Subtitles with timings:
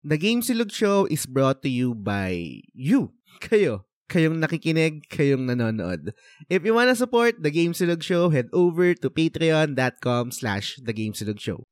[0.00, 3.12] The Game Silog Show is brought to you by you.
[3.36, 3.84] Kayo.
[4.08, 6.16] Kayong nakikinig, kayong nanonood.
[6.48, 11.12] If you wanna support The Game Silog Show, head over to patreon.com slash The Game
[11.12, 11.68] Silog Show.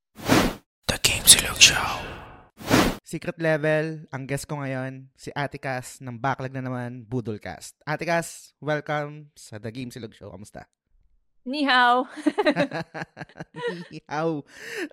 [0.92, 2.04] The Game Silog Show.
[3.00, 7.80] Secret level, ang guest ko ngayon, si Atikas ng Backlog na naman, Budolcast.
[7.88, 10.28] Atikas, welcome sa The Game Silog Show.
[10.28, 10.68] Kamusta?
[11.48, 12.04] Ni hao.
[13.90, 14.44] Ni hao.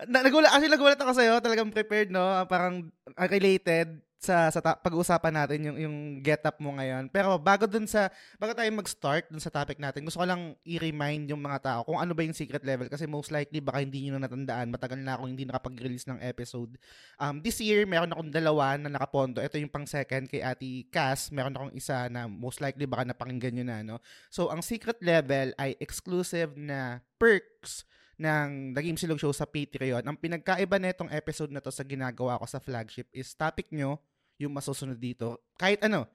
[0.08, 1.44] Na, nagulat, actually, nagulat ako sa'yo.
[1.44, 2.24] Talagang prepared, no?
[2.48, 7.14] Parang uh, related sa sa ta- pag-uusapan natin yung yung get-up mo ngayon.
[7.14, 8.10] Pero bago dun sa
[8.42, 12.02] bago tayo mag-start dun sa topic natin, gusto ko lang i-remind yung mga tao kung
[12.02, 14.74] ano ba yung secret level kasi most likely baka hindi niyo na natandaan.
[14.74, 16.82] Matagal na akong hindi nakapag-release ng episode.
[17.22, 19.46] Um this year meron akong dalawa na nakapondo.
[19.46, 21.30] Ito yung pang second kay Ate Cass.
[21.30, 24.02] Meron akong isa na most likely baka napakinggan niyo na no.
[24.34, 27.86] So ang secret level ay exclusive na perks
[28.16, 30.04] ng The Game Silog Show sa Patreon.
[30.08, 34.00] Ang pinagkaiba na episode na to sa ginagawa ko sa flagship is topic nyo
[34.40, 35.44] yung masusunod dito.
[35.56, 36.08] Kahit ano,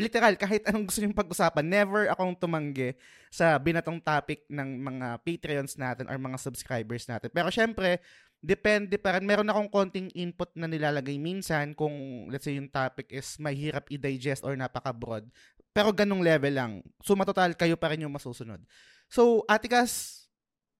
[0.00, 2.96] literal, kahit anong gusto nyo pag-usapan, never akong tumanggi
[3.28, 7.28] sa binatong topic ng mga Patreons natin or mga subscribers natin.
[7.28, 8.00] Pero syempre,
[8.40, 9.24] depende pa rin.
[9.28, 14.44] Meron akong konting input na nilalagay minsan kung, let's say, yung topic is mahirap i-digest
[14.44, 15.28] or napaka-broad.
[15.74, 16.72] Pero ganong level lang.
[17.02, 18.62] So, matotal, kayo pa rin yung masusunod.
[19.10, 20.24] So, Atikas,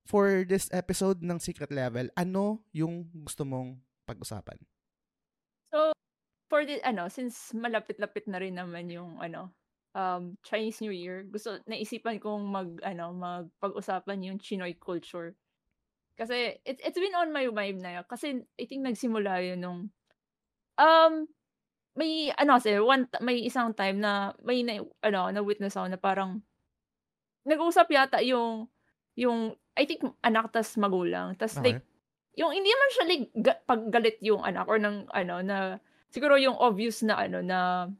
[0.04, 4.60] for this episode ng Secret Level, ano yung gusto mong pag-usapan?
[5.72, 5.90] So,
[6.54, 9.50] for the, ano, since malapit-lapit na rin naman yung, ano,
[9.98, 15.34] um, Chinese New Year, gusto, naisipan kong mag, ano, magpag-usapan yung Chinoy culture.
[16.14, 18.06] Kasi, it, it's been on my mind na yun.
[18.06, 19.80] Kasi, I think nagsimula yun nung,
[20.78, 21.26] um,
[21.98, 26.38] may, ano kasi, one, may isang time na, may, na, ano, na-witness ako na parang,
[27.42, 28.70] nag-usap yata yung,
[29.18, 31.34] yung, I think, anak tas magulang.
[31.34, 31.66] Tas, okay.
[31.66, 31.82] like,
[32.38, 35.82] yung, hindi naman siya, like, ga, paggalit yung anak or ng, ano, na,
[36.14, 37.90] siguro yung obvious na ano na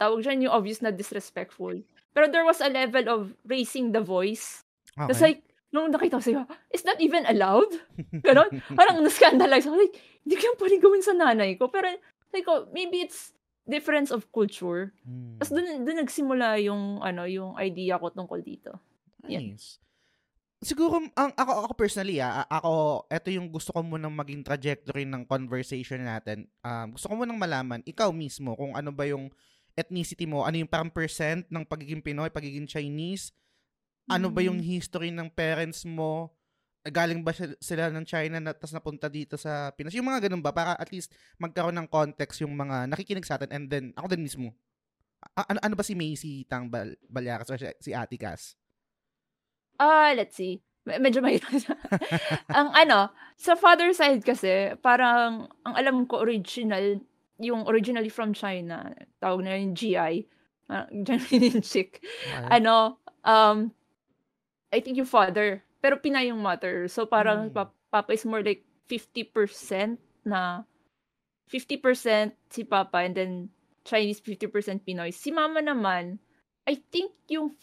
[0.00, 1.76] tawag dyan yung obvious na disrespectful.
[2.16, 4.64] Pero there was a level of raising the voice.
[4.96, 5.04] Okay.
[5.04, 6.42] Tapos like, nung nakita ko sa'yo,
[6.72, 7.68] is that even allowed?
[8.24, 8.48] Ganon?
[8.72, 9.76] Parang na-scandalize ako.
[9.76, 11.68] Like, hindi ko yung pwedeng gawin sa nanay ko.
[11.68, 11.92] Pero,
[12.32, 13.36] like, oh, maybe it's
[13.68, 14.96] difference of culture.
[15.04, 15.36] Hmm.
[15.36, 18.80] Tapos dun, dun nagsimula yung, ano, yung idea ko tungkol dito.
[19.28, 19.28] Nice.
[19.36, 19.87] Yan
[20.58, 25.22] siguro ang ako ako personally ah, ako ito yung gusto ko munang maging trajectory ng
[25.26, 26.50] conversation natin.
[26.66, 29.30] Um, gusto ko munang malaman ikaw mismo kung ano ba yung
[29.78, 33.30] ethnicity mo, ano yung parang percent ng pagiging Pinoy, pagiging Chinese,
[34.10, 34.74] ano ba yung mm-hmm.
[34.74, 36.34] history ng parents mo,
[36.82, 37.30] galing ba
[37.62, 39.94] sila ng China na tapos napunta dito sa Pinas?
[39.94, 43.54] Yung mga ganun ba para at least magkaroon ng context yung mga nakikinig sa atin
[43.54, 44.50] and then ako din mismo.
[45.38, 48.58] A- ano, ano ba si Macy Tang Bal- Balyakas or si Ate Cass?
[49.78, 50.60] Ah, let's see.
[50.88, 51.52] Medyo mahirap
[52.58, 56.98] ang ano, sa father side kasi, parang, ang alam ko original,
[57.38, 58.90] yung originally from China,
[59.22, 60.26] tawag na yung GI,
[60.72, 62.02] uh, Genuine Chick.
[62.34, 62.60] Right.
[62.60, 63.70] Ano, um,
[64.72, 66.88] I think yung father, pero Pinay yung mother.
[66.88, 67.56] So parang mm.
[67.88, 70.64] Papa is more like 50% na
[71.48, 73.32] 50% si Papa and then
[73.84, 75.14] Chinese 50% Pinoy.
[75.14, 76.20] Si Mama naman,
[76.68, 77.56] I think yung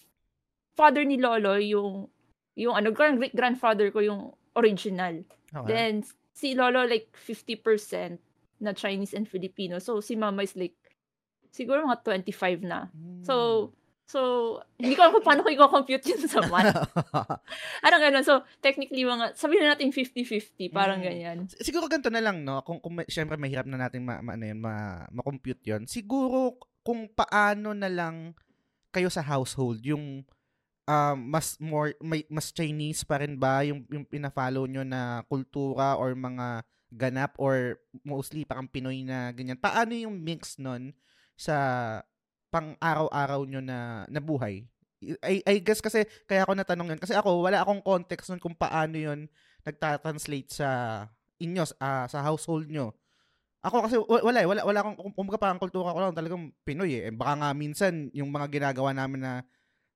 [0.75, 2.11] father ni Lolo yung
[2.55, 5.23] yung ano grand grandfather ko yung original.
[5.51, 5.67] Okay.
[5.67, 5.93] Then
[6.35, 8.19] si Lolo like 50%
[8.63, 9.79] na Chinese and Filipino.
[9.79, 10.75] So si Mama is like
[11.51, 12.91] siguro mga 25 na.
[12.91, 13.23] Mm.
[13.23, 13.35] So
[14.05, 14.19] so
[14.79, 16.75] hindi ko alam kung paano ko i-compute yun sa math.
[17.87, 18.25] Anong ganun.
[18.27, 21.05] So technically mga sabihin na natin 50-50 parang mm.
[21.07, 21.37] ganyan.
[21.59, 24.59] Siguro ganito na lang no kung, kung syempre mahirap na natin ma, ma ano yun,
[24.59, 25.83] ma, ma-compute yun.
[25.87, 28.35] Siguro kung paano na lang
[28.95, 30.23] kayo sa household yung
[30.85, 35.97] um, mas more may, mas Chinese pa rin ba yung yung pina-follow nyo na kultura
[35.97, 36.63] or mga
[36.95, 39.59] ganap or mostly parang Pinoy na ganyan.
[39.59, 40.95] Paano yung mix nun
[41.35, 41.55] sa
[42.47, 44.63] pang araw-araw nyo na nabuhay?
[45.21, 48.55] I, I guess kasi kaya ako natanong yun kasi ako wala akong context nun kung
[48.55, 49.27] paano yun
[49.67, 50.69] nagta-translate sa
[51.41, 52.95] inyo uh, sa household nyo.
[53.65, 57.09] Ako kasi wala eh, wala wala akong kumbaga parang kultura ko lang talagang Pinoy eh.
[57.09, 59.33] Baka nga minsan yung mga ginagawa namin na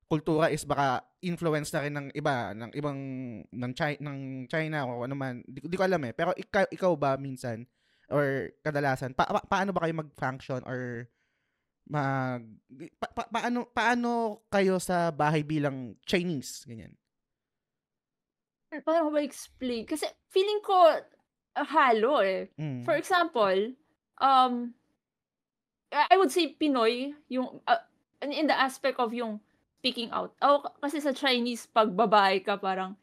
[0.09, 2.99] kultura is baka influence na rin ng iba ng ibang
[3.45, 6.97] ng China ng China o ano man di, di ko alam eh pero ikaw, ikaw
[6.97, 7.69] ba minsan
[8.09, 11.05] or kadalasan pa, pa, paano ba kayo mag-function or
[11.85, 12.41] mag
[12.97, 16.97] pa, pa, paano paano kayo sa bahay bilang Chinese ganyan
[18.69, 19.89] Paano ba explain?
[19.89, 22.53] Kasi feeling ko uh, halo eh.
[22.53, 22.85] Mm.
[22.85, 23.73] For example,
[24.21, 24.77] um
[25.89, 27.81] I would say Pinoy yung uh,
[28.21, 29.41] in the aspect of yung
[29.79, 30.35] speaking out.
[30.43, 32.95] Oh, kasi sa Chinese, pag babae ka, parang,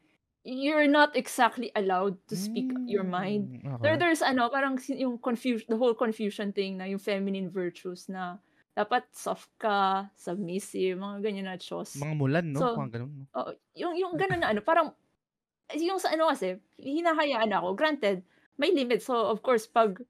[0.44, 3.50] you're not exactly allowed to speak your mind.
[3.50, 4.00] Mm, There okay.
[4.00, 8.38] there's ano, parang yung confusion the whole confusion thing na yung feminine virtues na
[8.76, 11.93] dapat soft ka, submissive, mga ganyan na chos.
[11.94, 12.62] Mga mulan, no?
[12.62, 13.26] So, Mga ganun, no?
[13.37, 14.94] oo, yung yung gano'n na ano, parang
[15.76, 17.75] yung sa ano kasi, hinahayaan ako.
[17.79, 18.25] Granted,
[18.61, 19.02] may limit.
[19.05, 20.02] So, of course, pag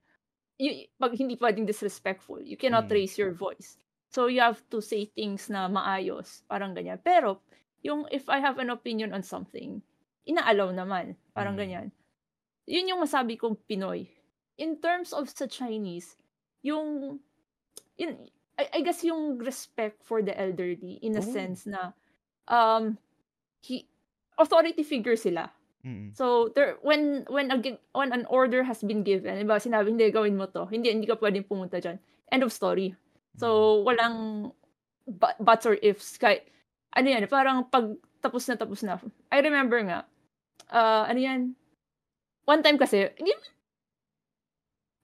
[0.60, 2.92] y pag hindi puwedeng disrespectful, you cannot Mm.
[2.92, 3.78] raise your voice.
[4.08, 7.02] So, you have to say things na maayos, parang ganyan.
[7.02, 7.42] Pero,
[7.82, 9.82] yung if I have an opinion on something,
[10.26, 11.60] ina-allow naman, parang Mm.
[11.60, 11.86] ganyan.
[12.66, 14.10] Yun yung masabi kong Pinoy.
[14.58, 16.16] In terms of sa Chinese,
[16.62, 17.18] yung
[17.96, 18.16] yun
[18.56, 21.26] I I guess yung respect for the elderly in a Oh.
[21.26, 21.92] sense na,
[22.48, 22.96] um,
[23.62, 23.86] he
[24.40, 25.52] authority figure sila.
[25.86, 26.16] Mm.
[26.16, 27.58] So, there when when a
[27.94, 30.66] when an order has been given, halimbawa sinabi, "Hindi, gawin mo 'to.
[30.66, 32.00] Hindi hindi ka puwedeng pumunta diyan."
[32.32, 32.96] End of story.
[33.40, 34.50] So, walang
[35.08, 36.48] bu buts or ifs kahit
[36.96, 37.94] ano 'yan, parang 'pag
[38.24, 38.98] tapos na tapos na.
[39.32, 40.04] I remember nga,
[40.72, 41.40] ah, ano 'yan,
[42.48, 43.32] one time kasi hindi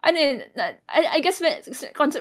[0.02, 0.37] ano yun,
[0.90, 1.38] I I guess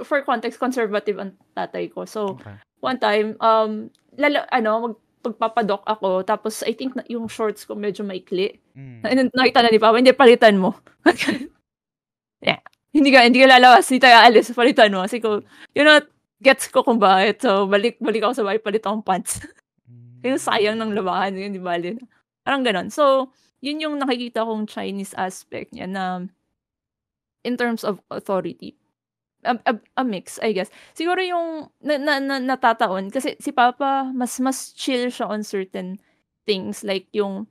[0.06, 2.06] for context, conservative ang tatay ko.
[2.06, 2.54] So, Okay.
[2.86, 3.90] one time, um,
[4.22, 8.58] lala ano, mag magpapadok ako tapos I think na yung shorts ko medyo maikli.
[8.78, 9.02] Mm.
[9.06, 10.74] Na nakita na ni papa, "Hindi, palitan mo."
[12.42, 12.62] Yeah.
[12.92, 15.08] Hindi ka hindi ka lalabas, hindi tayo aalis, palitan mo.
[15.08, 15.40] Sabi ko,
[15.72, 16.00] you know,
[16.44, 17.40] gets ko kung bakit.
[17.40, 19.40] So, balik balik ako sa bahay, palit akong pants.
[20.28, 21.98] Yung sayang ng labahan, yun, di na.
[22.46, 22.94] Parang gano'n.
[22.94, 26.26] So, yun yung nakikita kong Chinese aspect niya na
[27.46, 28.78] in terms of authority.
[29.42, 30.70] A, a, a mix, I guess.
[30.94, 35.98] Siguro yung na, na, na, natataon, kasi si Papa, mas mas chill siya on certain
[36.46, 36.86] things.
[36.86, 37.50] Like yung,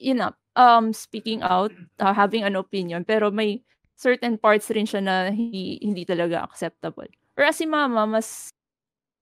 [0.00, 3.60] yun na, um, speaking out, uh, having an opinion, pero may
[4.00, 7.12] certain parts rin siya na hindi, hindi talaga acceptable.
[7.36, 8.48] Or as si Mama, mas,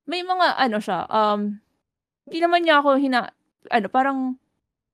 [0.07, 1.59] may mga, ano siya, um,
[2.31, 3.35] hindi naman niya ako hina,
[3.75, 4.39] ano, parang,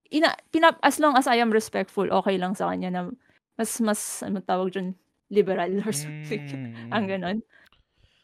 [0.09, 3.01] ina, pinap, as long as I am respectful, okay lang sa kanya na
[3.61, 4.97] mas, mas, ano tawag dyan,
[5.29, 6.49] liberal or something.
[6.49, 6.89] Mm.
[6.97, 7.39] Ang ganon.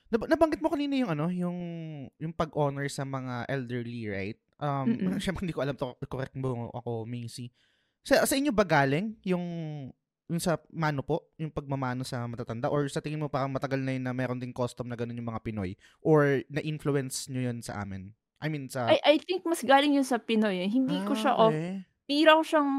[0.08, 1.58] Nab- nabanggit mo kanina yung ano, yung
[2.18, 4.38] yung pag-honor sa mga elderly, right?
[4.58, 5.16] Um, Mm.
[5.24, 7.52] syempre hindi ko alam to, correct mo ako, Macy.
[8.00, 9.44] Sa, sa inyo ba galing yung
[10.30, 13.98] yung sa mano po, yung pagmamano sa matatanda or sa tingin mo parang matagal na
[13.98, 17.82] yun na meron ding custom na ganun yung mga Pinoy or na-influence nyo yun sa
[17.82, 18.14] amin?
[18.38, 20.62] I mean sa I, I think mas galing yun sa Pinoy.
[20.64, 20.70] Eh.
[20.70, 21.50] Hindi ko Ah, siya off.
[21.52, 21.82] okay.
[22.06, 22.70] Pira ko siyang,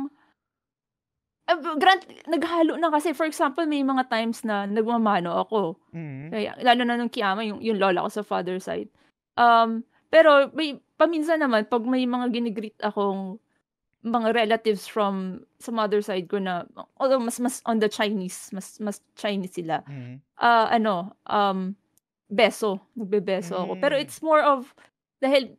[1.52, 3.12] uh, grant, naghalo na kasi.
[3.12, 5.76] For example, may mga times na nagmamano ako.
[5.92, 6.28] Mhm.
[6.32, 8.88] Kaya, lalo na nung kiyama, yung, yung lola ko sa father side.
[9.36, 13.40] Um, pero may, paminsan naman, pag may mga ginigreet akong
[14.02, 16.66] mga relatives from sa mother side ko na,
[16.98, 19.86] although mas mas on the Chinese, mas mas Chinese sila.
[19.86, 20.18] Mhm.
[20.42, 21.78] Ah, ano, um,
[22.26, 22.82] beso.
[22.98, 23.74] Nagbebeso ako.
[23.78, 24.02] Pero Mm.
[24.02, 24.72] it's more of,
[25.20, 25.54] dahil,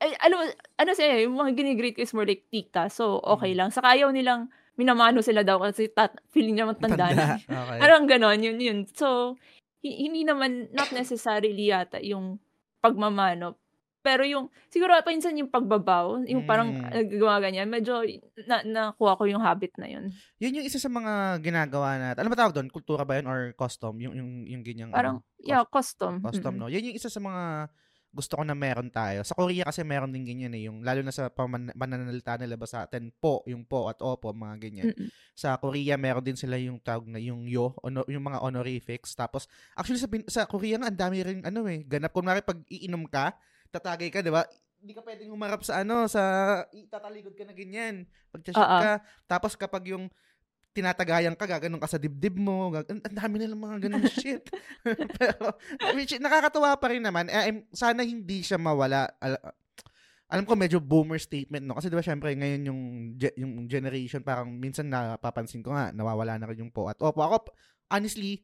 [0.00, 0.42] ay, mo,
[0.80, 2.88] ano siya, yung mga ginigreet ko is more like tita.
[2.90, 3.58] So, okay Mm.
[3.62, 3.68] lang.
[3.70, 7.38] Saka ayaw nilang, minamano sila daw kasi tat, feeling niya matanda na.
[7.38, 7.38] Tanda.
[7.46, 7.78] Okay.
[7.78, 8.78] Parang ganon, yun yun.
[8.90, 9.38] So,
[9.84, 12.40] hi- hindi naman, not necessarily yata yung
[12.82, 13.54] pagmamano.
[14.04, 16.92] Pero yung, siguro painsan yung pagbabaw, yung parang Mm.
[16.92, 18.04] nagagawa ganyan, medyo
[18.44, 20.12] na, nakuha ko yung habit na yun.
[20.36, 22.20] Yun yung isa sa mga ginagawa natin.
[22.20, 22.68] Ano ba tawag doon?
[22.68, 23.96] Kultura ba yun or custom?
[23.96, 26.20] Yung, yung, yung ganyang Parang, ano, yeah, custom.
[26.20, 26.68] custom, Mm-mm.
[26.68, 26.72] no?
[26.72, 27.72] Yan yung isa sa mga
[28.14, 29.26] gusto ko na meron tayo.
[29.26, 30.70] Sa Korea kasi meron din ganyan eh.
[30.70, 34.56] Yung, lalo na sa paman- nila ba sa atin, po, yung po at opo, mga
[34.62, 34.86] ganyan.
[34.94, 35.08] Mm-mm.
[35.34, 39.16] Sa Korea, meron din sila yung tawag na yung yo, ono, yung mga honorifics.
[39.18, 42.14] Tapos, actually sa, sa Korea nga, ang dami rin, ano eh, ganap.
[42.14, 43.34] Kunwari, pag iinom ka,
[43.74, 44.46] tatagay ka, di ba?
[44.78, 46.22] Hindi ka pwedeng humarap sa ano, sa,
[46.92, 48.06] tataligod ka na ganyan.
[48.30, 48.78] Pag shot Oo.
[48.78, 48.92] ka.
[49.26, 50.06] Tapos kapag yung
[50.74, 52.70] tinatagayan ka, gaganon ka sa dibdib mo.
[52.74, 54.46] Gag- ang, dami nilang mga ganun shit.
[55.18, 55.54] Pero,
[55.94, 57.30] which, nakakatawa pa rin naman.
[57.30, 59.06] Eh, sana hindi siya mawala.
[59.22, 59.54] Al-
[60.34, 62.80] alam ko medyo boomer statement no kasi 'di ba syempre ngayon yung
[63.14, 67.20] ge- yung generation parang minsan napapansin ko nga nawawala na rin yung po at opo
[67.22, 67.54] ako
[67.92, 68.42] honestly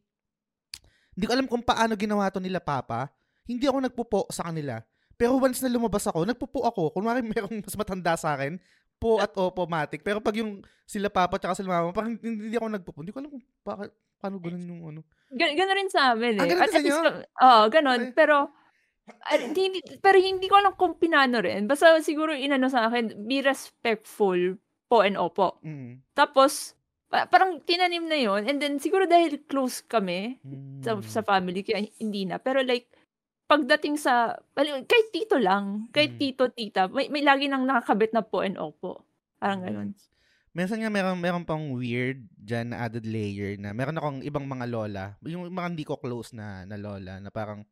[1.17, 3.11] hindi ko alam kung paano ginawa to nila papa
[3.49, 4.79] hindi ako nagpupo sa kanila
[5.21, 8.57] pero once na lumabas ako nagpupo ako kunwari merong mas matanda sa akin
[8.97, 12.67] po at opo matic pero pag yung sila papa at sila mama parang hindi ako
[12.71, 15.00] nagpupo hindi ko alam kung bakit paano ganun yung ano
[15.31, 16.43] Gan- Ganon rin sa amin eh.
[16.43, 16.97] Ah, ganun At, sa inyo?
[17.23, 18.00] oo, ganon.
[18.03, 18.15] Okay.
[18.19, 18.50] Pero,
[19.07, 21.65] ah, hindi, pero hindi ko alam kung pinano rin.
[21.65, 25.62] Basta siguro inano sa akin, be respectful po and opo.
[25.62, 26.03] mm.
[26.12, 26.75] Tapos,
[27.07, 30.83] pa- parang tinanim na yon And then, siguro dahil close kami Mm.
[30.83, 32.37] sa, sa family, kaya hindi na.
[32.37, 32.91] Pero like,
[33.50, 36.21] pagdating sa, kahit tito lang, kahit Mm.
[36.23, 39.02] tito, tita, may, may lagi nang nakakabit na po and opo.
[39.42, 39.90] Parang ganon.
[40.54, 44.66] Minsan nga meron, meron pang weird dyan na added layer na meron akong ibang mga
[44.71, 47.66] lola, yung mga hindi ko close na, na lola, na parang,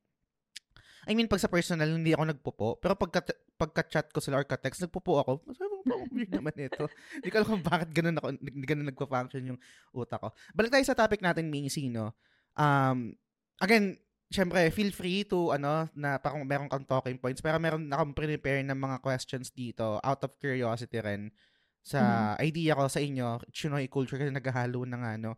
[1.06, 2.68] I mean, pag sa personal, hindi ako nagpupo.
[2.82, 3.22] Pero pagka,
[3.54, 5.32] pagka-chat ko sila or ka-text, nagpupo ako.
[5.54, 6.84] Sabi ko, Sobrang weird naman ito.
[7.16, 9.60] Hindi ko alam kung bakit ganun, ako, ganun nagpa-function yung
[9.96, 10.28] utak ko.
[10.52, 12.12] Balik tayo sa topic natin, Macy, no?
[12.52, 13.16] Um,
[13.56, 13.96] again,
[14.28, 18.60] syempre, feel free to, ano, na parang meron kang talking points, pero meron akong prepare
[18.64, 21.32] ng mga questions dito, out of curiosity rin,
[21.80, 22.00] sa
[22.36, 22.44] mm-hmm.
[22.44, 25.32] idea ko sa inyo, Chinoy culture, kasi naghahalo na nga, no?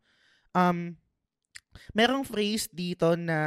[0.50, 0.98] Um,
[1.94, 3.38] merong phrase dito na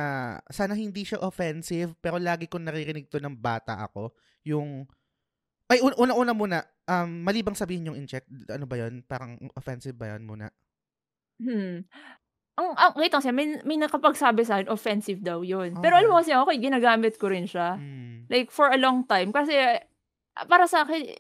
[0.47, 4.15] sana hindi siya offensive, pero lagi kong naririnig to ng bata ako,
[4.47, 4.87] yung
[5.71, 8.27] ay, una-una muna, um, mali bang sabihin yung in-check?
[8.51, 9.01] Ano ba yun?
[9.07, 10.51] Parang offensive ba yun muna?
[11.41, 11.87] Hmm.
[12.53, 15.73] Ang, ang wait lang siya, may, may nakapagsabi sa akin, offensive daw yun.
[15.81, 17.81] Pero alam mo kasi ako, ginagamit ko rin siya.
[17.81, 18.29] Hmm.
[18.29, 19.33] Like, for a long time.
[19.33, 21.17] Kasi, ah, para sa akin,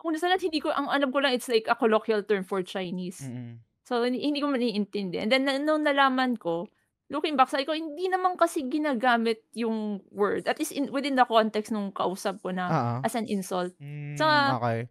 [0.00, 2.64] kung sa lahat, hindi ko, ang alam ko lang, it's like a colloquial term for
[2.64, 3.26] Chinese.
[3.26, 3.60] Mm-hmm.
[3.84, 5.20] So, hindi, hindi ko maiintindi.
[5.20, 6.72] And then, nung nalaman ko,
[7.12, 10.48] looking back, sabi ko, hindi naman kasi ginagamit yung word.
[10.48, 12.98] At least in, within the context nung kausap ko na uh-huh.
[13.04, 13.76] as an insult.
[13.76, 14.88] Mm, so, okay.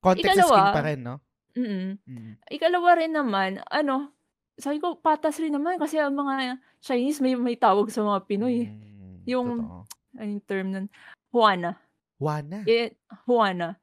[0.00, 1.14] Context ikalawa, is king pa rin, no?
[1.52, 2.32] Mm, mm.
[2.48, 4.16] Ikalawa rin naman, ano,
[4.60, 8.68] sabi ko, patas rin naman kasi ang mga Chinese may, may tawag sa mga Pinoy.
[8.68, 9.48] Mm, yung,
[10.16, 10.86] ano yung term nun?
[11.32, 11.76] Juana.
[12.20, 12.64] Juana?
[12.68, 13.80] It, Juana.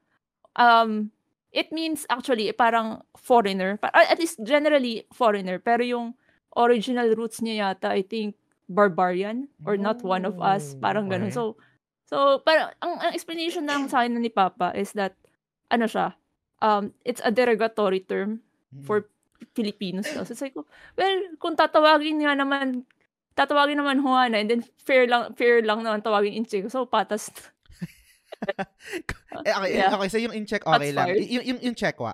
[0.57, 1.11] Um,
[1.53, 3.79] it means actually parang foreigner.
[3.81, 5.57] At least generally foreigner.
[5.57, 6.13] Pero yung
[6.57, 8.35] original roots niya yata, I think,
[8.67, 10.75] barbarian or not one of us.
[10.77, 11.31] Parang ganun.
[11.31, 11.55] So,
[12.05, 15.15] so parang, ang, ang explanation ng sa akin ni Papa is that,
[15.71, 16.13] ano siya,
[16.61, 18.41] um, it's a derogatory term
[18.83, 19.07] for
[19.53, 20.07] Filipinos.
[20.09, 22.85] So, it's like, well, kung tatawagin nga naman,
[23.37, 26.65] tatawagin naman Juana, and then fair lang, fair lang naman tawagin Inche.
[26.69, 27.29] So, patas.
[29.47, 29.93] eh, okay, yeah.
[29.93, 31.07] okay, so yung in-check okay That's lang.
[31.17, 32.13] Y- yung, yung, yung check, wa?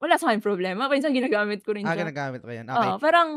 [0.00, 0.88] wala sa akin problema.
[0.92, 1.96] Minsan ginagamit ko rin ah, siya.
[1.96, 2.66] Ah, ginagamit ko yan.
[2.68, 2.90] Okay.
[2.92, 3.28] Oo, parang,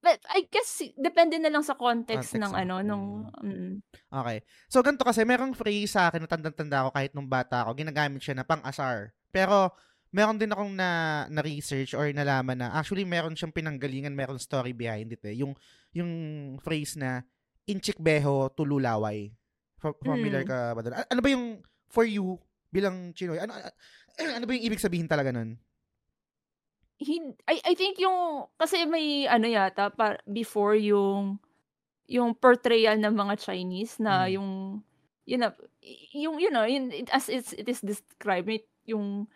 [0.00, 3.04] but I guess, depende na lang sa context, context ng ano, nung,
[3.44, 3.72] mm.
[4.08, 4.38] Okay.
[4.72, 8.24] So, ganito kasi, merong phrase sa akin na tanda-tanda ako kahit nung bata ako, ginagamit
[8.24, 9.12] siya na pang-asar.
[9.28, 9.72] Pero,
[10.12, 15.10] meron din akong na, na-research or nalaman na, actually, meron siyang pinanggalingan, meron story behind
[15.10, 15.40] it eh.
[15.40, 15.56] Yung,
[15.96, 16.10] yung
[16.60, 17.24] phrase na,
[17.64, 19.32] inchik beho tululaway.
[19.80, 20.48] Familiar mm.
[20.48, 20.94] ka ba doon?
[21.08, 21.46] Ano ba yung,
[21.88, 22.36] for you,
[22.68, 23.56] bilang Chinoy, ano,
[24.36, 25.56] ano ba yung ibig sabihin talaga nun?
[27.02, 31.42] hin I I think yung kasi may ano yata pa before yung
[32.06, 34.38] yung portrayal ng mga Chinese na mm.
[34.38, 34.50] yung
[35.26, 35.50] you know
[36.14, 39.26] yung you know in, as it's, it is described yung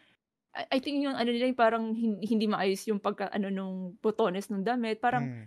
[0.57, 4.65] I, think yung ano nila yung parang hindi, maayos yung pagka ano nung botones ng
[4.65, 5.47] damit parang mm.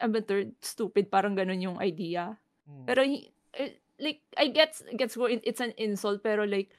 [0.00, 2.32] amateur stupid parang ganun yung idea
[2.64, 2.88] mm.
[2.88, 6.72] pero eh, like I get gets it's an insult pero like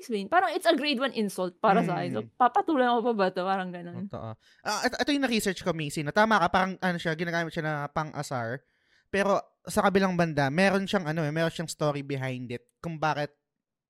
[0.00, 0.26] explain.
[0.32, 1.86] Parang it's a grade 1 insult para mm.
[1.86, 2.10] sa akin.
[2.10, 2.30] So, mm.
[2.40, 3.42] papatuloy ako pa ba ito?
[3.44, 4.06] Parang ganun.
[4.08, 4.30] Totoo.
[4.64, 6.00] Uh, ito, ito yung na-research ko, Macy.
[6.00, 6.14] No?
[6.14, 8.64] Tama ka, parang ano siya, ginagamit siya na pang-asar.
[9.10, 13.34] Pero sa kabilang banda, meron siyang ano, eh, meron siyang story behind it kung bakit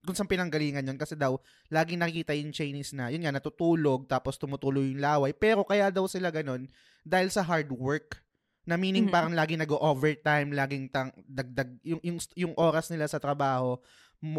[0.00, 1.36] kung saan pinanggalingan yun kasi daw
[1.68, 6.08] laging nakikita yung Chinese na yun nga natutulog tapos tumutuloy yung laway pero kaya daw
[6.08, 6.68] sila ganun
[7.04, 8.20] dahil sa hard work
[8.64, 9.16] na meaning mm-hmm.
[9.16, 13.76] parang lagi nag-overtime laging tang dagdag yung, yung yung oras nila sa trabaho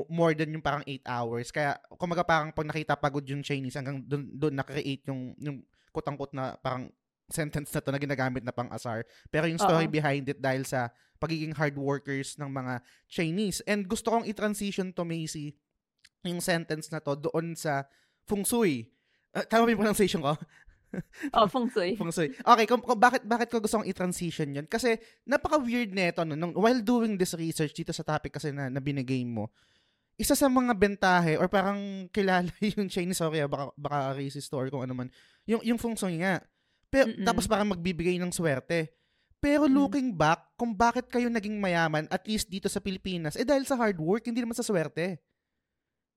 [0.10, 1.50] more than yung parang 8 hours.
[1.50, 5.58] Kaya, kumaga parang pag nakita pagod yung Chinese, hanggang doon, doon nakakreate yung, yung
[5.90, 6.94] kutang-kut na parang
[7.32, 9.04] sentence na to na ginagamit na pang asar.
[9.32, 9.96] Pero yung story Uh-oh.
[9.96, 13.60] behind it dahil sa pagiging hard workers ng mga Chinese.
[13.66, 15.56] And gusto kong i-transition to Macy
[16.22, 17.86] yung sentence na to doon sa
[18.30, 18.90] feng shui.
[19.34, 20.38] Uh, tama ba yung pronunciation ko?
[21.38, 21.98] oh, feng shui.
[21.98, 22.30] feng shui.
[22.36, 24.68] Okay, kung, kung bakit bakit ko gusto kong i-transition 'yun?
[24.70, 28.78] Kasi napaka-weird nito no, nung while doing this research dito sa topic kasi na, na
[28.78, 29.50] binigay mo
[30.22, 34.70] isa sa mga bentahe or parang kilala yung Chinese o kaya baka, baka racist or
[34.70, 35.10] kung ano man,
[35.50, 36.38] yung, yung feng shui nga.
[36.92, 38.92] Pero, tapos parang magbibigay ng swerte.
[39.42, 43.66] Pero looking back, kung bakit kayo naging mayaman, at least dito sa Pilipinas, eh dahil
[43.66, 45.18] sa hard work, hindi naman sa swerte.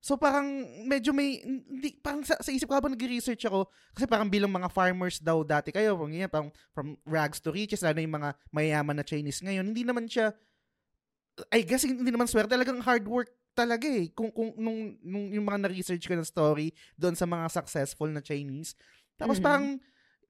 [0.05, 0.45] So parang
[0.85, 4.69] medyo may, hindi, parang sa, sa isip ko habang nag-research ako, kasi parang bilang mga
[4.69, 9.01] farmers daw dati kayo, parang, yan, parang from rags to riches, lalo yung mga mayayaman
[9.01, 10.37] na Chinese ngayon, hindi naman siya,
[11.49, 14.13] I guess hindi naman swerte, talagang hard work talaga eh.
[14.13, 18.21] Kung, kung nung, nung yung mga na-research ko ng story doon sa mga successful na
[18.21, 18.77] Chinese.
[19.17, 19.47] Tapos mm-hmm.
[19.47, 19.67] parang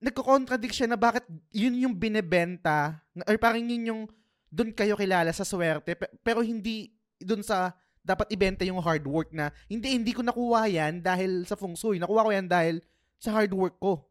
[0.02, 4.02] nagko-contradict siya na bakit yun yung binebenta or parang yun yung
[4.50, 7.74] doon kayo kilala sa swerte pero hindi doon sa
[8.04, 11.96] dapat ibenta yung hard work na hindi hindi ko nakuha yan dahil sa feng shui.
[11.96, 12.84] Nakuha ko yan dahil
[13.16, 14.04] sa hard work ko.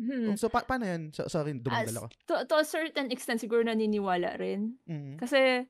[0.00, 0.34] Hmm.
[0.40, 1.12] So, pa- paano yan?
[1.12, 2.08] So, sorry, dumanggal ako.
[2.32, 4.80] To, to a certain extent, siguro naniniwala rin.
[4.88, 5.14] Mm-hmm.
[5.20, 5.62] Kasi,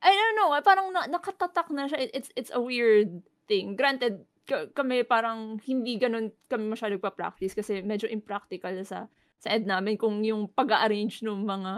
[0.00, 2.08] I don't know, parang na, nakatatak na siya.
[2.14, 3.74] It's it's a weird thing.
[3.76, 9.08] Granted, kami parang hindi ganun kami masyado pa-practice kasi medyo impractical sa
[9.40, 11.72] sa ed namin kung yung pag-arrange ng mga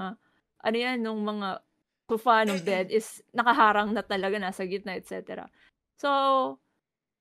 [0.67, 1.49] ano yan, ng mga
[2.07, 5.47] sofa ng bed is nakaharang na talaga nasa gitna, etc.
[5.99, 6.11] So,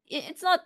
[0.10, 0.66] it's not,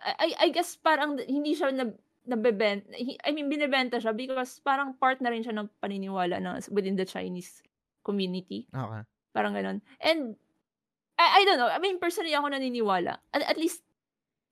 [0.00, 1.92] I, I guess parang hindi siya na,
[2.24, 6.96] nabebenta, I mean, binibenta siya because parang part na rin siya ng paniniwala na within
[6.96, 7.60] the Chinese
[8.00, 8.64] community.
[8.72, 9.04] Okay.
[9.36, 9.84] Parang ganun.
[10.00, 10.36] And,
[11.20, 13.20] I, I don't know, I mean, personally ako naniniwala.
[13.32, 13.83] At, at least,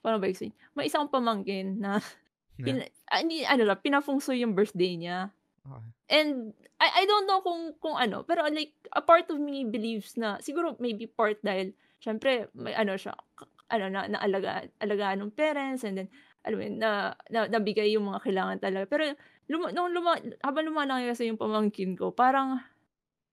[0.03, 0.53] paano ba explain?
[0.75, 2.03] May isang pamangkin na,
[2.61, 3.17] pin, yeah.
[3.23, 5.31] hindi, ano lang, pinafungso yung birthday niya.
[5.63, 5.91] Okay.
[6.13, 10.19] And, I, I don't know kung, kung ano, pero like, a part of me believes
[10.19, 13.15] na, siguro maybe part dahil, syempre, may ano siya,
[13.71, 16.09] ano, na, na alagaan, ng parents, and then,
[16.43, 16.91] alam mo na,
[17.31, 18.85] na, nabigay yung mga kailangan talaga.
[18.91, 19.05] Pero,
[19.47, 22.59] luma, nung luma, habang lumalaki kasi yung pamangkin ko, parang,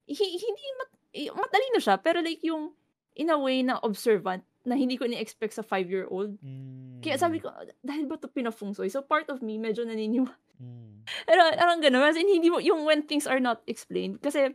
[0.06, 0.92] hindi, mat,
[1.34, 2.78] matalino siya, pero like yung,
[3.18, 6.38] in a way na observant, na hindi ko ni-expect sa five-year-old.
[6.46, 7.02] Mm.
[7.02, 7.50] Kaya sabi ko,
[7.82, 8.86] dahil ba ito pinafungsoy?
[8.94, 10.38] So part of me, medyo naniniwala.
[10.62, 11.02] Mm.
[11.26, 12.06] Pero parang gano'n.
[12.06, 14.22] Kasi hindi mo, yung when things are not explained.
[14.22, 14.54] Kasi,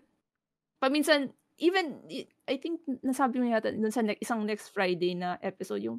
[0.79, 1.99] paminsan, even,
[2.47, 5.99] I think, nasabi mo yata dun sa ne- isang next Friday na episode, yung,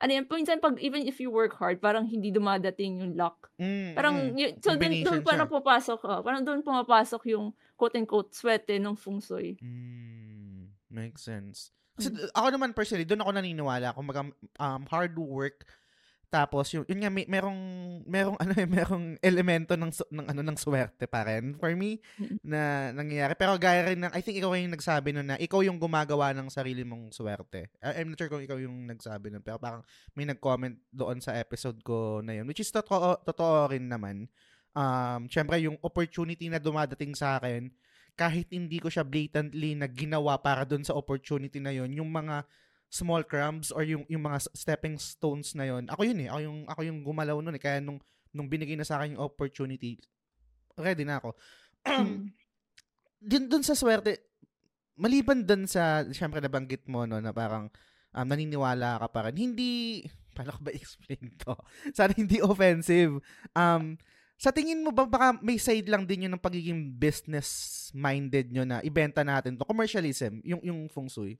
[0.00, 3.52] ano yan, minsan pag, even if you work hard, parang hindi dumadating yung luck.
[3.60, 4.38] Mm, parang, mm.
[4.40, 9.20] Y- so doon, doon parang pupasok, uh, parang doon pumapasok yung quote-unquote swerte ng feng
[9.20, 9.60] shui.
[9.60, 11.74] Mm, makes sense.
[11.96, 12.32] Kasi mm.
[12.32, 13.92] ako naman personally, doon ako naniniwala.
[13.92, 15.64] Kung um, hard work,
[16.32, 17.60] tapos yung yun nga may merong
[18.08, 22.00] merong ano eh merong elemento ng ng ano ng swerte pa rin for me
[22.40, 23.36] na nangyayari.
[23.36, 26.48] Pero gaya rin ng I think ikaw yung nagsabi noon na ikaw yung gumagawa ng
[26.48, 27.68] sarili mong swerte.
[27.84, 29.84] I'm not sure kung ikaw yung nagsabi noon pero parang
[30.16, 34.24] may nag-comment doon sa episode ko na yun which is totoo, totoo rin naman.
[34.72, 37.68] Um, syempre yung opportunity na dumadating sa akin
[38.14, 42.44] kahit hindi ko siya blatantly na ginawa para doon sa opportunity na yun, yung mga
[42.92, 46.58] small crumbs or yung yung mga stepping stones na yon ako yun eh ako yung
[46.68, 47.96] ako yung gumalaw noon eh kaya nung
[48.36, 49.96] nung binigay na sa akin yung opportunity
[50.76, 51.32] ready na ako.
[53.32, 54.28] Din dun sa swerte
[55.00, 57.72] maliban dun sa syempre nabanggit mo no na parang
[58.12, 60.04] um, naniniwala ka pa rin hindi
[60.36, 61.56] paano ko ba explain to?
[61.96, 63.24] Sana hindi offensive.
[63.56, 63.96] Um
[64.42, 68.66] sa tingin mo ba baka may side lang din yun ng pagiging business minded nyo
[68.66, 71.38] na ibenta natin to commercialism yung yung feng shui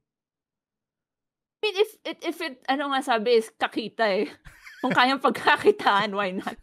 [1.63, 4.27] mean, if, if, if it, ano nga sabi is kakita eh.
[4.83, 6.59] Kung kayang pagkakitaan, why not?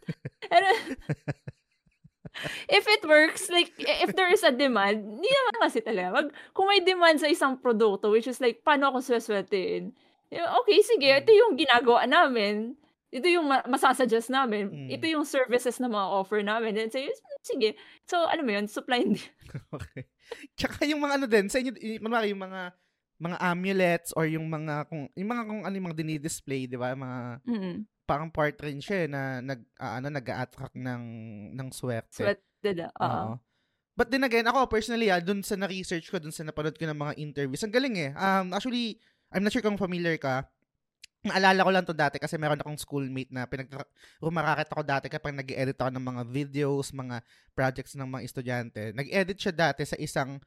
[2.68, 6.08] If it works, like, if there is a demand, hindi naman kasi talaga.
[6.14, 9.92] Mag, kung may demand sa isang produkto, which is like, paano ako sweswetein?
[10.30, 11.20] Okay, sige, mm.
[11.20, 12.79] ito yung ginagawa namin.
[13.10, 14.70] Ito yung masasuggest namin.
[14.70, 14.88] Mm.
[14.94, 16.78] Ito yung services na mga offer namin.
[16.78, 17.10] Then say,
[17.42, 17.74] sige.
[18.06, 18.70] So, ano mo yun?
[18.70, 19.18] Supply and
[19.76, 20.06] Okay.
[20.54, 22.70] Tsaka yung mga ano din, sa inyo, yung mga
[23.20, 26.96] mga amulets or yung mga kung yung mga kung ano yung mga dinidisplay, 'di ba?
[26.96, 27.76] Mga mm-hmm.
[28.08, 31.02] parang part rin siya eh, na nag uh, ano nag-attract ng
[31.52, 32.16] ng swerte.
[32.24, 32.88] Swerte da.
[32.96, 33.36] Oo.
[33.92, 36.96] But then again, ako personally, ah, dun sa na-research ko, dun sa napanood ko ng
[36.96, 38.10] mga interviews, ang galing eh.
[38.16, 38.96] Um, actually,
[39.28, 40.48] I'm not sure kung familiar ka.
[41.20, 43.68] Naalala ko lang to dati kasi meron akong schoolmate na pinag
[44.24, 47.20] rumaraket ako dati kapag nag-edit ako ng mga videos, mga
[47.52, 48.82] projects ng mga estudyante.
[48.96, 50.40] Nag-edit siya dati sa isang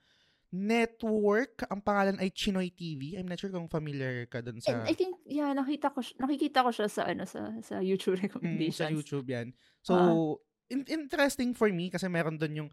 [0.50, 1.66] network.
[1.70, 3.22] Ang pangalan ay Chinoy TV.
[3.22, 4.82] I'm not sure kung familiar ka dun sa...
[4.86, 8.82] I think, yeah, nakita ko, nakikita ko siya sa, ano, sa, sa YouTube recommendations.
[8.82, 9.48] Mm, sa YouTube yan.
[9.86, 12.70] So, uh in- interesting for me kasi meron dun yung,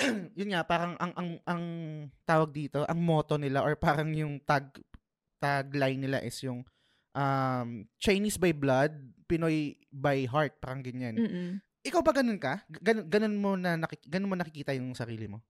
[0.38, 1.62] yun nga, parang ang, ang, ang
[2.24, 4.72] tawag dito, ang motto nila or parang yung tag,
[5.38, 6.64] tagline nila is yung
[7.14, 8.92] um, Chinese by blood,
[9.24, 11.16] Pinoy by heart, parang ganyan.
[11.16, 11.50] Mm-mm.
[11.84, 12.64] Ikaw ba ganun ka?
[12.80, 15.40] Gan- ganun mo na nakik- ganun mo nakikita yung sarili mo?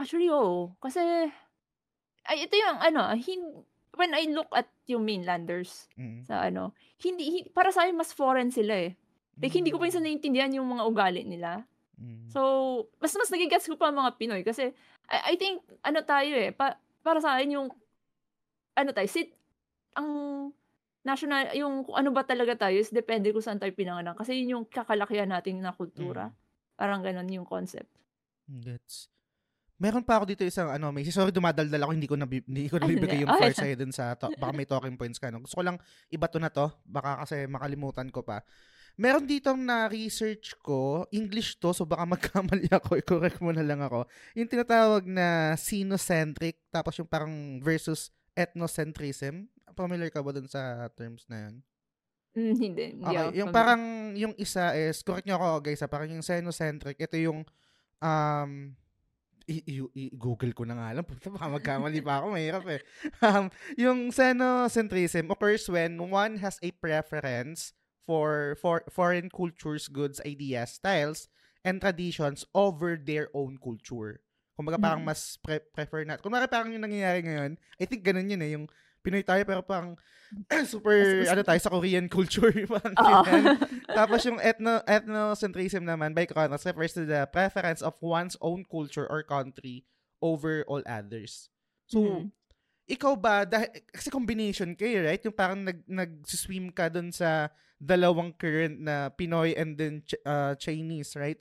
[0.00, 0.74] Actually, oo.
[0.80, 1.00] Kasi,
[2.26, 3.42] ay, ito yung ano, hin,
[3.94, 6.24] when I look at yung mainlanders mm.
[6.24, 6.72] sa ano,
[7.04, 8.96] hindi, hindi, para sa akin mas foreign sila eh.
[9.38, 9.58] Like, mm.
[9.60, 11.66] hindi ko pa minsan naiintindihan yung mga ugali nila.
[12.00, 12.30] Mm.
[12.32, 12.40] So,
[13.02, 14.72] mas mas nagigets ko pa mga Pinoy kasi
[15.10, 17.68] I, I think, ano tayo eh, pa, para sa akin yung,
[18.78, 19.34] ano tayo, sit,
[19.96, 20.10] ang
[21.00, 24.16] national, yung ano ba talaga tayo is depende kung saan tayo pinanganak.
[24.16, 26.28] Kasi yun yung kakalakihan natin na kultura.
[26.28, 26.36] Mm.
[26.76, 27.88] Parang ganun yung concept.
[28.48, 29.08] Gets.
[29.80, 32.76] Meron pa ako dito isang ano, may sorry dumadaldal ako, hindi ko na hindi ko
[32.76, 35.32] nabibigay yung force sa'yo dun sa to, baka may talking points ka.
[35.32, 35.40] No?
[35.40, 35.80] Gusto ko lang
[36.12, 38.44] iba to na to, baka kasi makalimutan ko pa.
[39.00, 43.80] Meron dito na research ko, English to, so baka magkamali ako, i-correct mo na lang
[43.80, 44.04] ako.
[44.36, 49.48] Yung tinatawag na sinocentric, tapos yung parang versus ethnocentrism.
[49.80, 51.54] Familiar ka ba dun sa terms na yun?
[52.36, 52.86] Mm, hindi.
[53.00, 53.40] hindi okay.
[53.40, 53.82] Yung parang,
[54.14, 57.42] yung isa is, correct nyo ako guys, ha, parang yung xenocentric, ito yung
[58.04, 58.76] um,
[59.50, 61.04] i-google ko na nga lang.
[61.06, 62.26] Puta, baka magkamali pa ako.
[62.36, 62.80] Mahirap eh.
[63.26, 70.78] Um, yung xenocentrism occurs when one has a preference for, for foreign cultures, goods, ideas,
[70.78, 71.26] styles,
[71.66, 74.22] and traditions over their own culture.
[74.56, 75.08] Kumbaga parang mm.
[75.08, 76.20] mas pre- prefer na.
[76.20, 78.66] Kumbaga parang yung nangyayari ngayon, I think ganun yun eh, yung
[79.00, 79.96] Pinoy tayo pero pang
[80.66, 82.50] super, ano tayo, sa Korean culture.
[82.70, 83.58] parang ganyan.
[83.98, 89.06] Tapos yung ethno, ethnocentrism naman, by Kronos, refers to the preference of one's own culture
[89.10, 89.82] or country
[90.22, 91.50] over all others.
[91.90, 92.24] So, Mhm.
[92.90, 95.22] ikaw ba, dahil, kasi combination kayo, right?
[95.22, 101.14] Yung parang nag, nag-swim ka dun sa dalawang current na Pinoy and then uh, Chinese,
[101.16, 101.40] right?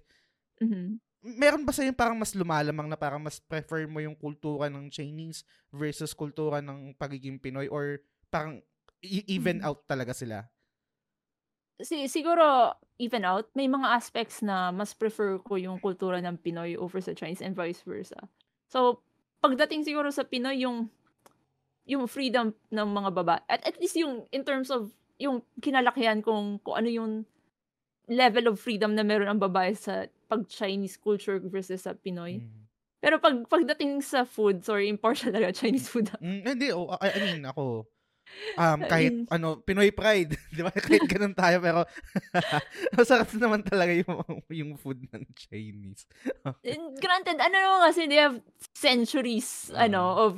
[0.61, 1.01] Mhm.
[1.19, 5.43] Meron ba sa'yo parang mas lumalamang na parang mas prefer mo yung kultura ng Chinese
[5.67, 7.99] versus kultura ng pagiging Pinoy or
[8.31, 8.63] parang
[9.03, 9.67] e- even Mhm.
[9.67, 10.47] out talaga sila?
[11.79, 16.75] Si siguro even out, may mga aspects na mas prefer ko yung kultura ng Pinoy
[16.75, 18.19] over sa Chinese and vice versa.
[18.67, 18.99] So,
[19.39, 20.91] pagdating siguro sa Pinoy yung
[21.89, 26.59] yung freedom ng mga baba at at least yung in terms of yung kinalakihan kung
[26.61, 27.11] kung ano yung
[28.09, 32.39] level of freedom na meron ang babae sa pag Chinese culture versus sa Pinoy.
[32.45, 32.69] Mm.
[33.01, 36.07] Pero pag pagdating sa food, sorry, impartial talaga Chinese food.
[36.21, 37.87] Mm, hindi, oh, I, I mean, ako,
[38.59, 39.31] um, kahit, Ayun.
[39.31, 40.69] ano, Pinoy pride, di ba?
[40.69, 41.87] Kahit ganun tayo, pero,
[42.99, 44.19] masarap naman talaga yung,
[44.51, 46.05] yung food ng Chinese.
[46.61, 48.37] And granted, ano naman kasi they have
[48.75, 50.19] centuries ano Mm.
[50.21, 50.31] of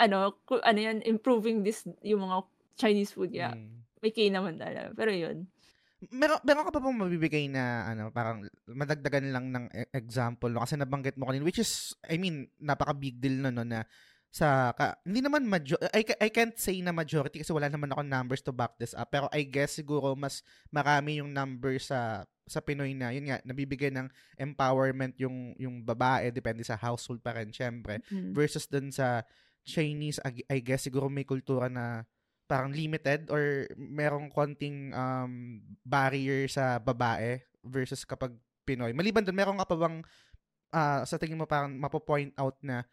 [0.00, 0.16] ano
[0.64, 2.46] ano yan improving this yung mga
[2.80, 3.52] Chinese food yeah.
[3.52, 3.82] Mm.
[4.00, 4.94] May kay naman talaga.
[4.94, 5.50] Pero yun.
[6.10, 10.60] Meron, meron ka pa bang mabibigay na, ano, parang, madagdagan lang ng e- example, no?
[10.64, 13.86] Kasi nabanggit mo kanina, which is, I mean, napaka-big deal no, no, na,
[14.34, 18.02] sa, ka, hindi naman, major, I, I can't say na majority kasi wala naman ako
[18.02, 20.42] numbers to back this up, pero I guess siguro mas
[20.74, 26.34] marami yung numbers sa, sa Pinoy na, yun nga, nabibigay ng empowerment yung, yung babae,
[26.34, 28.34] depende sa household pa rin, syempre, Mm.
[28.34, 29.22] versus dun sa
[29.64, 32.02] Chinese, I, I guess siguro may kultura na
[32.44, 38.96] parang limited or merong konting um, barrier sa babae versus kapag Pinoy.
[38.96, 39.96] Maliban doon, meron ka pa bang
[40.72, 42.84] ah, sa tingin mo parang mapo-point out na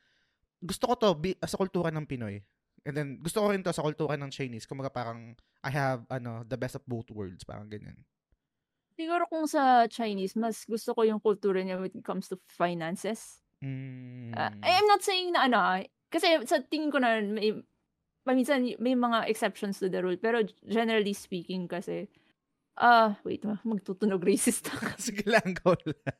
[0.62, 2.40] gusto ko to bi- sa kultura ng Pinoy.
[2.86, 4.70] And then gusto ko rin to sa kultura ng Chinese.
[4.70, 5.34] Kumaga parang
[5.66, 7.98] I have ano the best of both worlds, parang ganyan.
[8.94, 13.42] Siguro kung sa Chinese, mas gusto ko yung kultura niya when it comes to finances.
[13.62, 14.34] Mm.
[14.34, 17.56] Uh, I am not saying na ano, ah, kasi sa tingin ko na may,
[18.22, 20.18] paminsan may mga exceptions to the rule.
[20.18, 22.06] Pero generally speaking kasi,
[22.78, 24.94] ah, wait, ma- magtutunog racist ako.
[25.12, 26.18] Sige lang, go lang.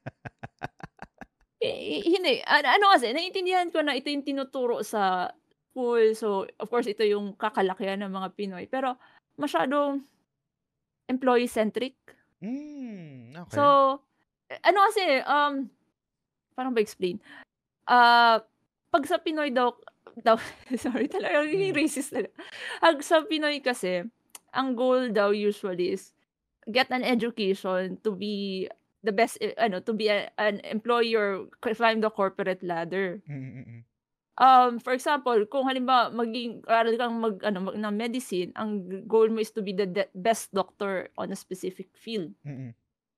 [1.62, 2.42] Eh, hindi.
[2.50, 5.30] Ano, kasi, naiintindihan ko na ito yung tinuturo sa
[5.72, 6.18] school.
[6.18, 8.66] So, of course, ito yung kakalakihan ng mga Pinoy.
[8.66, 8.98] Pero,
[9.38, 10.02] masyadong
[11.06, 11.96] employee-centric.
[12.42, 13.56] Mm, okay.
[13.56, 13.64] So,
[14.50, 15.54] eh, ano kasi, um,
[16.58, 17.22] parang ba explain?
[17.86, 18.42] Ah,
[18.92, 19.72] pag sa Pinoy daw,
[20.20, 20.36] daw
[20.78, 21.74] sorry talaga, Mm.
[21.76, 22.34] racist talaga.
[22.82, 24.04] Pag sa Pinoy kasi,
[24.52, 26.12] ang goal daw usually is
[26.70, 28.68] get an education to be
[29.02, 33.18] the best, eh, ano, to be a- an employee or climb the corporate ladder.
[33.26, 33.82] Mm, mm, mm.
[34.42, 39.30] Um, for example, kung halimbawa maging aral kang mag ano mag, ng medicine, ang goal
[39.30, 42.34] mo is to be the de- best doctor on a specific field.
[42.42, 42.72] Mm, mm.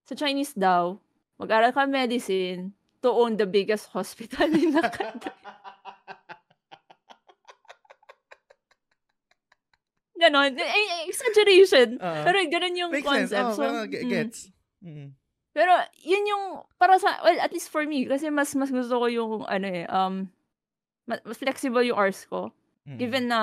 [0.04, 1.00] Sa Chinese daw,
[1.40, 5.32] mag-aral ka medicine to own the biggest hospital in the country.
[10.24, 10.52] Ganon.
[10.56, 12.00] Eh, eh, Exaggeration.
[12.00, 12.22] Oo.
[12.24, 13.32] Pero ganon yung Makes sense.
[13.36, 13.48] concept.
[13.52, 14.12] Oh, so, ge- mm.
[14.12, 14.40] gets.
[14.80, 15.08] Mm.
[15.54, 16.44] Pero yun yung
[16.82, 19.86] para sa well at least for me kasi mas mas gusto ko yung ano eh
[19.86, 20.26] um
[21.06, 22.50] mas, mas flexible yung hours ko.
[22.90, 22.98] Mm.
[22.98, 23.40] Given na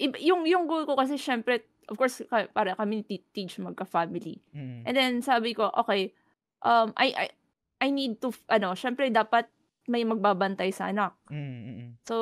[0.00, 4.40] ib- yung yung goal ko kasi syempre of course para kami teach magka-family.
[4.56, 4.88] Mm.
[4.88, 6.16] And then sabi ko okay
[6.64, 7.26] um I I
[7.84, 9.44] I need to ano syempre dapat
[9.84, 11.12] may magbabantay sa anak.
[11.28, 11.88] Mm, mm, mm.
[12.08, 12.16] So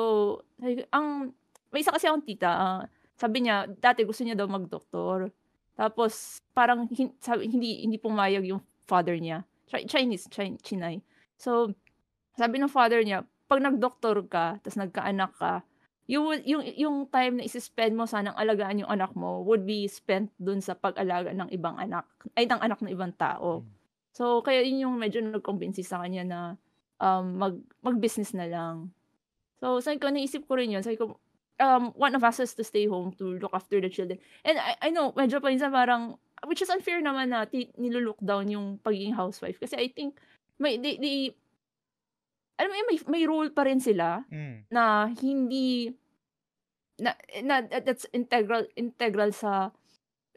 [0.91, 1.31] ang
[1.71, 2.81] may isa kasi akong tita ah,
[3.23, 5.31] sabi niya dati gusto niya daw magdoktor.
[5.79, 9.47] Tapos parang hin- sabi, hindi hindi pumayag yung father niya.
[9.71, 10.99] Chi- Chinese, Chin- Chinay.
[11.39, 11.71] So
[12.35, 15.63] sabi ng father niya, pag nagdoktor ka, tapos nagkaanak ka,
[16.03, 20.27] you yung yung time na isi-spend mo sanang alagaan yung anak mo would be spent
[20.35, 22.03] dun sa pag-alaga ng ibang anak,
[22.35, 23.63] ay ng anak ng ibang tao.
[23.63, 23.71] Mm.
[24.11, 26.39] So kaya yun yung medyo nag-convince sa kanya na
[26.99, 28.91] um, mag mag-business na lang.
[29.63, 30.83] So sabi ko naisip ko rin yun.
[30.83, 31.23] Sabi ko
[31.59, 34.17] um, one of us has to stay home to look after the children.
[34.45, 38.17] And I, I know, medyo pa minsan parang, which is unfair naman na ti- nilulook
[38.21, 39.59] down yung pagiging housewife.
[39.59, 40.17] Kasi I think,
[40.59, 41.17] may, they, they,
[42.57, 44.69] alam mo may, may role pa rin sila Mm.
[44.69, 45.89] na hindi,
[46.99, 49.71] na, na that- that's integral, integral sa,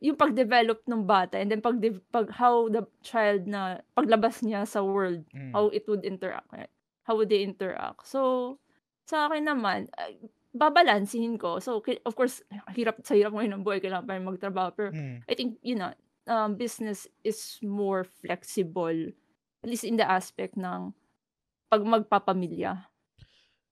[0.05, 1.81] yung pag-develop ng bata and then pag,
[2.13, 5.57] pag how the child na paglabas niya sa world Mm.
[5.57, 6.69] how it would interact right?
[7.09, 8.61] how would they interact so
[9.09, 9.89] sa akin naman
[10.57, 12.43] babalansihin ko so of course
[12.73, 15.23] hirap sa hirap ngayon ng buhay kailangan pa rin magtrabaho pero Mm.
[15.29, 15.93] I think you know
[16.27, 19.13] um, business is more flexible
[19.63, 20.93] at least in the aspect ng
[21.69, 22.89] pag magpapamilya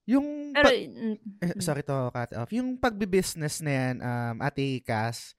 [0.05, 1.61] Yung Pero pa- mm, eh, mm.
[1.65, 2.53] sorry to cut off.
[2.53, 5.33] Yung pagbi-business na yan, um, Ate Cass,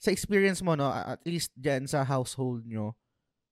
[0.00, 2.96] sa experience mo, no, at least dyan sa household nyo,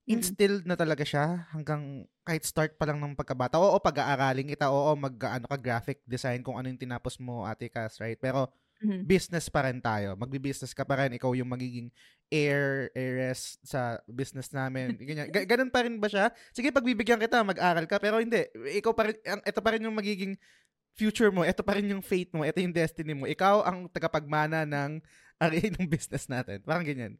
[0.06, 3.58] Instilled na talaga siya hanggang kahit start pa lang ng pagkabata.
[3.58, 7.70] Oo, pag-aaralin kita, oo, mag, ano ka, graphic design kung ano yung tinapos mo, Ate
[7.70, 8.18] Cass, right?
[8.18, 8.50] Pero
[8.82, 9.06] Mhm.
[9.06, 10.18] business pa rin tayo.
[10.18, 11.14] Magbi-business ka pa rin.
[11.14, 11.86] Ikaw yung magiging
[12.26, 14.98] heir, heiress sa business namin.
[15.06, 15.30] Ganyan.
[15.30, 16.34] Ga- ganun pa rin ba siya?
[16.50, 18.02] Sige, pagbibigyan kita, mag-aral ka.
[18.02, 18.42] Pero hindi.
[18.82, 20.34] Ikaw pa rin, ang- ito pa rin yung magiging
[20.98, 21.46] future mo.
[21.46, 22.42] Ito pa rin yung fate mo.
[22.42, 23.30] Ito yung destiny mo.
[23.30, 24.98] Ikaw ang tagapagmana ng
[25.38, 26.58] ari ng business natin.
[26.66, 27.14] Parang ganyan.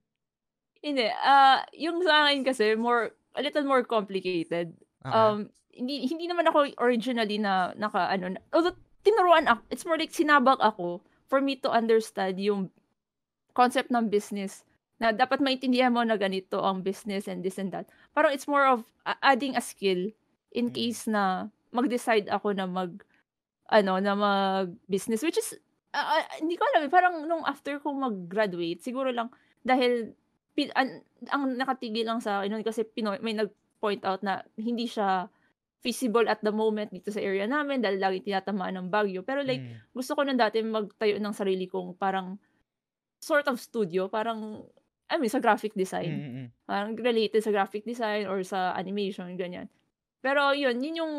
[0.83, 4.75] Hindi, ah, yung sa akin kasi more a little more complicated.
[5.01, 5.15] Okay.
[5.15, 9.97] Um hindi hindi naman ako originally na naka ano, na- although tinuruan ako, it's more
[9.97, 12.69] like sinabak ako for me to understand yung
[13.55, 14.67] concept ng business
[15.01, 17.89] na dapat maintindihan mo na ganito ang business and this and that.
[18.13, 18.85] Parang it's more of
[19.25, 20.13] adding a skill
[20.53, 20.75] in Mm.
[20.77, 23.01] case na mag-decide ako na mag
[23.73, 25.57] ano na mag-business which is
[25.97, 29.33] ah, ah, hindi ko alam eh, parang nung after ko mag-graduate siguro lang
[29.65, 30.13] dahil
[30.53, 31.01] pin, an,
[31.33, 35.29] ang nakatigil lang sa akin kasi Pinoy, may nag-point out na hindi siya
[35.83, 39.27] feasible at the moment dito sa area namin dahil lagi tinatamaan ng bagyo.
[39.27, 39.91] Pero like, Mm.
[39.91, 42.39] gusto ko nang dati magtayo ng sarili kong parang
[43.19, 44.63] sort of studio, parang,
[45.11, 46.13] I mean, sa graphic Mm, design.
[46.15, 46.49] mm, mm.
[46.67, 49.67] Parang related sa graphic design or sa animation, ganyan.
[50.23, 51.15] Pero yun, yun yung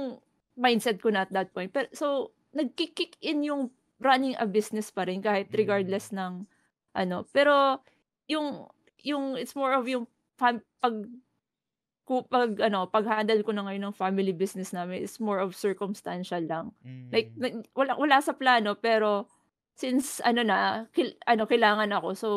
[0.55, 1.71] mindset ko na at that point.
[1.71, 3.67] Pero, so, nag-kick in yung
[3.99, 5.57] running a business pa rin kahit Mm.
[5.59, 6.47] regardless ng
[6.95, 7.27] ano.
[7.35, 7.83] Pero,
[8.27, 8.67] yung,
[9.03, 10.95] yung, it's more of yung fam- pag,
[12.03, 16.43] ku, pag, ano, pag-handle ko na ngayon ng family business namin is more of circumstantial
[16.43, 16.75] lang.
[17.11, 17.39] Like, Mm.
[17.39, 19.27] na- wala, wala sa plano, pero,
[19.73, 22.29] since, ano na, kil, ano, kailangan ako, so,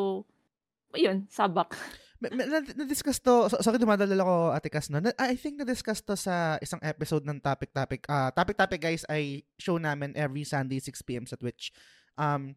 [0.94, 1.74] yun, sabak.
[2.16, 5.04] Na-discuss to, so- sorry dumadalala ko Ate Cas, no?
[5.04, 8.08] Na- I think na-discuss to sa isang episode ng Topic Topic.
[8.08, 11.76] Ah, Topic Topic guys ay show namin every Sunday 6pm sa Twitch.
[12.16, 12.56] Um,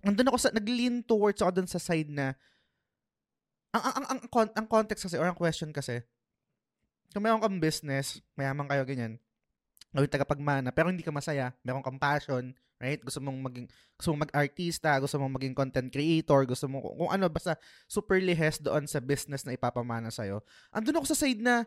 [0.00, 2.32] nandun ako sa, nag-lean towards ako dun sa side na,
[3.70, 6.02] ang, ang, ang, ang, ang context kasi, or ang question kasi,
[7.10, 9.18] kung meron kang business, mayaman kayo, ganyan,
[9.90, 13.02] gawin tagapagmana, pero hindi ka masaya, meron kang passion, right?
[13.02, 13.66] Gusto mong maging,
[13.98, 17.58] gusto mong mag-artista, gusto mong maging content creator, gusto mo, kung, ano, basta
[17.90, 20.42] super lihes doon sa business na ipapamana sa'yo.
[20.70, 21.66] Andun ako sa side na,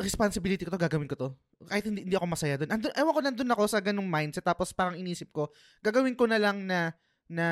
[0.00, 1.28] responsibility ko to, gagawin ko to.
[1.68, 2.72] Kahit hindi, hindi ako masaya doon.
[2.72, 4.48] Andun, ewan ko, nandun ako sa ganung mindset.
[4.48, 5.52] Tapos parang inisip ko,
[5.84, 6.96] gagawin ko na lang na,
[7.28, 7.46] na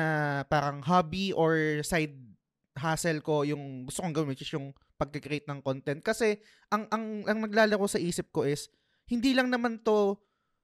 [0.49, 2.17] parang hobby or side
[2.79, 5.99] hustle ko yung gusto kong gawin, which is yung pag-create ng content.
[5.99, 6.39] Kasi,
[6.71, 8.71] ang, ang, ang naglalaro sa isip ko is,
[9.11, 10.15] hindi lang naman to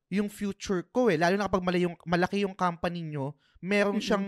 [0.07, 1.17] yung future ko eh.
[1.19, 4.05] Lalo na kapag malaki yung, malaki yung company nyo, meron Mm-mm.
[4.05, 4.27] siyang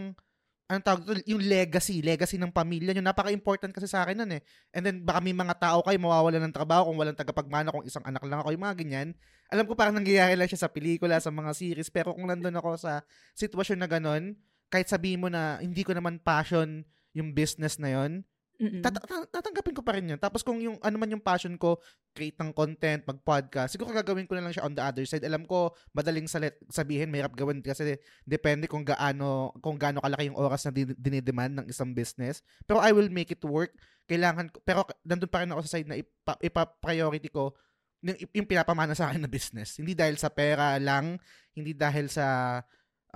[0.67, 3.04] anong tawag dito, yung legacy, legacy ng pamilya nyo.
[3.06, 4.41] Napaka-important kasi sa akin nun eh.
[4.76, 8.04] And then baka may mga tao kayo mawawala ng trabaho kung walang tagapagmana, kung isang
[8.04, 9.10] anak lang ako, yung mga ganyan.
[9.47, 12.76] Alam ko parang nangyayari lang siya sa pelikula, sa mga series, pero kung nandun ako
[12.76, 13.00] sa
[13.39, 14.36] sitwasyon na ganun,
[14.67, 16.84] kahit sabihin mo na hindi ko naman passion
[17.15, 18.26] yung business na yon
[18.58, 18.82] Mm-mm.
[18.82, 20.17] tat- tat- tatanggapin ko pa rin yun.
[20.17, 21.78] Tapos kung yung ano man yung passion ko,
[22.17, 25.22] create ng content, mag-podcast, siguro gagawin ko na lang siya on the other side.
[25.22, 30.41] Alam ko, madaling salit, sabihin, mahirap gawin kasi depende kung gaano, kung gaano kalaki yung
[30.41, 32.41] oras na din- dinidemand ng isang business.
[32.65, 33.78] Pero I will make it work.
[34.10, 37.54] Kailangan ko, pero nandun pa rin ako sa side na ipa, ipa-priority ko
[38.02, 39.78] yung, yung pinapamana sa akin na business.
[39.78, 41.22] Hindi dahil sa pera lang,
[41.54, 42.58] hindi dahil sa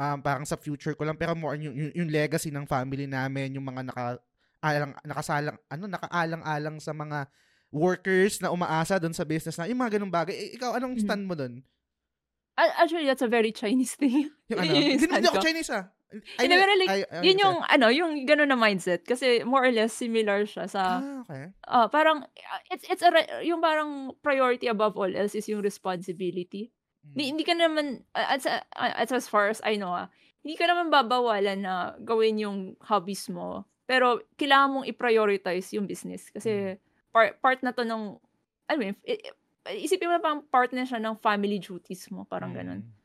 [0.02, 3.54] um, parang sa future ko lang, pero more yung, yung, yung legacy ng family namin,
[3.54, 4.06] yung mga naka,
[4.62, 7.26] alang nakasalang ano nakaalang-alang sa mga
[7.74, 11.02] workers na umaasa doon sa business na yung mga ganung bagay Eh, ikaw anong Mhm.
[11.02, 11.66] stand mo doon
[12.62, 14.30] Actually, that's a very Chinese thing.
[14.54, 15.46] yung ano hindi, stand ako ko.
[15.50, 19.08] Chinese ah I Hindi, pero like, I- I- yun yung, ano, yung gano'n na mindset.
[19.08, 23.10] Kasi more or less similar siya sa, ah okay ah, parang, ah, it's, it's a,
[23.48, 26.70] yung parang priority above all else is yung responsibility.
[27.02, 27.10] Mm.
[27.14, 28.46] Hindi, hindi ka naman, as,
[28.78, 30.08] as, as far as I know, ah,
[30.42, 33.66] hindi ka naman babawalan na gawin yung hobbies mo.
[33.86, 36.30] Pero, kailangan mong i-prioritize yung business.
[36.32, 36.78] Kasi,
[37.12, 38.18] par- part na to ng,
[38.72, 38.96] I mean,
[39.70, 42.26] isipin mo na parang part na siya ng family duties mo.
[42.26, 42.82] Parang ganun.
[42.82, 43.00] Mm.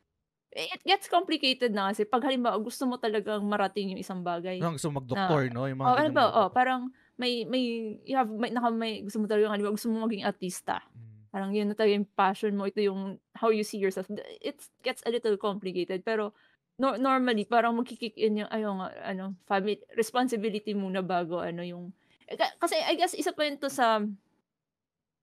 [0.57, 4.57] It gets complicated na kasi pag halimbawa gusto mo talagang marating yung isang bagay.
[4.57, 6.23] Ano, gusto mag-doktor no yung mga Oh, ano ba?
[6.33, 10.01] Oh, parang may may you have may, naka, may gusto mo talagang halimbawa gusto mo
[10.09, 10.81] maging artista.
[10.97, 11.06] Mm.
[11.37, 14.09] Parang yun na talaga yung passion mo, ito yung how you see yourself.
[14.41, 16.33] It gets a little complicated pero
[16.81, 21.93] no, normally parang magki-kick in yung ayo nga ano, family responsibility muna bago ano yung
[22.25, 24.01] eh, ka- kasi I guess isa pa yun to sa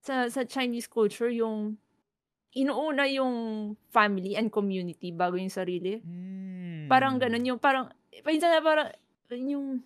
[0.07, 1.75] sa sa Chinese culture yung
[2.55, 3.35] inuuna yung
[3.91, 5.99] family and community bago yung sarili.
[5.99, 6.87] Mm.
[6.87, 7.91] Parang ganun yung parang
[8.23, 8.95] minsan na parang
[9.35, 9.83] yung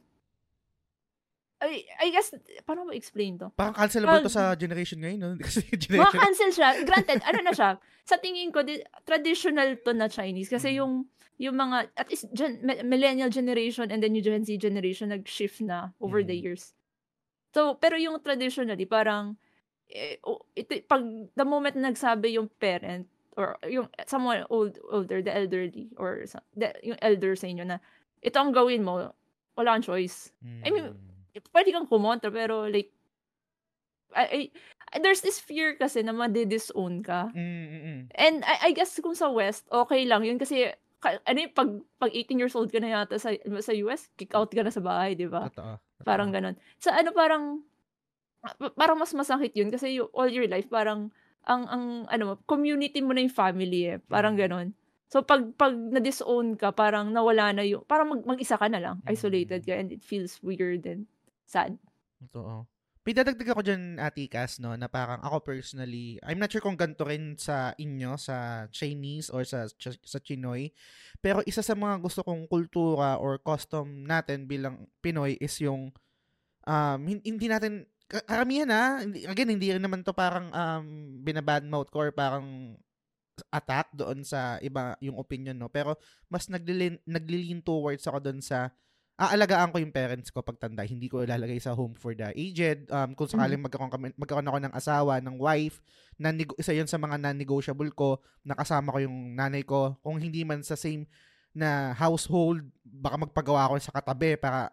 [1.59, 2.31] I, I guess,
[2.63, 3.51] paano mo explain to?
[3.51, 5.29] Parang cancelable to Pag- sa generation ngayon, no?
[5.43, 6.21] Kasi Mga generation...
[6.23, 6.69] cancel siya.
[6.89, 7.71] Granted, ano na siya,
[8.07, 10.47] sa tingin ko, di, traditional to na Chinese.
[10.47, 10.79] Kasi Mm.
[10.79, 10.93] yung,
[11.39, 15.59] yung mga, at least, gen, mi- millennial generation and then yung Gen Z generation, nag-shift
[15.61, 16.43] na over the Mm.
[16.47, 16.79] years.
[17.51, 19.35] So, pero yung traditionally, parang,
[19.91, 20.23] eh,
[20.55, 21.03] ito, pag
[21.35, 26.23] the moment na nagsabi yung parent, or yung someone old, older, the elderly, or
[26.55, 27.79] the, yung elder sa inyo na,
[28.19, 29.11] ito ang gawin mo,
[29.59, 30.31] wala kang choice.
[30.63, 31.07] I mean, Mm.
[31.53, 32.91] Pwede kang kumontra, pero like,
[34.15, 34.51] I,
[34.89, 37.29] I- there's this fear kasi na madi-disown ka.
[37.37, 38.01] Mm, mm, mm.
[38.17, 41.71] And I, I guess kung sa West, okay lang yun kasi ka- ano yung pag,
[42.01, 44.81] pag 18 years old ka na yata sa, sa US, kick out ka na sa
[44.81, 45.53] bahay, di ba?
[45.53, 45.77] Totoo.
[46.03, 46.57] Parang ganun.
[46.81, 47.61] Sa ano parang,
[48.41, 51.13] pa- parang mas masakit yun kasi you, all your life, parang,
[51.45, 53.99] ang, ang, ano community mo na yung family eh.
[54.09, 54.41] Parang Mm.
[54.41, 54.69] ganun.
[55.09, 58.97] So, pag, pag na-disown ka, parang nawala na yung, parang mag, mag-isa ka na lang,
[59.05, 59.69] isolated Mm.
[59.69, 61.05] ka, and it feels weird and
[61.49, 61.73] sad.
[62.21, 62.69] Totoo.
[63.09, 67.09] Pidadagdag ako dyan, Ate Cass, no, na parang ako personally, I'm not sure kung ganito
[67.09, 70.69] rin sa inyo, sa Chinese or sa, sa, Chinoy,
[71.25, 75.89] pero isa sa mga gusto kong kultura or custom natin bilang Pinoy is yung,
[76.69, 81.17] um, hin- hindi natin, ka- karamihan ha, hindi, again, hindi rin naman to parang um,
[81.25, 82.77] binabadmouth ko or parang
[83.49, 85.73] attack doon sa iba yung opinion, no?
[85.73, 85.97] Pero
[86.29, 88.69] mas naglilin, naglilin towards ako doon sa
[89.19, 90.87] aalagaan ko yung parents ko pagtanda.
[90.87, 92.87] Hindi ko ilalagay sa home for the aged.
[92.89, 95.83] Um, kung sakaling magkaroon, kami, magkaroon ako ng asawa, ng wife,
[96.15, 99.99] na isa yun sa mga non-negotiable ko, nakasama ko yung nanay ko.
[100.01, 101.11] Kung hindi man sa same
[101.51, 104.71] na household, baka magpagawa ko sa katabi para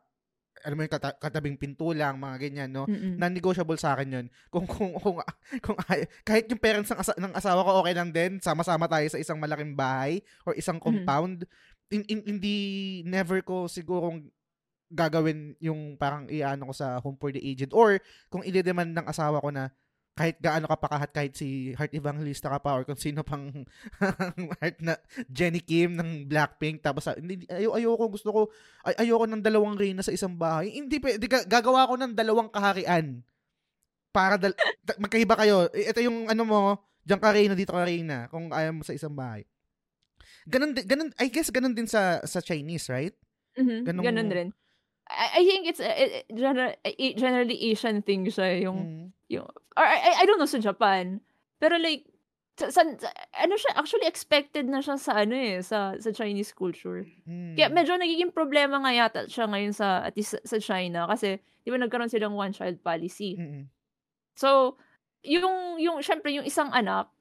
[0.61, 2.85] alam mo yung kata- katabing pinto lang, mga ganyan, no?
[2.85, 3.17] Mm-mm.
[3.17, 4.25] non-negotiable sa akin yun.
[4.49, 5.21] Kung, kung, kung,
[5.65, 8.41] kung, ay- kahit yung parents ng, asa- ng asawa ko, okay lang din.
[8.41, 10.85] Sama-sama tayo sa isang malaking bahay or isang Mhm.
[10.85, 11.37] compound.
[11.89, 12.57] In- in- hindi,
[13.05, 14.25] never ko sigurong
[14.95, 17.75] gagawin yung parang iano ko sa home for the aged.
[17.75, 19.69] Or, kung i-demand ng asawa ko na
[20.15, 23.51] kahit gaano ka pa kahat, kahit si Heart Evangelista ka pa or kung sino pang
[24.63, 24.95] Heart na
[25.27, 28.41] Jenny Kim ng Blackpink tapos sa- hindi ayo ayoko gusto ko
[28.87, 30.71] ay, ayoko ng dalawang reyna sa isang bahay.
[30.71, 33.27] Hindi pwede ga- gagawa ko ng dalawang kaharian
[34.09, 34.55] para dal-
[34.87, 35.67] da- magkaiba kayo.
[35.67, 36.59] Ito yung ano mo
[37.03, 39.43] diyan ka reyna dito ka reyna kung ayaw mo sa isang bahay.
[40.47, 43.11] Ganun ganun I guess ganun din sa sa Chinese right?
[43.59, 44.49] Mhm, Ganong- Ganun rin.
[45.05, 46.73] I, I think it's it- general,
[47.17, 49.05] generally Asian thing siya yung Mm.
[49.29, 51.21] yung or I, I don't know sa Japan.
[51.61, 52.09] Pero like
[52.55, 52.95] sa, sa-
[53.35, 57.03] ano siya actually expected na siya sa ano eh sa sa Chinese culture.
[57.27, 57.53] Mm.
[57.59, 61.69] Kaya medyo nagiging problema nga yata siya ngayon sa at least sa, China kasi di
[61.69, 63.35] ba nagkaroon silang one child policy.
[63.35, 63.67] Mm-mm.
[64.39, 64.79] So
[65.25, 67.11] yung yung syempre yung isang anak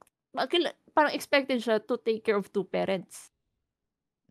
[0.95, 3.34] parang expected siya to take care of two parents.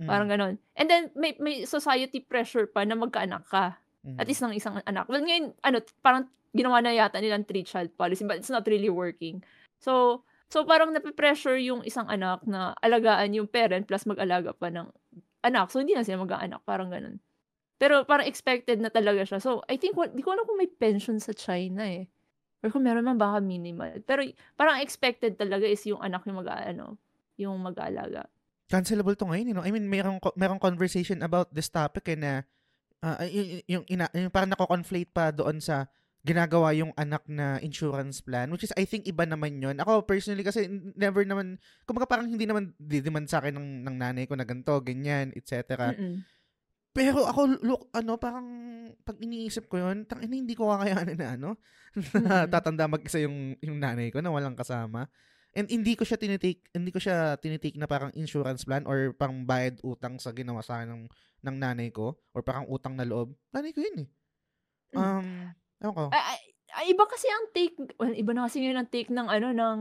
[0.02, 0.08] Mm.
[0.10, 0.54] Parang ganon.
[0.74, 3.78] And then, may, may society pressure pa na magkaanak ka.
[4.04, 4.18] Mm.
[4.18, 5.06] At least ng isang anak.
[5.08, 9.42] Well, ngayon, ano, parang ginawa na yata nilang three-child policy, but it's not really working.
[9.82, 14.90] So, so parang nape-pressure yung isang anak na alagaan yung parent plus mag-alaga pa ng
[15.46, 15.70] anak.
[15.70, 16.62] So, hindi na sila mag-aanak.
[16.66, 17.22] Parang ganon.
[17.82, 19.40] Pero parang expected na talaga siya.
[19.44, 22.08] So, I think, di ko alam kung may pension sa China eh.
[22.64, 24.00] Or kung meron man baka minimal.
[24.08, 24.24] Pero
[24.56, 26.96] parang expected talaga is yung anak yung mag ano,
[27.36, 28.32] yung mag-aalaga.
[28.72, 29.66] Cancelable to ngayon, you know?
[29.66, 32.44] I mean, mayroong, co- mayroong conversation about this topic eh na
[33.04, 35.92] ah, yung, yung, ina, yung parang nako-conflate pa doon sa
[36.24, 40.48] ginagawa yung anak na insurance plan, which is I think iba naman yon Ako personally
[40.48, 44.48] kasi never naman, kumbaga parang hindi naman didiman sa akin ng, ng nanay ko na
[44.48, 45.92] ganito, ganyan, etc.
[45.92, 46.24] Mm-mm.
[46.96, 48.48] Pero ako, look, ano, parang
[49.04, 51.50] pag iniisip ko yun, tang ina, hindi ko kakayanin na ano,
[52.24, 55.12] na tatanda mag-isa yung, yung nanay ko na walang kasama.
[55.54, 59.46] And hindi ko siya tinitake, hindi ko siya tinitake na parang insurance plan or pang
[59.46, 61.04] bayad utang sa ginawa sa akin ng,
[61.46, 63.38] ng nanay ko or parang utang na loob.
[63.54, 64.08] Nanay ko yun eh.
[64.98, 65.02] Mm.
[65.02, 65.28] Um,
[65.82, 66.04] ewan ko.
[66.10, 66.40] Ay, ay,
[66.74, 69.80] ay, iba kasi ang take, well, iba na kasi ngayon ang take ng ano, ng,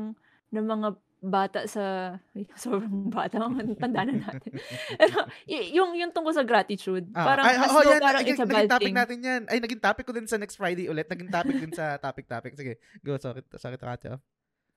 [0.53, 0.89] ng mga
[1.23, 3.41] bata sa, ay, sobrang bata,
[3.81, 4.53] tanda na natin.
[5.01, 8.37] Pero, y- yung, yung tungkol sa gratitude, Ah, parang ay, oh, though yan, parang naging,
[8.37, 8.97] it's a naging bad topic thing.
[8.99, 9.43] natin yan.
[9.49, 11.09] Ay, naging topic ko din sa next Friday ulit.
[11.09, 12.53] Naging topic din sa topic-topic.
[12.59, 14.21] Sige, go, sorry, sorry to cut.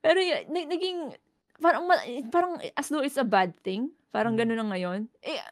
[0.06, 0.98] Pero y- na- naging,
[1.58, 1.82] parang,
[2.30, 3.90] parang as though it's a bad thing.
[4.14, 4.40] Parang Mm.
[4.40, 5.00] gano'n na ngayon.
[5.20, 5.42] Eh,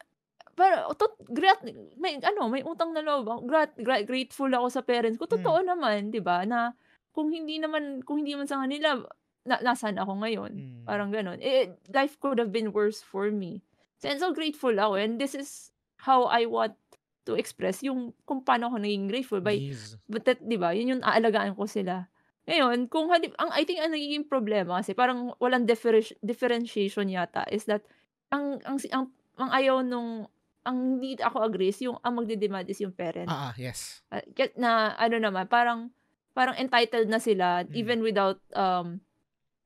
[0.55, 1.59] pero, to, grat,
[1.99, 3.27] may, ano, may utang na loob.
[3.43, 5.27] Grat, gra- grateful ako sa parents ko.
[5.27, 5.67] Totoo Mm.
[5.67, 6.47] naman, di ba?
[6.47, 6.71] Na,
[7.11, 9.03] kung hindi naman, kung hindi man sa kanila,
[9.43, 10.51] na, nasaan ako ngayon?
[10.55, 10.83] Mm.
[10.87, 11.43] Parang gano'n.
[11.43, 13.59] Eh, life could have been worse for me.
[13.99, 14.95] So, and so grateful ako.
[14.95, 16.79] And this is how I want
[17.25, 19.97] to express yung kung paano ako naging grateful by Yes.
[20.05, 22.07] But that, di ba, yun yung aalagaan ko sila.
[22.45, 27.41] Ngayon, kung halip, ang, I think ang nagiging problema kasi parang walang differ- differentiation yata
[27.49, 27.81] is that
[28.29, 29.05] ang, ang, ang,
[29.37, 30.29] ang ayaw nung
[30.65, 33.29] ang hindi ako agree is yung ang magde-demand is yung parent.
[33.29, 34.01] Ah, ah, yes.
[34.09, 34.21] Uh,
[34.57, 35.93] na ano naman, parang
[36.33, 37.71] parang entitled na sila Mm.
[37.77, 38.97] even without um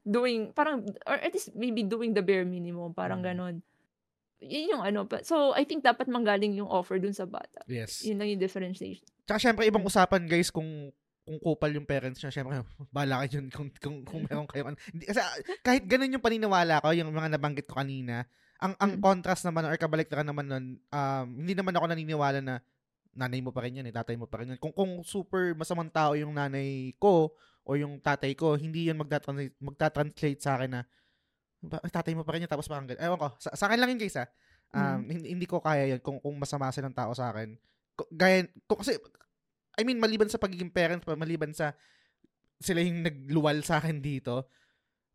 [0.03, 3.27] doing parang or at least maybe doing the bare minimum, parang Mm.
[3.31, 3.55] ganon.
[4.43, 7.63] Yun yung ano, so I think dapat manggaling yung offer dun sa bata.
[7.67, 8.03] Yes.
[8.03, 9.03] Yun lang yung differentiation.
[9.23, 10.91] Tsaka syempre, ibang usapan guys kung
[11.29, 14.65] kung kupal yung parents niya, syempre, bala kayo dyan kung, kung, kung meron kayo.
[15.05, 15.29] Kasi ah,
[15.61, 18.25] kahit ganun yung paniniwala ko, yung mga nabanggit ko kanina,
[18.57, 19.01] ang ang Mm.
[19.05, 22.57] contrast naman or kabaliktaran naman nun, um, hindi naman ako naniniwala na
[23.13, 24.59] nanay mo pa rin yan, eh, tatay mo pa rin yan.
[24.59, 27.29] Kung, kung super masamang tao yung nanay ko
[27.61, 30.81] o yung tatay ko, hindi yun magtatranslate, magtatranslate sa akin na
[31.93, 33.05] tatay mo pa rin yan, tapos parang ganun.
[33.05, 34.25] Ewan ko, sa, sa akin lang yun guys ha.
[34.69, 37.53] Um, hindi, hindi ko kaya yun kung, kung masama silang tao sa akin.
[38.13, 38.95] Gaya, kung, kasi,
[39.79, 41.71] I mean, maliban sa pagiging parent, pa, maliban sa
[42.59, 44.51] sila yung nagluwal sa akin dito,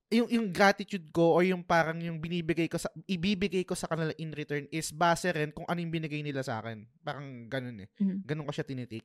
[0.08, 4.12] yung yung gratitude ko or yung parang yung binibigay ko sa ibibigay ko sa kanila
[4.16, 6.88] in return is base rin kung ano yung binigay nila sa akin.
[7.04, 7.88] Parang ganun eh.
[8.00, 8.24] Mhm.
[8.24, 9.04] Ganun ko siya tinitik.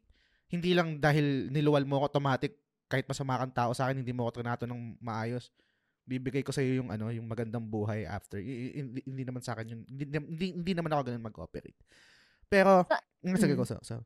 [0.49, 2.55] Hindi lang dahil niluwal mo ako automatic
[2.89, 5.53] kahit masama kang tao sa akin, hindi mo ako trinato ng maayos.
[6.09, 8.41] Bibigay ko sa iyo yung ano, yung magandang buhay after.
[8.41, 9.81] Hindi, hindi naman sa akin yun.
[9.85, 11.77] Hindi, hindi, hindi naman ako ganun mag-operate.
[12.49, 13.59] Pero, Sa- mm, sige mm.
[13.61, 14.01] ko, so, so.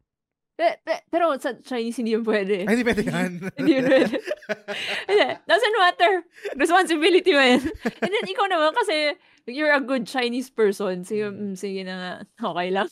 [0.54, 2.70] Pe- pe- pero sa Chinese hindi yun pwede.
[2.70, 3.32] Ay, hindi pwede yan.
[3.58, 4.16] Hindi yun pwede.
[5.10, 6.14] Hindi, Doesn't matter.
[6.60, 7.64] Responsibility mo yan.
[8.04, 9.18] And then ikaw naman kasi
[9.50, 11.02] you're a good Chinese person.
[11.08, 12.12] Sige, mm, sige na nga.
[12.54, 12.90] Okay lang.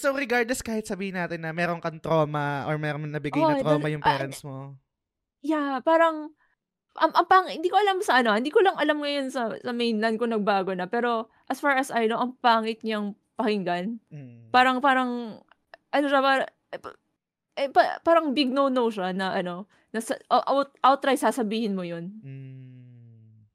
[0.00, 3.90] so, regardless, kahit sabihin natin na meron kang trauma or meron nabigay Oh, na trauma
[3.92, 4.78] yung ah, parents mo.
[5.44, 6.32] Yeah, parang
[6.98, 9.72] ang, ang pang, hindi ko alam sa ano, hindi ko lang alam ngayon sa, sa
[9.72, 10.90] mainland kung nagbago na.
[10.90, 14.02] Pero as far as I know, ang pangit niyang pakinggan.
[14.10, 14.50] Mm.
[14.50, 15.38] Parang, parang,
[15.94, 16.98] ano siya, parang, eh, pa-
[17.56, 20.00] eh, pa- parang big no-no siya na ano, na
[20.30, 22.12] out, outright sasabihin mo yun.
[22.20, 23.48] Mm.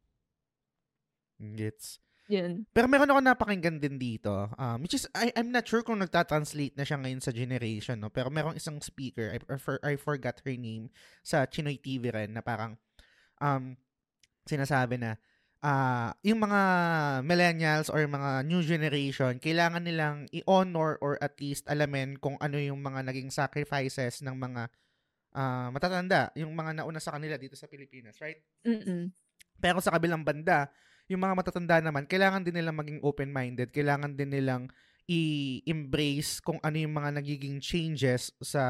[1.59, 1.99] Gets.
[2.31, 2.63] Yun.
[2.71, 6.79] Pero meron ako napakinggan din dito, um, which is, I, I'm not sure kung nagtatranslate
[6.79, 8.07] na siya ngayon sa generation, no?
[8.07, 10.87] pero merong isang speaker, I, I, for- I forgot her name,
[11.19, 12.79] sa Chinoy TV rin, na parang,
[13.43, 13.75] um,
[14.47, 15.19] sinasabi na,
[15.63, 16.61] ah yung mga
[17.23, 22.83] millennials or mga new generation, kailangan nilang i-honor or at least alamin kung ano yung
[22.83, 24.67] mga naging sacrifices ng mga
[25.33, 28.43] ah, matatanda, yung mga nauna sa kanila dito sa Pilipinas, right?
[28.67, 29.09] Mm-mm.
[29.57, 30.67] Pero sa kabilang banda,
[31.07, 33.71] yung mga matatanda naman, kailangan din nilang maging open-minded.
[33.71, 34.67] Kailangan din nilang
[35.03, 38.63] i-embrace kung ano yung mga nagiging changes sa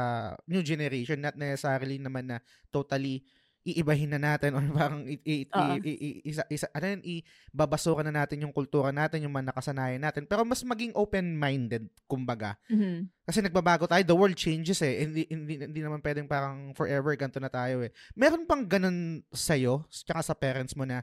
[0.49, 1.21] new generation.
[1.21, 2.37] Not necessarily naman na
[2.73, 3.21] totally
[3.63, 5.79] iibahin na natin or parang i, i, Oo.
[5.79, 10.03] i- i- isa, isa, ano yun, ibabasura na natin yung kultura natin, yung mga nakasanayan
[10.03, 10.27] natin.
[10.27, 12.59] Pero mas maging open-minded, kumbaga.
[12.67, 13.07] Mhm.
[13.23, 15.07] Kasi nagbabago tayo, the world changes eh.
[15.07, 17.91] Hindi, hindi, hindi naman pwedeng parang forever ganito na tayo eh.
[18.19, 20.99] Meron pang ganun sa'yo, tsaka sa parents mo na,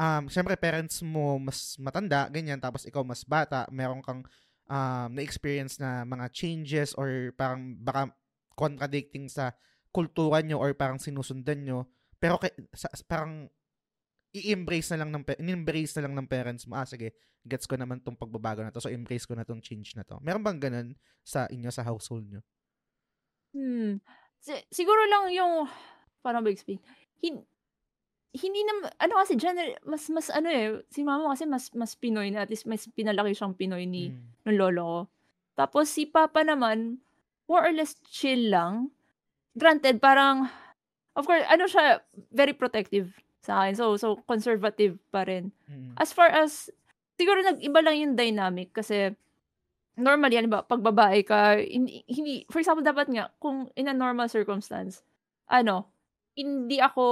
[0.00, 4.24] um, syempre parents mo mas matanda, ganyan, tapos ikaw mas bata, meron kang
[4.70, 8.08] um, na-experience na mga changes or parang baka
[8.56, 9.52] contradicting sa
[9.90, 11.86] kultura nyo or parang sinusundan nyo,
[12.18, 13.50] pero kay, sa, parang
[14.30, 16.78] i-embrace na lang ng in-embrace na lang ng parents mo.
[16.78, 17.10] Ah, sige,
[17.42, 20.18] gets ko naman tong pagbabago na to, so embrace ko na tong change na to.
[20.22, 20.88] Meron bang ganun
[21.26, 22.40] sa inyo, sa household nyo?
[23.50, 23.98] Hmm.
[24.38, 25.66] Si- siguro lang yung,
[26.22, 26.78] paano ba explain?
[27.18, 27.44] Hin-
[28.30, 32.30] hindi na, ano kasi, gener- mas, mas ano eh, si mama kasi mas, mas Pinoy
[32.30, 34.46] na, at least mas pinalaki siyang Pinoy ni, Mm.
[34.46, 35.00] ng lolo ko.
[35.58, 37.02] Tapos si papa naman,
[37.50, 38.94] more or less chill lang.
[39.58, 40.46] Granted, parang,
[41.16, 43.10] of course, ano siya, very protective
[43.42, 43.74] sa akin.
[43.74, 45.50] So, so conservative pa rin.
[45.66, 45.96] Mm.
[45.98, 46.70] As far as,
[47.18, 49.12] siguro nag-iba lang yung dynamic kasi
[49.98, 53.96] normally, ano ba, pag babae ka, hindi, hindi, for example, dapat nga, kung in a
[53.96, 55.02] normal circumstance,
[55.50, 55.90] ano,
[56.38, 57.04] hindi ako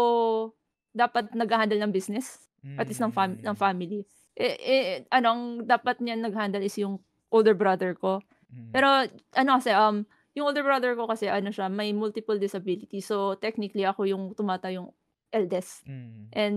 [0.94, 4.02] dapat nag-handle ng business, at least ng, fam- ng family.
[4.38, 8.22] Eh, eh, ano, ang dapat niya nag-handle is yung older brother ko.
[8.48, 8.70] Mm.
[8.72, 8.88] Pero,
[9.36, 10.06] ano kasi, um,
[10.38, 13.02] yung older brother ko kasi, ano siya, may multiple disability.
[13.02, 14.94] So, technically, ako yung tumata yung
[15.34, 15.84] eldest.
[15.84, 16.30] Mm.
[16.32, 16.56] And,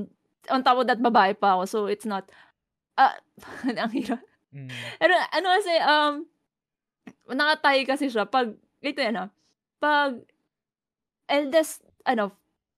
[0.49, 1.63] on top of that, babae pa ako.
[1.65, 2.29] So, it's not,
[2.95, 3.17] ah,
[3.65, 4.21] ang hirap.
[4.53, 4.69] Mm.
[5.34, 6.13] Ano kasi, um,
[7.32, 8.29] nakatay kasi siya.
[8.29, 9.27] Pag, ito yan ha,
[9.82, 10.21] pag,
[11.32, 12.36] eldest, ano,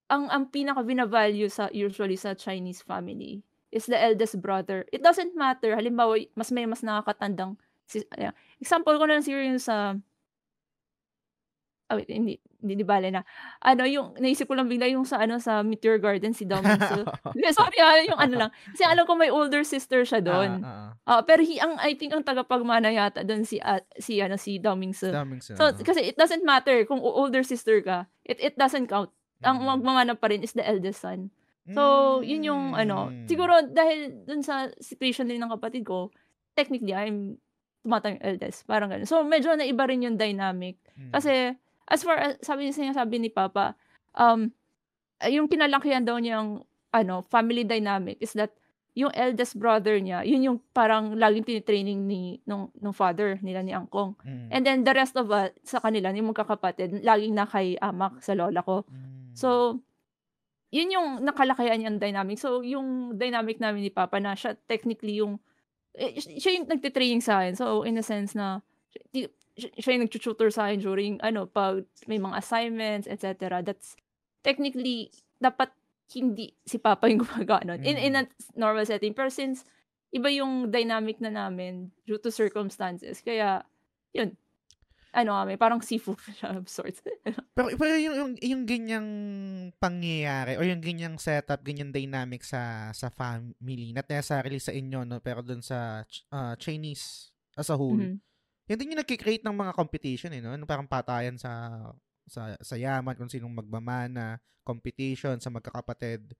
[0.07, 3.41] ang, ang pinaka binavalue sa, usually sa Chinese family,
[3.73, 4.85] is the eldest brother.
[4.93, 5.73] It doesn't matter.
[5.73, 7.57] Halimbawa, mas may mas nakakatandang,
[7.89, 8.37] si, ayan.
[8.61, 9.97] example ko na lang siguro yung sa,
[11.93, 13.21] oh, hindi, hindi, di bale na.
[13.61, 17.05] Ano, yung, naisip ko lang bigla yung sa, ano, sa Meteor Garden, si Dom Minso.
[17.57, 18.51] Sorry, ah, yung ano lang.
[18.73, 20.61] Kasi alam ko may older sister siya doon.
[20.63, 24.23] Ah, ah, Ah, pero he, ang I think ang tagapagmana yata doon si at si
[24.23, 24.71] ano si ah.
[24.71, 25.11] Daming sa-
[25.53, 28.07] So kasi it doesn't matter kung older sister ka.
[28.23, 29.11] It it doesn't count.
[29.43, 29.67] Ang Mm.
[29.67, 31.27] magmamana pa rin is the eldest son.
[31.63, 33.23] So, yun yung ano, Mm.
[33.23, 36.11] siguro dahil dun sa situation din ng kapatid ko,
[36.55, 37.39] technically I'm
[37.83, 38.63] tumatang eldest.
[38.63, 39.07] Parang ganun.
[39.07, 40.79] So, medyo naiba rin yung dynamic.
[40.95, 41.11] Mm.
[41.11, 41.55] Kasi,
[41.87, 43.75] as far as, sabi niya, sabi ni Papa,
[44.15, 44.51] um,
[45.27, 46.63] yung kinalakihan daw niyang,
[46.93, 48.53] ano, family dynamic is that
[48.93, 53.73] yung eldest brother niya, yun yung parang laging tinitraining ni nung, nung father nila ni
[53.73, 54.13] Angkong.
[54.21, 54.47] Mm.
[54.53, 58.37] And then the rest of us, sa kanila, yung magkakapatid, laging na kay amak sa
[58.37, 58.85] lola ko.
[58.85, 59.33] Mm.
[59.33, 59.81] So,
[60.69, 62.37] yun yung nakalakayan niyang dynamic.
[62.37, 65.41] So, yung dynamic namin ni Papa na siya technically yung,
[65.97, 67.57] eh, siya yung nagtitraining sa akin.
[67.57, 68.61] So, in a sense na,
[69.57, 73.61] siya, yung nag-tutor sa akin during, ano, pag may mga assignments, etc.
[73.61, 73.93] That's,
[74.41, 75.69] technically, dapat
[76.13, 77.81] hindi si Papa yung gumagawa nun.
[77.85, 78.23] In, in a
[78.57, 79.13] normal setting.
[79.13, 79.65] Pero since,
[80.13, 83.21] iba yung dynamic na namin due to circumstances.
[83.21, 83.65] Kaya,
[84.13, 84.37] yun,
[85.13, 87.01] ano kami, parang seafood siya of sorts.
[87.53, 89.09] Pero, pero yung, yung, yung ganyang
[89.77, 95.21] pangyayari or yung ganyang setup, ganyang dynamic sa sa family, not necessarily sa inyo, no,
[95.21, 96.01] pero dun sa
[96.33, 98.17] uh, Chinese as a whole, Mhm.
[98.69, 100.53] Yun din yung nagkikreate ng mga competition, eh, no?
[100.55, 101.51] Yung parang patayan sa
[102.29, 106.31] sa sa yaman kung sinong magmamana, competition sa magkakapatid.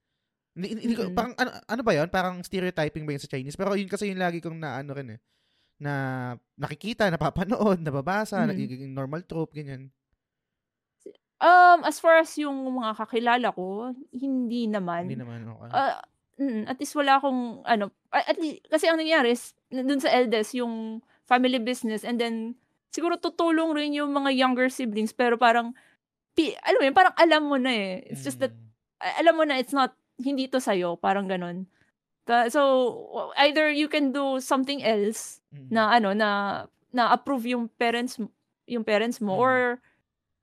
[0.58, 1.16] Hindi, hindi ko, Mhm.
[1.16, 2.10] parang ano, ano ba 'yon?
[2.14, 3.58] Parang stereotyping ba yun sa Chinese?
[3.60, 5.22] Pero yun kasi yung lagi kong na ano rin eh
[5.82, 5.94] na
[6.60, 8.50] nakikita, napapanood, nababasa, Mhm.
[8.50, 9.92] nagiging normal trope ganyan.
[11.44, 15.10] Um, as far as yung mga kakilala ko, hindi naman.
[15.10, 15.70] Hindi naman okay.
[16.34, 20.58] Mm, at least wala akong ano, at least, kasi ang nangyari is, dun sa eldest,
[20.58, 22.56] yung family business, and then,
[22.92, 25.74] siguro tutulong rin yung mga younger siblings, pero parang,
[26.36, 27.92] pi, alam mo yun, parang alam mo na eh.
[28.10, 29.20] It's just that, Mm.
[29.24, 31.66] alam mo na it's not, hindi to sa'yo, parang ganun.
[32.50, 32.62] So,
[33.36, 35.68] either you can do something else, Mm.
[35.72, 36.30] na ano, na,
[36.94, 38.16] na approve yung parents,
[38.70, 39.44] yung parents mo, Mm.
[39.44, 39.56] or,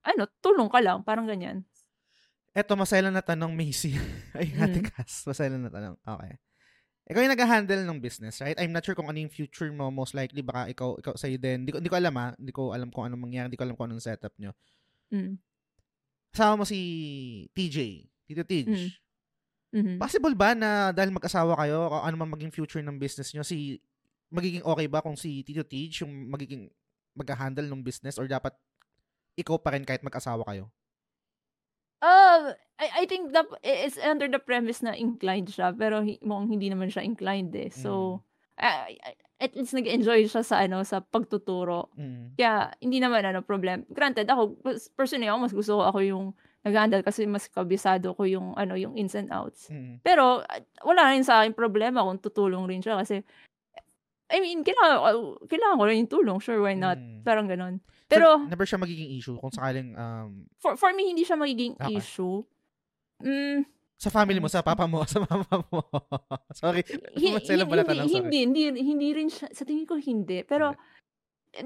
[0.04, 1.64] ano, tulong ka lang, parang ganyan.
[2.50, 3.94] Eto, masaya na tanong, Macy.
[4.38, 4.90] Ay, Ate Mm.
[4.90, 5.96] Cass, masaya na tanong.
[6.02, 6.34] Okay.
[7.10, 8.54] Ikaw yung nag-handle ng business, right?
[8.54, 9.90] I'm not sure kung ano yung future mo.
[9.90, 11.66] Most likely, baka ikaw, ikaw sa'yo din.
[11.66, 12.28] Hindi ko, hindi ko alam ha.
[12.38, 13.50] Hindi ko alam kung anong mangyari.
[13.50, 14.54] Hindi ko alam kung anong setup nyo.
[15.10, 15.34] Mm.
[16.30, 16.78] Kasama mo si
[17.50, 18.06] TJ.
[18.30, 18.66] Tito Tij.
[18.70, 18.90] Mm.
[19.70, 19.94] Mhm.
[20.02, 23.78] Possible ba na dahil mag-asawa kayo, ano man maging future ng business nyo, si,
[24.30, 26.70] magiging okay ba kung si Tito Tij yung magiging
[27.14, 28.54] mag-handle ng business or dapat
[29.34, 30.70] ikaw pa rin kahit mag-asawa kayo?
[32.00, 36.48] Um, I, I think that it's under the premise na inclined siya, pero hi, mukhang
[36.48, 37.68] hindi naman siya inclined eh.
[37.68, 38.20] So,
[38.56, 41.88] I- I- at least nag-enjoy siya sa ano sa pagtuturo.
[41.96, 42.36] Mm.
[42.36, 43.88] Kaya hindi naman ano problem.
[43.88, 46.24] Granted ako pers- personally ako mas gusto ko ako yung
[46.60, 49.72] nag-handle kasi mas kabisado ko yung ano yung ins and outs.
[49.72, 50.04] Mm.
[50.04, 53.24] Pero uh, wala rin sa akin problema kung tutulong rin siya kasi
[54.30, 56.38] I mean, kailangan, uh, kailangan ko rin yung tulong.
[56.38, 56.96] Sure, why not?
[56.96, 57.26] Mm.
[57.26, 57.82] Parang ganun.
[58.06, 61.74] So, Pero, never siya magiging issue kung sakaling um, for, for me, hindi siya magiging
[61.78, 61.98] Okay.
[61.98, 62.46] issue.
[63.20, 63.66] Mm,
[64.00, 65.82] sa family mo, sa papa mo, sa mama mo.
[66.56, 66.80] sorry.
[67.20, 68.22] Hi- Sila pala hindi, tanong, sorry.
[68.24, 70.40] hindi, hindi, hindi rin siya, sa tingin ko hindi.
[70.46, 70.72] Pero,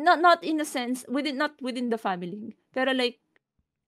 [0.01, 2.57] not, not in a sense, within, not within the family.
[2.75, 3.21] Pero like,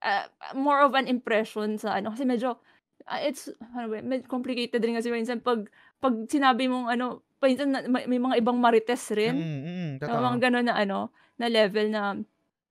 [0.04, 2.60] uh, more of an impression sa ano, kasi medyo,
[3.10, 5.66] uh, it's, ano ba, medyo complicated rin kasi minsan pag,
[5.98, 9.36] pag sinabi mong ano, minsan na, may, may mga ibang marites rin.
[9.36, 10.24] Mm, mm, totoo.
[10.24, 12.02] mga gano'n na ano, na level na,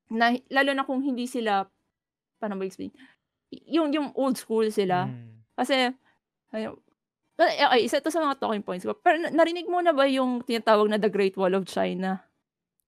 [0.09, 1.65] na, lalo na kung hindi sila,
[2.41, 2.93] paano ba explain?
[3.69, 5.05] Yung, yung old school sila.
[5.05, 5.45] Mm.
[5.55, 5.93] Kasi,
[6.51, 6.75] ayun,
[7.37, 8.97] okay, isa to sa mga talking points ko.
[8.97, 12.25] Pero na- narinig mo na ba yung tinatawag na The Great Wall of China?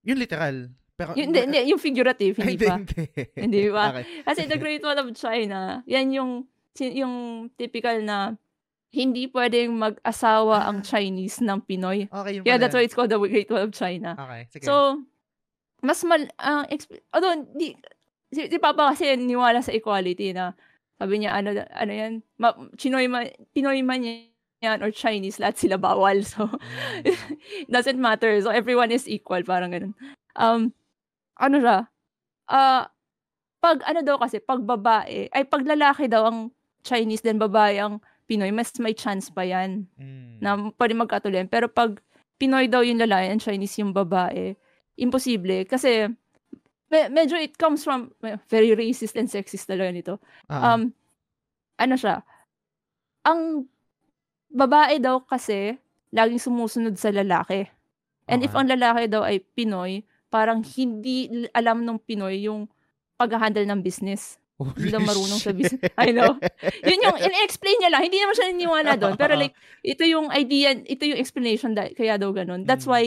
[0.02, 0.72] Yun literal.
[0.98, 2.82] Pero, Yung, hindi, hindi, yung figurative, hindi pa.
[2.82, 3.06] hindi.
[3.38, 3.86] Hindi ba?
[3.94, 4.06] Okay.
[4.26, 6.50] Kasi The Great Wall of China, yan yung,
[6.82, 7.14] yung
[7.54, 8.34] typical na
[8.92, 12.08] hindi pwedeng mag-asawa ang Chinese ng Pinoy.
[12.14, 14.16] Okay, yun Kaya pala that's why it's called The Great Wall of China.
[14.16, 14.64] Okay, sige.
[14.66, 15.04] So,
[15.84, 17.76] mas mal, ang exp- although, di,
[18.32, 20.56] si, si Papa kasi niwala sa equality na,
[20.98, 25.78] sabi niya, ano, ano yan, ma, Chinoy man, Pinoy man yan, or Chinese, lahat sila
[25.78, 26.26] bawal.
[26.26, 27.14] So, Mm.
[27.74, 28.34] doesn't matter.
[28.42, 29.94] So, everyone is equal, parang ganun.
[30.34, 30.74] Um,
[31.38, 31.78] ano siya,
[32.50, 32.90] ah,
[33.58, 36.50] pag ano daw kasi, pag babae, ay pag lalaki daw ang
[36.82, 40.38] Chinese, then babae ang Pinoy, mas may chance pa yan Mm.
[40.44, 41.48] na pwede magkatuloy.
[41.48, 41.98] Pero pag
[42.36, 44.54] Pinoy daw yung lalaki and Chinese yung babae,
[44.94, 45.66] imposible.
[45.66, 46.12] Kasi
[46.88, 48.12] me- medyo it comes from
[48.46, 50.14] very racist and sexist talaga nito.
[50.46, 50.92] Ah, Um,
[51.80, 52.22] ano siya?
[53.24, 53.66] Ang
[54.48, 55.76] babae daw kasi
[56.12, 57.68] laging sumusunod sa lalaki.
[58.28, 58.60] And if Okay.
[58.60, 62.68] ang lalaki daw ay Pinoy, parang hindi alam ng Pinoy yung
[63.16, 64.36] pag-handle ng business.
[64.58, 65.58] Holy Hindi marunong sa shit.
[65.58, 65.94] business.
[66.02, 66.34] I know.
[66.82, 68.02] Yun yung in-explain niya lang.
[68.04, 69.16] Hindi naman siya niniwala doon.
[69.16, 72.66] Pero like, ito yung idea, ito yung explanation da, kaya daw ganun.
[72.66, 72.92] That's Mm.
[72.92, 73.04] why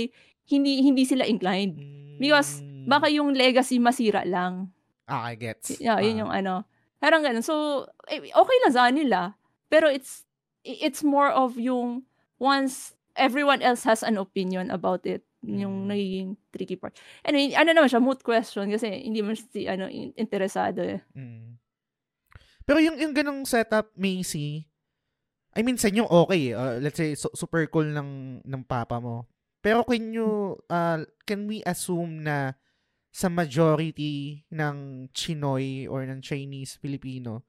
[0.46, 1.78] hindi hindi sila inclined.
[2.16, 2.68] Because Mm.
[2.80, 4.72] Baka yung legacy masira lang.
[5.04, 5.76] Ah, I gets.
[5.76, 6.02] Yeah, Ah.
[6.02, 6.64] yun yung ano.
[6.96, 7.44] Parang ganun.
[7.44, 9.36] So, eh, okay lang sa nila.
[9.68, 10.24] Pero it's
[10.64, 12.08] it's more of yung
[12.40, 15.88] once everyone else has an opinion about it, Yung Mm.
[15.88, 16.92] nagiging tricky part.
[17.24, 21.00] Anyway, ano naman siya, moot question kasi hindi man si ano, in- interesado eh.
[21.16, 21.56] Mm.
[22.68, 24.68] Pero yung yung ganong setup, Macy,
[25.56, 26.54] I mean, sa inyo okay.
[26.54, 26.56] eh.
[26.56, 29.26] Uh, let's say, su- super cool ng, ng papa mo.
[29.60, 32.54] Pero can you, uh, can we assume na
[33.10, 37.42] sa majority ng Chinoy or ng Chinese Filipino,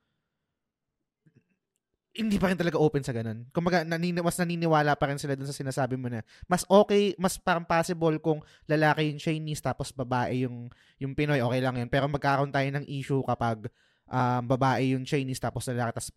[2.11, 3.47] hindi pa rin talaga open sa ganun.
[3.49, 7.39] Kumbaga, nanini- mas naniniwala pa rin sila dun sa sinasabi mo na mas okay, mas
[7.39, 10.67] parang possible kung lalaki yung Chinese tapos babae yung
[10.99, 11.87] yung Pinoy, okay lang yun.
[11.87, 13.71] Pero magkakaroon tayo ng issue kapag
[14.05, 16.11] um, babae yung Chinese tapos lalaki tapos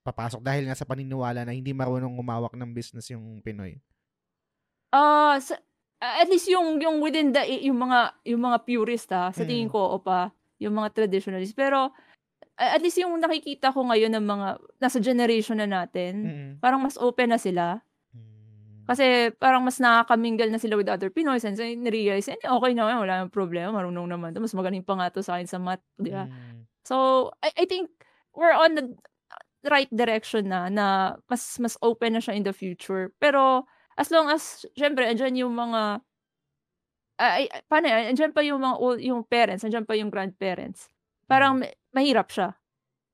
[0.00, 3.76] papasok dahil nga sa paniniwala na hindi marunong umawak ng business yung Pinoy.
[4.92, 5.58] Ah, sa
[6.00, 9.72] at least yung yung within the yung mga yung mga purist ah, sa tingin Mm.
[9.72, 11.52] ko o pa, yung mga traditionalist.
[11.52, 11.92] Pero
[12.54, 14.48] at least yung nakikita ko ngayon ng mga
[14.78, 16.50] nasa generation na natin, Mm.
[16.62, 17.82] parang mas open na sila.
[18.14, 18.86] Mm.
[18.86, 19.04] Kasi
[19.36, 23.24] parang mas nakakamingle na sila with other Pinoys and so realize eh, okay naman, wala
[23.26, 26.14] nang problema, marunong naman to, mas magaling pa nga to sa akin sa math, di
[26.14, 26.30] ba?
[26.30, 26.68] Mm.
[26.84, 27.90] So, I, I think
[28.36, 28.92] we're on the
[29.64, 33.08] right direction na, na mas mas open na siya in the future.
[33.16, 33.64] Pero,
[33.96, 36.04] as long as, syempre, andyan yung mga,
[37.18, 38.12] ay, ay, paano yan?
[38.12, 40.90] Andyan pa yung mga, old, yung parents, andyan pa yung grandparents.
[41.24, 42.58] Parang ma- mahirap siya.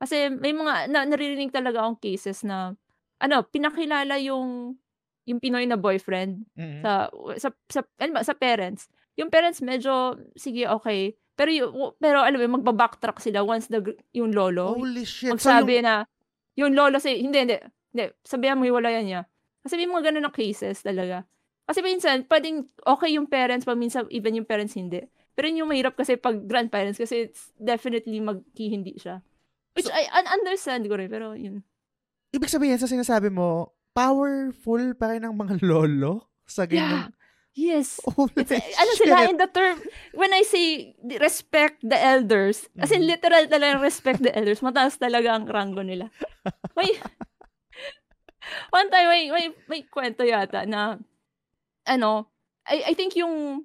[0.00, 2.72] Kasi may mga, na, naririnig talaga akong cases na,
[3.20, 4.74] ano, pinakilala yung,
[5.28, 6.80] yung Pinoy na boyfriend Mm.
[6.82, 7.06] sa
[7.36, 8.88] sa sa ano ba, sa parents.
[9.20, 13.84] Yung parents medyo sige okay, pero yung, pero alam mo magba-backtrack sila once the
[14.16, 15.30] yung lolo Holy shit.
[15.30, 15.94] So, magsabi yung, na
[16.56, 17.56] yung lolo say hindi hindi
[17.92, 19.22] hindi sabihan mo hiwalayan niya.
[19.62, 21.28] Kasi may mga ganun na cases talaga.
[21.68, 25.04] Kasi minsan, pwedeng okay yung parents, pa minsan even yung parents hindi.
[25.40, 29.24] Pero yun yung mahirap kasi pag grandparents kasi it's definitely maghihindi siya.
[29.72, 31.64] Which So- I un- understand ko rin, pero yun.
[32.30, 36.68] ibig sabihin sa sinasabi mo, powerful pa rin ang mga lolo sa Yeah.
[36.68, 37.10] ganyan.
[37.50, 37.98] Yes.
[38.04, 39.08] Holy It's, ano shit.
[39.08, 39.80] sila, in the term,
[40.12, 43.10] when I say respect the elders, as in Mhm.
[43.10, 46.12] literal talaga respect the elders, mataas talaga ang ranggo nila.
[46.76, 46.92] May,
[48.70, 50.98] one time, may, may, may kwento yata na,
[51.84, 52.30] ano,
[52.66, 53.64] I, I think yung,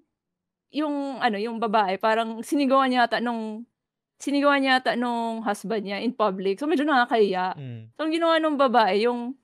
[0.72, 3.66] yung, ano, yung babae, parang sinigawan niya yata nung,
[4.18, 6.57] sinigawan niya yata nung husband niya in public.
[6.57, 7.55] So, medyo nakakahiya.
[7.57, 7.82] Mm.
[7.95, 9.36] So, ang ginawa nung babae, yung,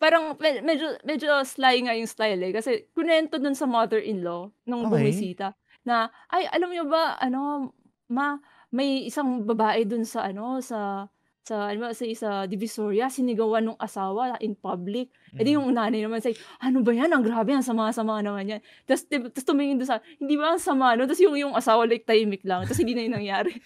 [0.00, 2.52] parang med- medyo, medyo sly nga yung style eh.
[2.54, 4.92] Kasi, kunento dun sa mother-in-law nung Okay.
[4.96, 5.52] bumisita,
[5.84, 7.72] na, ay, alam niyo ba, ano,
[8.08, 8.36] ma,
[8.70, 11.10] may isang babae dun sa, ano, sa,
[11.50, 15.10] sa, ano sa isa divisoria, sinigawan nung asawa in public.
[15.34, 15.58] Eh Mm.
[15.58, 17.10] yung nanay naman say, ano ba yan?
[17.10, 18.60] Ang grabe, ang sama-sama naman yan.
[18.86, 21.10] Tapos, tapos tumingin doon sa, hindi ba ang sama, no?
[21.10, 22.62] Tapos yung, yung asawa like tahimik lang.
[22.62, 23.50] Tapos hindi na yun nangyari.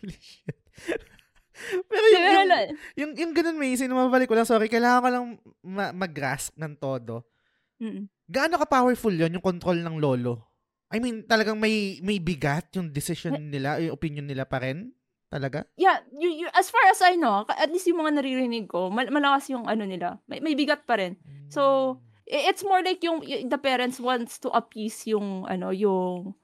[0.00, 0.56] Holy shit.
[1.66, 2.50] Pero yung, yung,
[2.94, 5.24] yung, yung ganun, Macy, na mabalik ko lang, sorry, kailangan ko lang
[5.66, 7.26] ma- mag-grasp ng todo.
[7.82, 8.06] Mm.
[8.26, 10.55] Gaano ka-powerful yon yung control ng lolo?
[10.90, 14.94] I mean, talagang may may bigat yung decision nila, yung opinion nila pa rin?
[15.26, 15.66] Talaga?
[15.74, 19.10] yeah, you, you, as far as I know, at least yung mga naririnig ko, mal-
[19.10, 20.22] malakas yung ano nila.
[20.30, 21.18] May, may bigat pa rin.
[21.50, 26.34] So, It's more like yung, y- the parents wants to appease yung, ano, yung,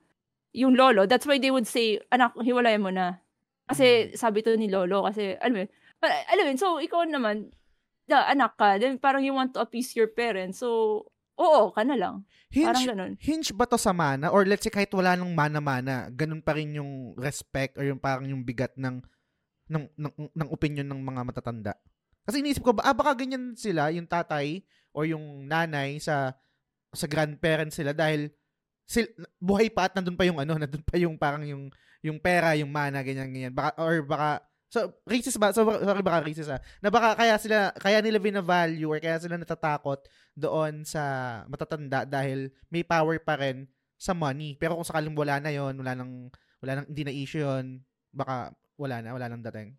[0.54, 1.10] yung lolo.
[1.10, 3.18] That's why they would say, anak, hiwalayan mo na.
[3.66, 5.66] Kasi, sabi to ni lolo, kasi, alam mo
[6.02, 7.50] alam mo so, ikaw naman,
[8.06, 11.02] da, anak ka, then parang you want to appease your parents, so,
[11.38, 12.14] oo, ka na lang.
[12.52, 13.12] Parang hinge, ganun.
[13.16, 14.28] hinge ba to sa mana?
[14.28, 18.28] Or let's say kahit wala nang mana-mana, ganun pa rin yung respect or yung parang
[18.28, 19.00] yung bigat ng
[19.72, 21.72] ng, ng, ng opinion ng mga matatanda?
[22.22, 24.62] Kasi iniisip ko, ba, ah, baka ganyan sila, yung tatay
[24.92, 26.36] or yung nanay sa
[26.92, 28.28] sa grandparents sila dahil
[28.84, 29.08] sil,
[29.40, 31.72] buhay pa at nandun pa yung ano, nandun pa yung parang yung
[32.02, 33.54] yung pera, yung mana, ganyan ganyan.
[33.54, 35.52] Baka or baka so racist ba?
[35.52, 36.60] So, sorry baka racist ah.
[36.80, 41.02] Na baka kaya sila kaya nila bina-value or kaya sila natatakot doon sa
[41.44, 43.68] matatanda dahil may power pa rin
[44.00, 44.56] sa money.
[44.56, 46.32] Pero kung sakaling wala na yon, wala nang
[46.64, 49.76] wala nang hindi na issue yon, baka wala na, wala nang dating.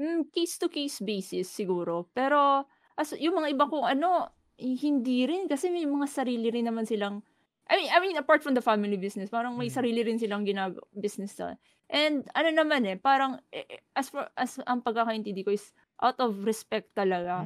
[0.00, 2.08] Mm, case to case basis siguro.
[2.16, 2.64] Pero
[2.96, 7.20] as yung mga iba kong ano, hindi rin kasi may mga sarili rin naman silang
[7.70, 9.76] I mean, I mean apart from the family business, parang may Mm.
[9.78, 11.54] sarili rin silang ginag business na.
[11.90, 16.16] And ano naman eh, parang eh, eh, as for as ang pagkakaintindi ko is out
[16.22, 17.44] of respect talaga.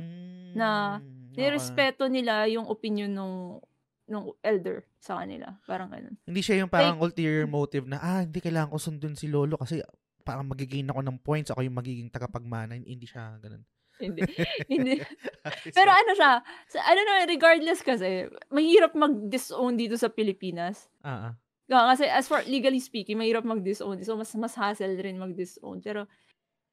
[0.55, 3.59] na Mm, Nirespeto nila yung opinion nung
[4.07, 5.59] nung elder sa kanila.
[5.66, 6.14] Parang ganun.
[6.28, 9.80] Hindi siya yung parang ulterior motive na, ah, hindi kailangan ko sundun si Lolo kasi
[10.22, 12.76] parang magigain ako ng points, ako yung magiging tagapagmana.
[12.78, 13.64] Hindi siya ganun.
[13.99, 14.20] Hindi.
[14.72, 15.01] hindi.
[15.76, 20.90] Pero ano siya, sa, ano na, regardless kasi, mahirap mag-disown dito sa Pilipinas.
[21.01, 21.34] Ah, ah.
[21.64, 23.96] Nga, kasi as for legally speaking, mahirap mag-disown.
[24.04, 25.80] So, mas, mas hassle rin mag-disown.
[25.80, 26.04] Pero,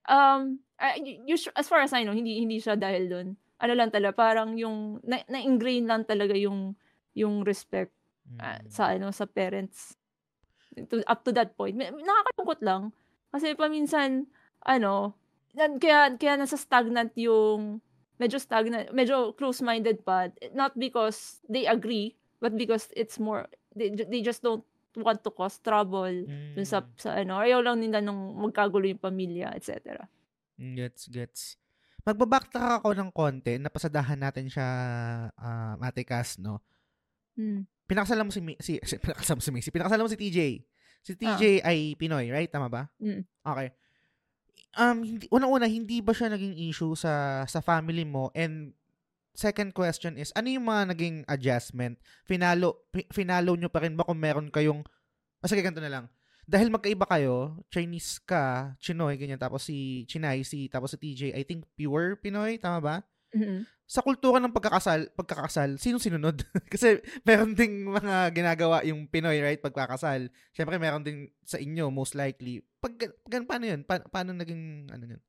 [0.09, 3.27] um, uh, you, as far as I know, hindi, hindi siya dahil doon.
[3.61, 6.73] ano lang talaga, parang yung, na, na-ingrain lang talaga yung,
[7.13, 7.93] yung respect
[8.41, 9.93] uh, sa, ano, sa parents.
[10.89, 11.77] To, up to that point.
[11.77, 12.89] Nakakalungkot lang.
[13.29, 14.25] Kasi paminsan,
[14.65, 15.13] ano,
[15.53, 17.79] kaya, kaya nasa stagnant yung,
[18.17, 20.33] medyo stagnant, medyo close-minded pa.
[20.57, 23.45] Not because they agree, but because it's more,
[23.77, 24.65] they, they just don't
[24.99, 26.57] want to cause trouble mm.
[26.59, 30.03] dun sa, sa ano, ayaw lang nila nung magkagulo yung pamilya, etc.
[30.59, 31.41] Mm, gets, gets.
[32.03, 34.67] Magbabacktrack ako ng konti, napasadahan natin siya,
[35.31, 36.59] uh, Ate Cass, no?
[37.39, 37.63] Mm.
[37.87, 40.39] Pinakasalan mo si, si, si pinakasalan mo si Macy, pinakasalan mo si TJ.
[41.01, 41.69] Si TJ ah.
[41.71, 42.49] ay Pinoy, right?
[42.51, 42.87] Tama ba?
[42.99, 43.23] Mm.
[43.23, 43.67] Okay.
[44.79, 48.31] Um, hindi, unang-una, hindi ba siya naging issue sa sa family mo?
[48.31, 48.71] And
[49.31, 51.97] second question is, ano yung mga naging adjustment?
[52.27, 54.83] Finalo, finalo nyo pa rin ba kung meron kayong,
[55.41, 56.05] ah, sige, ganito na lang.
[56.45, 61.43] Dahil magkaiba kayo, Chinese ka, Chinoy, ganyan, tapos si Chinay, si, tapos si TJ, I
[61.47, 62.95] think pure Pinoy, tama ba?
[63.31, 63.63] Mm-hmm.
[63.87, 66.43] Sa kultura ng pagkakasal, pagkakasal, sino sinunod?
[66.71, 69.59] Kasi meron ding mga ginagawa yung Pinoy, right?
[69.59, 70.31] Pagkakasal.
[70.55, 72.63] Siyempre, meron din sa inyo, most likely.
[72.79, 73.83] Pag, pag paano yun?
[73.83, 75.21] Pa, paano naging, ano yun?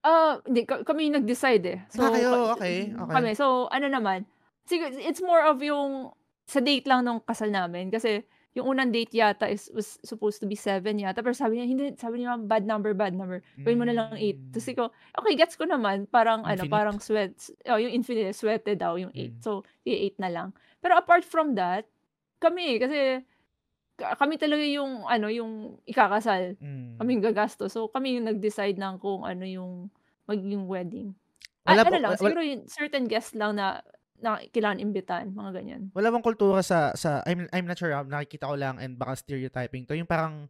[0.00, 1.78] Ah, hindi ka kami yung nag-decide, eh.
[1.92, 3.14] So, ah, kayo, okay, okay.
[3.14, 3.30] Kami.
[3.36, 4.24] So, ano naman,
[4.70, 6.14] siguro it's more of yung
[6.46, 8.22] sa date lang nung kasal namin kasi
[8.58, 11.84] yung unang date yata is was supposed to be seven yata pero sabi niya hindi
[11.94, 14.50] sabi niya bad number bad number gawin mo na lang eight mm.
[14.50, 14.84] tapos ko
[15.14, 16.66] okay gets ko naman parang ano, infinite.
[16.66, 17.30] ano parang sweat
[17.70, 19.42] oh yung infinite sweated daw yung eight mm.
[19.42, 20.50] so yung eight na lang
[20.82, 21.86] pero apart from that
[22.42, 23.22] kami kasi
[24.00, 26.56] kami talaga yung ano yung ikakasal.
[26.58, 26.96] Mm.
[26.96, 27.76] Kami yung gagastos.
[27.76, 29.92] So kami yung nag-decide ng kung ano yung
[30.24, 31.08] magiging wedding.
[31.68, 33.84] Wala, ano lang, wala, siguro yung certain guests lang na
[34.20, 35.82] na kailangan imbitan, mga ganyan.
[35.96, 39.88] Wala bang kultura sa sa I'm I'm not sure, nakikita ko lang and baka stereotyping
[39.88, 40.48] to, yung parang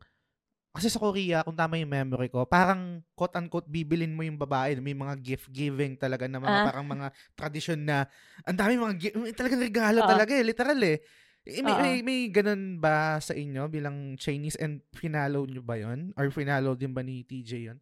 [0.70, 4.78] kasi sa Korea, kung tama yung memory ko, parang quote-unquote bibilin mo yung babae.
[4.78, 6.66] May mga gift-giving talaga na mga ah.
[6.70, 8.06] parang mga tradition na
[8.46, 10.06] ang dami mga gift, talagang regalo uh.
[10.06, 11.02] talaga eh, literal eh.
[11.48, 16.12] Eh, may, may, may ganun ba sa inyo bilang Chinese and finalo nyo ba yon
[16.20, 17.80] Or finalo din ba ni TJ yon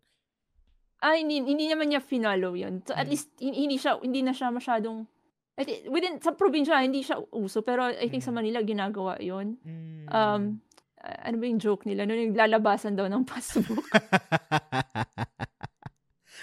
[0.99, 3.11] Ah, hindi, hindi naman niya finalo yon So, at hmm.
[3.11, 5.07] least, hindi, siya, hindi na siya masyadong,
[5.59, 7.63] I think, within, sa probinsya, hindi siya uso.
[7.63, 8.31] Pero I think hmm.
[8.31, 10.07] sa Manila, ginagawa yon hmm.
[10.09, 10.63] Um,
[10.99, 12.07] ano ba yung joke nila?
[12.07, 13.87] Noon yung lalabasan daw ng passbook.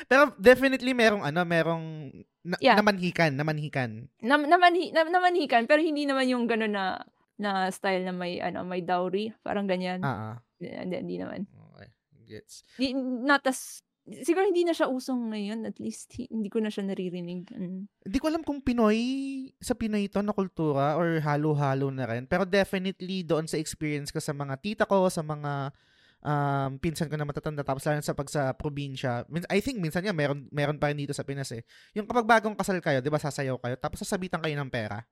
[0.10, 2.12] Pero definitely merong ano, merong
[2.46, 2.78] na, yeah.
[2.78, 4.06] namanhikan, namanhikan.
[4.22, 7.02] Na, namanhi, na, namanhikan pero hindi naman yung gano'n na
[7.36, 10.00] na style na may ano, may dowry, parang ganyan.
[10.06, 10.40] Ah.
[10.62, 11.50] Hindi, hindi naman.
[11.74, 11.90] Okay.
[12.26, 12.64] Gets.
[12.80, 16.86] Di, not as siguro hindi na siya usong ngayon at least hindi ko na siya
[16.86, 17.50] naririnig.
[17.50, 17.90] Mm.
[17.90, 19.02] Hindi ko alam kung Pinoy
[19.58, 24.22] sa Pinoy to na kultura or halo-halo na rin pero definitely doon sa experience ko
[24.22, 25.74] sa mga tita ko, sa mga
[26.26, 29.30] um, pinsan ko na matatanda tapos lalo sa pag sa probinsya.
[29.54, 31.62] I think minsan nga meron meron pa rin dito sa Pinas eh.
[31.94, 35.06] Yung kapag bagong kasal kayo, 'di ba, sasayaw kayo tapos sasabitan kayo ng pera.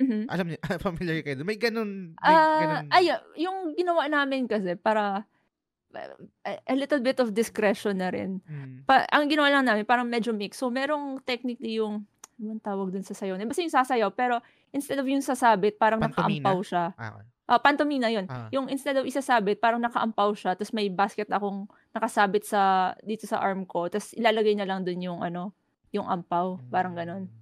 [0.00, 0.22] Mm-hmm.
[0.28, 1.40] Alam niyo, familiar kayo.
[1.42, 2.84] May ganun, may uh, ganun.
[2.92, 5.24] Ay, yung ginawa namin kasi para
[6.44, 8.40] a little bit of discretion na rin.
[8.48, 8.88] Mm.
[8.88, 10.56] Pa, ang ginawa lang namin, parang medyo mix.
[10.56, 12.08] So, merong technically yung,
[12.40, 13.36] ano tawag dun sa sayaw?
[13.44, 14.40] Basta yung sasayaw, pero
[14.72, 16.48] instead of yung sasabit, parang Pantomina?
[16.48, 16.84] nakaampaw siya.
[16.96, 17.31] Ah, okay.
[17.42, 18.24] Uh, pantomina yun.
[18.30, 18.46] Ah.
[18.54, 23.42] Yung instead of isasabit, parang nakaampaw siya, tapos may basket akong nakasabit sa, dito sa
[23.42, 25.50] arm ko, tapos ilalagay na lang dun yung ano,
[25.90, 27.26] yung ampaw, parang ganon.
[27.26, 27.40] Hmm.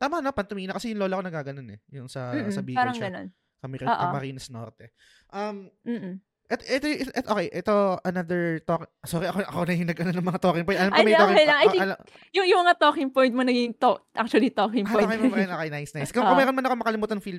[0.00, 2.96] Tama na, pantomina, kasi yung lola ko nagaganon eh, yung sa, Mm-mm, sa Bicol parang
[2.96, 3.06] siya.
[3.08, 3.28] ganon.
[3.60, 4.96] Kami, Camarines Norte.
[5.30, 6.16] Um, Mm-mm.
[6.50, 8.90] Et, et, et, et, okay, ito another talk.
[9.06, 10.82] Sorry, ako ako na yung nag ng mga talking point.
[10.82, 11.58] Alam ko Ay, may talking okay lang.
[11.62, 11.98] I think, uh,
[12.34, 15.06] yung, yung mga talking point mo naging to, actually talking point.
[15.06, 16.10] Ah, okay, okay, okay, nice, nice.
[16.10, 17.38] Kung, uh, kung meron man ako makalimutan, feel,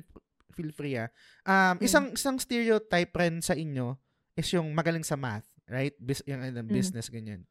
[0.52, 1.08] feel free ah.
[1.42, 1.88] Um, mm.
[1.88, 3.96] isang isang stereotype rin sa inyo
[4.36, 5.92] is yung magaling sa math, right?
[6.00, 7.14] Bis, yung uh, business mm.
[7.14, 7.42] ganyan.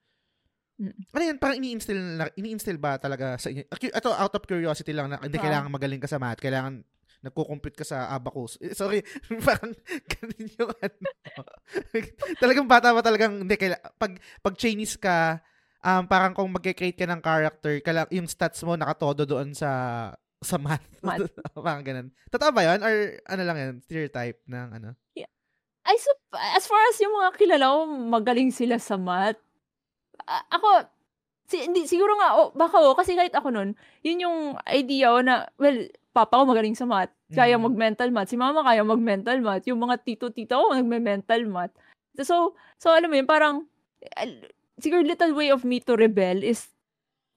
[0.82, 0.98] Mm.
[1.14, 2.02] Ano yan, parang ini-instill,
[2.38, 3.70] ini-instill ba talaga sa inyo?
[3.70, 5.44] Ito, out of curiosity lang, na hindi uh.
[5.44, 6.82] kailangan magaling ka sa math, kailangan
[7.22, 8.58] nagko-compute ka sa abacus.
[8.58, 9.06] Eh, sorry,
[9.48, 9.78] parang
[10.10, 11.00] ganun yung ano.
[12.42, 15.38] talagang bata ba talagang, hindi, kaila, pag, pag Chinese ka,
[15.86, 19.70] um, parang kung mag-create ka ng character, kala, yung stats mo nakatodo doon sa
[20.42, 20.84] sa math.
[21.06, 21.30] math.
[21.54, 22.10] Parang ganun.
[22.34, 22.80] Totoo ba yun?
[22.82, 22.94] Or
[23.30, 23.74] ano lang yan?
[23.86, 24.90] Stereotype ng ano?
[25.14, 25.30] Yeah.
[25.86, 27.80] I sup- as far as yung mga kilala ko,
[28.10, 29.38] magaling sila sa math.
[30.26, 30.90] A- ako,
[31.50, 34.38] si, hindi, siguro nga, oh, baka oh, kasi kahit ako nun, yun yung
[34.70, 35.78] idea oh, na, well,
[36.14, 37.14] papa ko magaling sa math.
[37.32, 37.64] Kaya mm.
[37.64, 38.30] mag-mental math.
[38.34, 39.64] Si mama kaya mag-mental math.
[39.70, 41.74] Yung mga tito-tito ko nagme-mental math.
[42.20, 43.70] So, so alam mo yun, parang,
[44.04, 46.68] eh, siguro little way of me to rebel is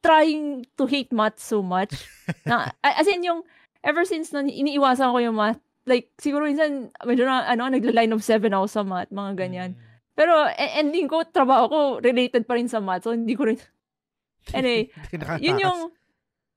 [0.05, 1.97] trying to hate math so much.
[2.49, 3.41] na, as in yung,
[3.81, 8.21] ever since na iniiwasan ko yung math, like, siguro minsan, medyo na, ano, nagla-line of
[8.21, 9.71] seven ako sa math, mga ganyan.
[9.73, 9.81] Mm.
[10.15, 13.09] Pero, e, ending ko, trabaho ko, related pa rin sa math.
[13.09, 13.57] So, hindi ko rin,
[14.57, 14.93] anyway,
[15.41, 15.89] yun yung,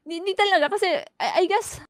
[0.08, 0.88] Hindi talaga kasi
[1.20, 1.84] I, I guess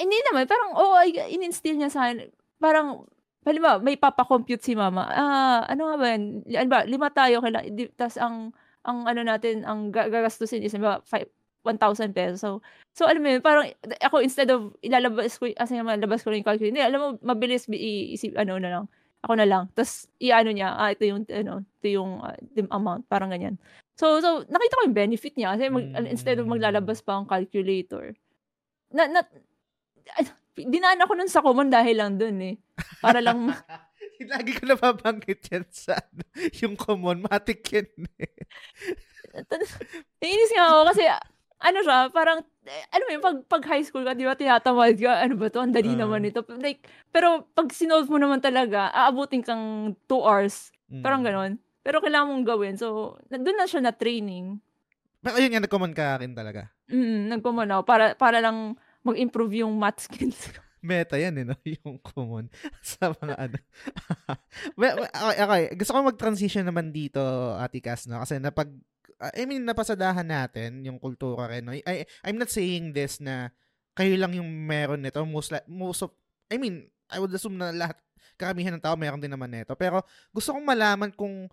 [0.00, 3.04] hindi naman parang oh, in-instill niya sa akin parang
[3.44, 5.04] halimbawa may papa-compute si mama.
[5.12, 6.48] Ah, ano nga ba yan?
[6.56, 11.00] Ano ba, lima tayo kailangan tas ang ang ano natin, ang gagastusin is halimbawa
[11.64, 12.44] 1,000 pesos.
[12.44, 12.60] So,
[12.92, 13.72] so alam mo yun, parang
[14.04, 17.08] ako instead of ilalabas ko, as in, labas ko na yung calculate, hindi, alam mo,
[17.24, 18.84] mabilis iisip, ano na lang,
[19.24, 19.64] ako na lang.
[19.72, 22.36] Tapos, iano niya, ah, ito yung, ano, ito yung uh,
[22.68, 23.56] amount, parang ganyan.
[23.96, 26.12] So, so nakita ko yung benefit niya kasi mag, mm.
[26.12, 28.12] instead of maglalabas pa ang calculator,
[28.92, 29.20] na, na,
[30.54, 32.54] dinaan ako nun sa common dahil lang dun eh.
[33.00, 33.50] Para lang...
[34.32, 36.22] Lagi ko nababanggit yan sa ano,
[36.62, 37.24] yung common.
[37.24, 37.90] Matik yan
[38.20, 38.30] eh.
[40.22, 41.04] Nainis nga ako kasi
[41.64, 45.00] ano siya, parang, eh, alam mo yun, pag, pag high school ka, di ba, tinatamad
[45.00, 46.44] ka, ano ba to, ang dali uh, naman ito.
[46.60, 50.68] Like, pero pag sinolve mo naman talaga, aabutin kang 2 hours.
[50.92, 51.00] Mm.
[51.00, 51.52] Parang ganon.
[51.80, 52.74] Pero kailangan mong gawin.
[52.76, 54.60] So, doon na siya na training.
[55.24, 56.68] Pero ayun nga, nagkuman ka rin talaga.
[56.92, 57.82] Mm, nagkuman ako.
[57.88, 60.60] Para, para lang mag-improve yung math skills ko.
[60.84, 61.56] Meta yan, eh, no?
[61.80, 62.52] Yung common
[62.84, 63.58] sa mga ano.
[64.76, 67.24] okay, okay, gusto ko mag-transition naman dito,
[67.56, 68.20] Ate Cass, no?
[68.20, 68.68] Kasi napag,
[69.32, 71.72] I mean, napasadahan natin yung kultura rin, no?
[71.72, 73.48] I, I'm not saying this na
[73.96, 75.24] kayo lang yung meron nito.
[75.24, 76.12] Most, most of,
[76.52, 77.96] I mean, I would assume na lahat,
[78.36, 79.72] karamihan ng tao meron din naman nito.
[79.78, 80.04] Pero
[80.34, 81.48] gusto kong malaman kung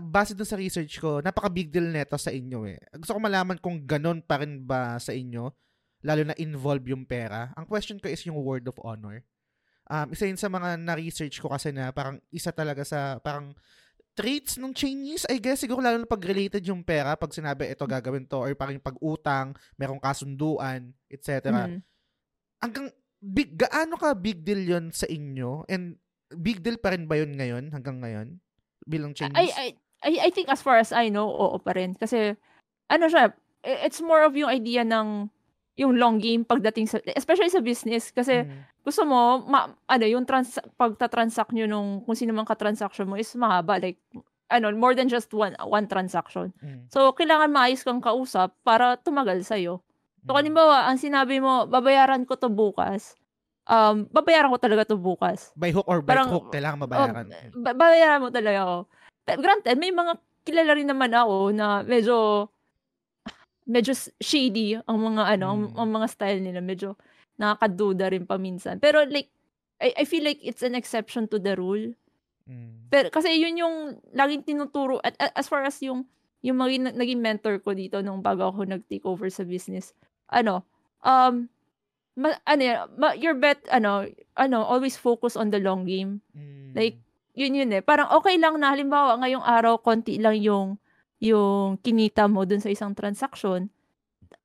[0.00, 2.78] base dun sa research ko, napaka big deal nito sa inyo eh.
[2.96, 5.52] Gusto ko malaman kung ganun pa rin ba sa inyo
[6.04, 7.50] lalo na involve yung pera.
[7.56, 9.24] Ang question ko is yung word of honor.
[9.88, 13.56] Um, isa yun sa mga na-research ko kasi na parang isa talaga sa parang
[14.14, 17.82] traits ng Chinese, I guess, siguro lalo na pag related yung pera, pag sinabi ito
[17.82, 21.50] gagawin to, or parang pag-utang, merong kasunduan, etc.
[21.50, 21.82] Mm.
[22.62, 22.86] Hanggang,
[23.18, 25.66] big, gaano ka big deal yon sa inyo?
[25.66, 25.98] And
[26.30, 28.38] big deal pa rin ba yun ngayon, hanggang ngayon?
[28.86, 29.50] Bilang Chinese?
[29.50, 29.74] I,
[30.06, 31.98] I, I think as far as I know, oo pa rin.
[31.98, 32.38] Kasi,
[32.86, 33.34] ano siya,
[33.66, 35.26] it's more of yung idea ng
[35.74, 38.86] yung long game pagdating sa especially sa business kasi mm.
[38.86, 43.30] gusto mo ma, ano yung trans pagta-transact niyo nung kung sino man ka-transaction mo is
[43.34, 43.98] mahaba like
[44.54, 46.54] ano more than just one one transaction.
[46.62, 46.86] Mm.
[46.94, 49.82] So kailangan maayos kang kausap para tumagal sa iyo.
[50.24, 50.38] So mm.
[50.40, 53.18] halimbawa, ang sinabi mo, babayaran ko to bukas.
[53.64, 55.52] Um, babayaran ko talaga to bukas.
[55.56, 57.26] By hook or by Parang, hook, kailangan mabayaran.
[57.32, 58.76] Oh, babayaran mo talaga ako.
[59.24, 60.12] Granted, may mga
[60.44, 62.48] kilala rin naman ako na medyo
[63.64, 65.52] medyo shady ang mga ano, mm.
[65.52, 66.60] ang, ang mga style nila.
[66.60, 66.96] Medyo
[67.40, 68.78] nakakaduda rin paminsan.
[68.78, 69.32] Pero like,
[69.82, 71.92] I, I feel like it's an exception to the rule.
[72.46, 72.92] Mm.
[72.92, 73.76] Pero kasi yun yung
[74.12, 76.04] laging tinuturo at, at as far as yung
[76.44, 79.96] yung maging, naging mentor ko dito nung bago ako nag-take over sa business.
[80.28, 80.60] Ano,
[81.00, 81.48] um,
[82.20, 84.04] ma, ano ma, your bet, ano,
[84.36, 86.20] ano, always focus on the long game.
[86.36, 86.76] Mm.
[86.76, 87.00] Like,
[87.32, 87.80] yun yun eh.
[87.80, 90.76] Parang okay lang na halimbawa ngayong araw konti lang yung
[91.24, 93.72] yung kinita mo dun sa isang transaction,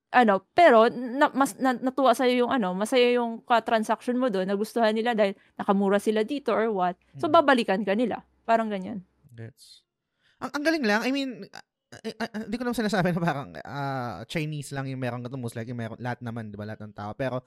[0.10, 4.96] ano, pero na, mas na, natuwa sa yung ano, masaya yung ka-transaction mo doon, nagustuhan
[4.96, 6.96] nila dahil nakamura sila dito or what.
[7.22, 7.34] So mm.
[7.36, 8.26] babalikan ka nila.
[8.48, 9.06] Parang ganyan.
[9.38, 9.86] Gets.
[10.42, 11.06] Ang, ang galing lang.
[11.06, 11.46] I mean,
[11.90, 15.42] hindi uh, uh, uh, ko naman sinasabi na parang uh, Chinese lang yung meron ganito,
[15.42, 17.14] most likely meron lahat naman, 'di ba, lahat ng tao.
[17.18, 17.42] Pero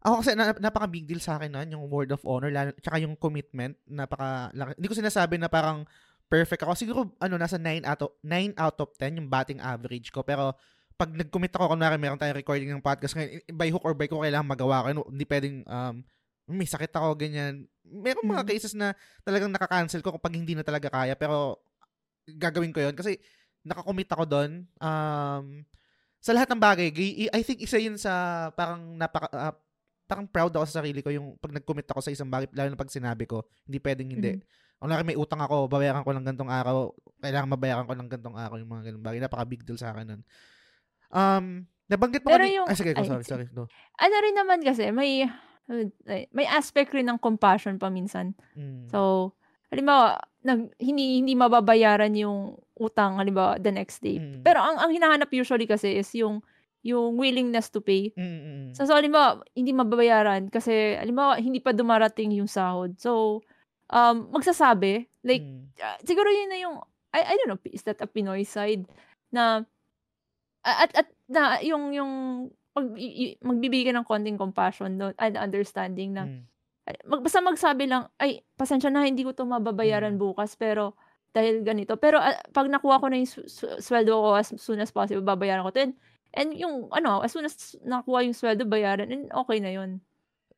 [0.00, 3.02] ako kasi na, napaka big deal sa akin nun, yung word of honor, lalo, tsaka
[3.02, 5.84] yung commitment, napaka Hindi ko sinasabi na parang
[6.30, 6.72] perfect ako.
[6.78, 10.22] Siguro, ano, nasa 9 out of, 9 out of 10 yung batting average ko.
[10.22, 10.54] Pero,
[10.94, 14.22] pag nag-commit ako, kunwari meron tayong recording ng podcast ngayon, by hook or by ko,
[14.22, 15.10] kailangan magawa ko.
[15.10, 15.94] Hindi pwedeng, um,
[16.46, 17.66] may sakit ako, ganyan.
[17.82, 18.50] Meron mga mm.
[18.54, 18.94] cases na
[19.26, 21.18] talagang nakaka-cancel ko kapag hindi na talaga kaya.
[21.18, 21.58] Pero,
[22.30, 23.18] gagawin ko yon Kasi,
[23.66, 24.50] nakakommit ako doon.
[24.78, 25.66] Um,
[26.20, 26.88] sa lahat ng bagay,
[27.32, 29.56] I think isa yun sa parang napaka, uh,
[30.04, 32.78] parang proud ako sa sarili ko yung pag nag-commit ako sa isang bagay, lalo na
[32.78, 34.32] pag sinabi ko, hindi pwedeng hindi.
[34.36, 34.69] Mm-hmm.
[34.80, 36.88] Kung may utang ako, babayaran ko lang gantong araw,
[37.20, 39.20] kailangan mabayaran ko lang gantong araw yung mga ganung bagay.
[39.20, 40.22] Napaka big deal sa akin nun.
[41.12, 43.46] Um, nabanggit mo Pero yung, ay sige, go, sorry, sorry.
[43.52, 43.68] Go.
[44.00, 45.28] Ano rin naman kasi, may,
[46.32, 48.32] may aspect rin ng compassion paminsan.
[48.56, 48.88] Mm.
[48.88, 49.30] So,
[49.68, 54.16] halimbawa, nag, hindi, hindi mababayaran yung utang, halimbawa, the next day.
[54.16, 54.40] Mm.
[54.40, 56.40] Pero ang, ang hinahanap usually kasi is yung,
[56.80, 58.08] yung willingness to pay.
[58.16, 58.72] Mm-hmm.
[58.72, 62.96] So, so, halimbawa, hindi mababayaran kasi, halimbawa, hindi pa dumarating yung sahod.
[62.96, 63.44] So,
[63.90, 65.10] um, magsasabi.
[65.26, 65.74] Like, mm.
[65.76, 66.76] uh, siguro yun na yung,
[67.12, 68.86] I, I don't know, is that a Pinoy side?
[69.34, 69.66] Na,
[70.64, 72.12] at, at, na, yung, yung,
[72.70, 76.42] pag, y, magbibigay ng konting compassion doon and understanding na, mm.
[77.06, 80.22] mag, basta magsabi lang, ay, pasensya na, hindi ko to mababayaran mm.
[80.22, 80.94] bukas, pero,
[81.30, 81.94] dahil ganito.
[81.98, 85.62] Pero, uh, pag nakuha ko na yung su- sweldo ko as soon as possible, babayaran
[85.66, 85.82] ko to.
[85.82, 85.94] And,
[86.34, 90.02] and yung, ano, as soon as nakuha yung sweldo, bayaran, and okay na yun.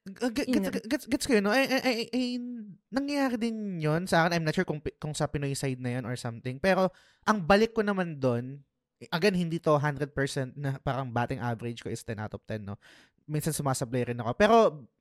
[0.02, 1.54] Gets, gets, gets ko yun, no?
[1.54, 2.26] Ay, ay, ay, ay,
[2.90, 4.34] nangyayari din yon sa akin.
[4.34, 6.58] I'm not sure kung, kung sa Pinoy side na yon or something.
[6.58, 6.90] Pero,
[7.22, 8.58] ang balik ko naman doon
[9.10, 10.14] again, hindi to 100%
[10.54, 12.78] na parang batting average ko is 10 out of 10, no?
[13.26, 14.30] Minsan sumasablay rin ako.
[14.38, 14.56] Pero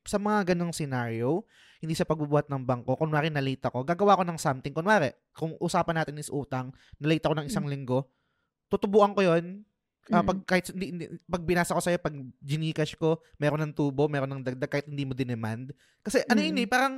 [0.05, 1.45] sa mga ganong scenario,
[1.83, 4.73] hindi sa pagbubuhat ng bangko, kunwari nalate ako, gagawa ko ng something.
[4.73, 7.73] Kunwari, kung usapan natin is utang, nalate ako ng isang Mm.
[7.73, 8.09] linggo,
[8.71, 9.65] tutubuan ko yon
[10.09, 10.27] Ah, Mm.
[10.33, 14.33] pag kahit hindi, hindi, pag binasa ko sa'yo, pag ginikash ko, meron ng tubo, meron
[14.33, 15.69] ng dagdag kahit hindi mo dinemand.
[16.01, 16.73] Kasi ano yun eh, Mm.
[16.73, 16.93] parang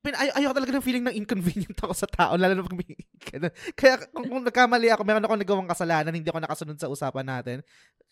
[0.00, 2.92] pin, ay, ayoko talaga ng feeling ng inconvenient ako sa tao, lalo na pag may.
[3.80, 7.56] Kaya kung, kung nagkamali ako, meron ako nagawang kasalanan, hindi ako nakasunod sa usapan natin,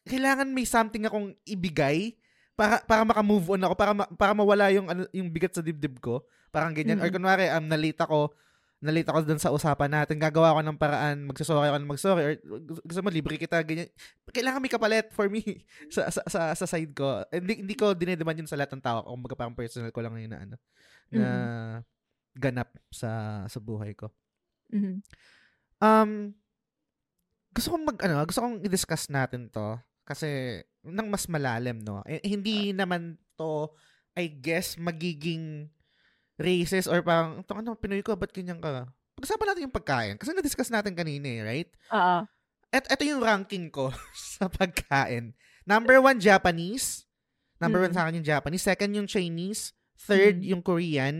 [0.04, 2.16] kailangan may something akong ibigay
[2.52, 6.00] para para maka-move on ako, para ma, para mawala yung ano, yung bigat sa dibdib
[6.00, 6.24] ko.
[6.48, 6.96] Parang ganyan.
[6.98, 7.14] Or Mm.
[7.14, 8.32] kunwari, um, nalita ko,
[8.78, 12.34] nalita ko dun sa usapan natin, gagawa ko ng paraan, magsasorry ako ng magsorry, or
[12.86, 13.90] gusto mo, libre kita, ganyan.
[14.30, 15.42] Kailangan may kapalit for me
[15.94, 17.26] sa, sa, sa, sa side ko.
[17.34, 19.02] Hindi, hindi ko dinedemand yun sa lahat ng tao.
[19.02, 20.56] Kung baga parang personal ko lang yun na, ano,
[21.10, 21.28] na
[22.38, 24.14] ganap sa sa buhay ko.
[24.70, 25.02] Mhm.
[25.82, 26.10] Um,
[27.50, 29.74] gusto kong mag, ano, gusto kong i-discuss natin to
[30.06, 32.06] kasi nang mas malalim, no?
[32.06, 33.74] Eh, hindi naman to,
[34.14, 35.68] I guess, magiging
[36.38, 38.86] racist or parang, ito ano, Pinoy ko, ba't ganyan ka?
[39.18, 40.14] Pag-usapan natin yung pagkain.
[40.16, 41.70] Kasi na-discuss natin kanina eh, right?
[41.90, 42.18] Oo.
[42.70, 43.90] Et, ito yung ranking ko
[44.38, 45.34] sa pagkain.
[45.66, 47.04] Number one, Japanese.
[47.58, 47.96] Number one Mm.
[47.98, 48.62] sa akin yung Japanese.
[48.62, 49.74] Second, yung Chinese.
[49.98, 50.46] Third, Mm.
[50.46, 51.16] yung Korean.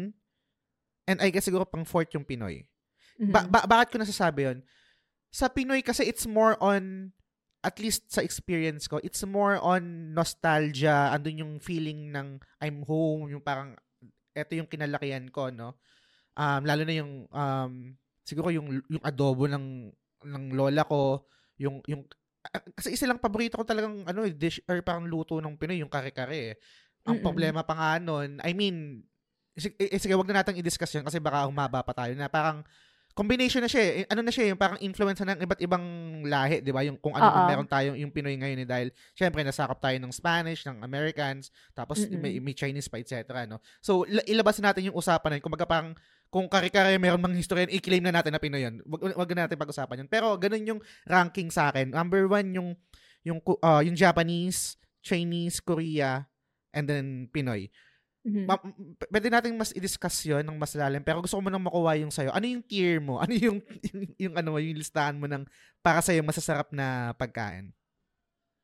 [1.04, 2.62] And I guess siguro pang fourth yung Pinoy.
[3.18, 3.32] Mhm.
[3.34, 4.58] Ba- ba- bakit ko nasasabi yon?
[5.34, 7.10] Sa Pinoy kasi it's more on,
[7.60, 11.10] at least sa experience ko, it's more on nostalgia.
[11.10, 13.74] Andun yung feeling ng I'm home, yung parang,
[14.38, 15.76] eto yung kinalakihan ko, no?
[16.38, 17.72] Um, lalo na yung, um,
[18.22, 19.90] siguro yung, yung adobo ng,
[20.22, 21.26] ng lola ko,
[21.58, 22.06] yung, yung,
[22.78, 25.90] kasi isa lang paborito ko talagang, ano, eh, dish, or parang luto ng Pinoy, yung
[25.90, 26.54] kare-kare.
[26.54, 26.54] eh.
[27.04, 27.26] Ang Mm-mm.
[27.26, 29.02] problema pa nga nun, I mean,
[29.58, 32.62] sige, eh, sige, wag na natin i-discuss yun kasi baka humaba pa tayo na parang
[33.18, 34.06] combination na siya eh.
[34.06, 35.84] Ano na siya eh, yung parang influence ng iba't ibang
[36.22, 36.86] lahi, 'di ba?
[36.86, 38.88] Yung kung ano man meron tayo yung Pinoy ngayon eh dahil
[39.18, 42.22] syempre nasakop tayo ng Spanish, ng Americans, tapos Mm-mm.
[42.22, 43.26] may, may Chinese pa etc.
[43.50, 43.58] no.
[43.82, 45.44] So ila- ilabas natin yung usapan na yun.
[45.50, 45.98] Kumbaga parang
[46.30, 48.78] kung kare-kare meron mang history yan, i-claim na natin na Pinoy yun.
[48.86, 50.08] Wag, wag na natin pag-usapan yun.
[50.12, 51.90] Pero ganun yung ranking sa akin.
[51.90, 52.68] Number one yung
[53.26, 56.22] yung ah, yung Japanese, Chinese, Korea,
[56.70, 57.66] and then Pinoy.
[58.20, 58.44] Mhm.
[58.44, 58.60] Ma-
[59.08, 61.00] pwede natin mas i-discuss yun ng mas lalim.
[61.00, 62.30] Pero gusto ko munang makuha yung sa'yo.
[62.30, 63.18] Ano yung tier mo?
[63.18, 63.58] Ano yung,
[63.88, 65.46] yung, yung ano yung listahan mo ng
[65.80, 67.70] para sa'yo masasarap na pagkain?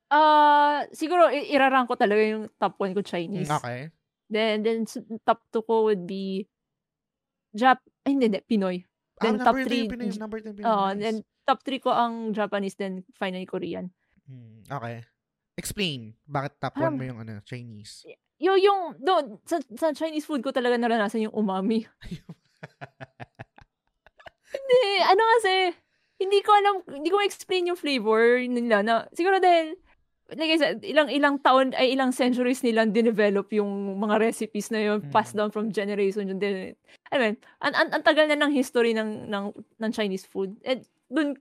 [0.08, 3.50] Ah, siguro i- irarank ko talaga yung top 1 ko Mm, Chinese.
[3.52, 3.90] Okay.
[4.26, 4.84] Then then
[5.22, 6.46] top 2 ko would be
[7.52, 8.82] Jap ay hindi, hindi Pinoy.
[9.14, 10.08] Ah, Then number top 2 yung three, Pinoy.
[10.10, 10.66] J- Number 2 yung Pinoy.
[10.66, 10.98] Oo, Nice.
[10.98, 13.94] then top 3 ko ang Japanese then finally Korean.
[14.26, 15.06] Hmm, okay.
[15.54, 16.18] Explain.
[16.24, 18.02] Bakit top 1 Parang- mo yung ano, Chinese?
[18.42, 21.84] Yung yung do sa, sa Chinese food ko talaga naranasan yung umami.
[24.54, 25.54] Hindi, ano kasi
[26.14, 29.74] hindi ko alam, hindi ko explain yung flavor nila na siguro dahil
[30.30, 34.80] like I said, ilang ilang taon ay ilang centuries nilang dinevelop yung mga recipes na
[34.80, 35.38] yun, passed Mm.
[35.42, 36.78] down from generation yun din.
[37.10, 40.54] I mean, an, an, ang tagal na ng history ng ng ng Chinese food.
[40.64, 41.36] And dun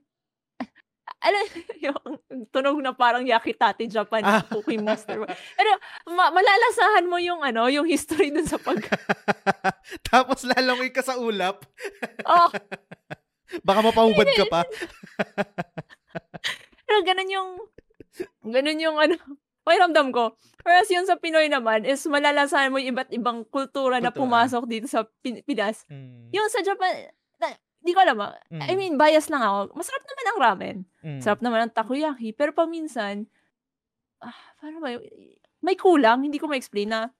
[1.24, 1.44] alam
[1.84, 2.00] yung
[2.48, 4.44] tunog na parang yakitati Japan Ah.
[4.44, 5.24] cooking master.
[5.26, 5.72] Pero
[6.06, 8.76] ma- malalasahan mo yung ano, yung history dun sa pag
[10.08, 11.64] Tapos lalangoy ka sa ulap.
[12.22, 12.48] Oh,
[13.66, 14.60] Baka mapahubad ka pa.
[16.84, 17.50] pero ganun yung
[18.44, 19.16] ganun yung ano,
[19.62, 20.36] pakiramdam ko.
[20.60, 24.20] Whereas yun sa Pinoy naman is malalasahan mo yung iba't ibang kultura na Kultura.
[24.20, 25.84] pumasok dito sa Pin- Pinas.
[25.86, 27.08] Mm, Yung sa Japan,
[27.84, 28.32] na, di ko alam ah.
[28.50, 28.76] I Mm.
[28.76, 29.76] mean, bias lang ako.
[29.76, 30.76] Masarap naman ang ramen.
[31.04, 31.20] mm.
[31.20, 32.32] Sarap naman ang takoyaki.
[32.32, 33.28] Pero paminsan,
[34.18, 35.04] ah, paano ba yun?
[35.60, 37.12] May kulang, hindi ko ma-explain na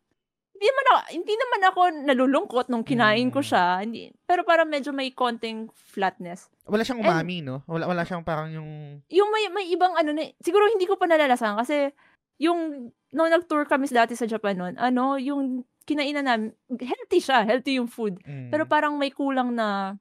[0.55, 3.47] hindi naman ako, hindi naman ako nalulungkot nung kinain ko Mm.
[3.47, 3.65] siya.
[3.83, 6.47] Hindi, pero parang medyo may konting flatness.
[6.65, 7.61] Wala siyang And- umami, no?
[7.67, 8.71] Wala, wala siyang parang yung...
[9.11, 11.91] Yung may, may ibang ano na, siguro hindi ko pa nalalasan kasi
[12.39, 17.77] yung, nung nag-tour kami dati sa Japan noon, ano, yung kinainan namin, healthy siya, healthy
[17.77, 18.17] yung food.
[18.23, 18.49] Mm.
[18.49, 19.99] Pero parang may kulang na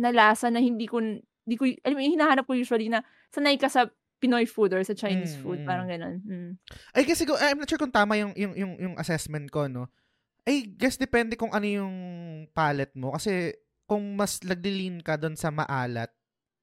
[0.00, 3.68] na lasa na hindi ko hindi ko alam mo, hinahanap ko usually na sanay ka
[3.68, 3.84] sa
[4.16, 5.66] Pinoy food or sa Chinese Mm, food, mm.
[5.66, 6.20] parang ganun.
[6.20, 6.52] Mm.
[6.92, 9.88] I guess siguro, I'm not sure kung tama yung, yung, yung, yung assessment ko, no?
[10.44, 11.94] I guess depende kung ano yung
[12.52, 13.16] palate mo.
[13.16, 16.12] Kasi kung mas nagdilin ka doon sa maalat,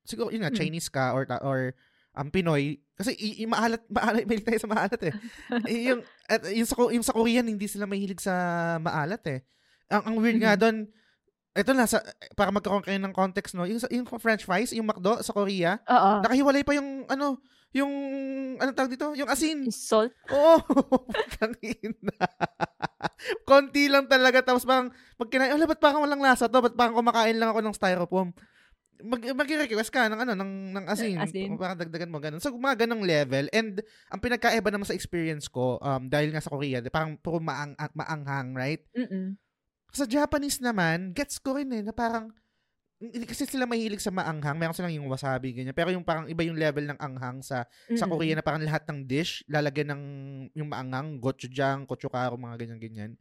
[0.06, 0.60] siguro yun nga, Mm.
[0.62, 1.74] Chinese ka or, or
[2.14, 5.14] um, Pinoy, kasi y- yung maalat, maalat, mahilig tayo sa maalat eh.
[5.90, 8.34] Yung, at, yung, sa, yung sa Korean, hindi sila mahilig sa
[8.78, 9.40] maalat eh.
[9.90, 10.62] Ang, ang weird nga Mhm.
[10.62, 10.78] doon,
[11.58, 12.06] ito na, sa,
[12.38, 13.66] para magkaroon kayo ng context, no?
[13.66, 16.22] Yung, yung french fries, yung McDo sa Korea, Oo.
[16.22, 17.42] nakahiwalay pa yung, ano,
[17.76, 17.92] yung,
[18.62, 19.12] ano tawag dito?
[19.18, 19.66] Yung asin.
[19.66, 20.14] Yung salt.
[20.32, 20.58] Oo.
[23.50, 24.46] Konti lang talaga.
[24.46, 26.62] Tapos parang, pag kinain, ala, ba't parang walang lasa to?
[26.62, 28.32] Ba't parang kumakain lang ako ng styrofoam?
[28.98, 31.54] mag mag-request ka ng ano ng ng asin, Asin.
[31.54, 32.42] para dagdagan mo ganun.
[32.42, 36.50] So mga ganung level and ang pinagkaiba naman sa experience ko um dahil nga sa
[36.50, 38.82] Korea, parang puro maang maanghang, right?
[38.98, 39.38] Mm-mm.
[39.94, 42.32] Sa Japanese naman, gets ko rin eh na parang
[42.98, 44.58] hindi kasi sila mahilig sa maanghang.
[44.58, 45.78] Meron silang yung wasabi ganyan.
[45.78, 48.10] Pero yung parang iba yung level ng anghang sa sa Mm-mm.
[48.10, 50.04] Korea na parang lahat ng dish lalagyan ng
[50.58, 53.12] yung maanghang, gochujang, gochukaro, mga ganyan ganyan.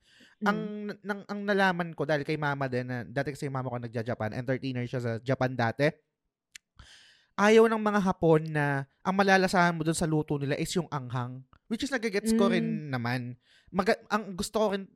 [0.41, 0.47] Mm.
[0.49, 0.59] Ang
[1.05, 4.33] nang ang nalaman ko dahil kay mama din na dati kasi yung mama ko nagja-Japan,
[4.33, 5.93] entertainer siya sa Japan dati.
[7.37, 11.45] Ayaw ng mga Hapon na ang malalasahan mo doon sa luto nila is yung anghang.
[11.69, 13.37] Which is nagagets ko rin naman.
[13.69, 14.89] Maga- ang gusto ko rin,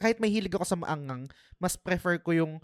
[0.00, 2.54] kahit may hilig ako sa maanghang, mas prefer ko yung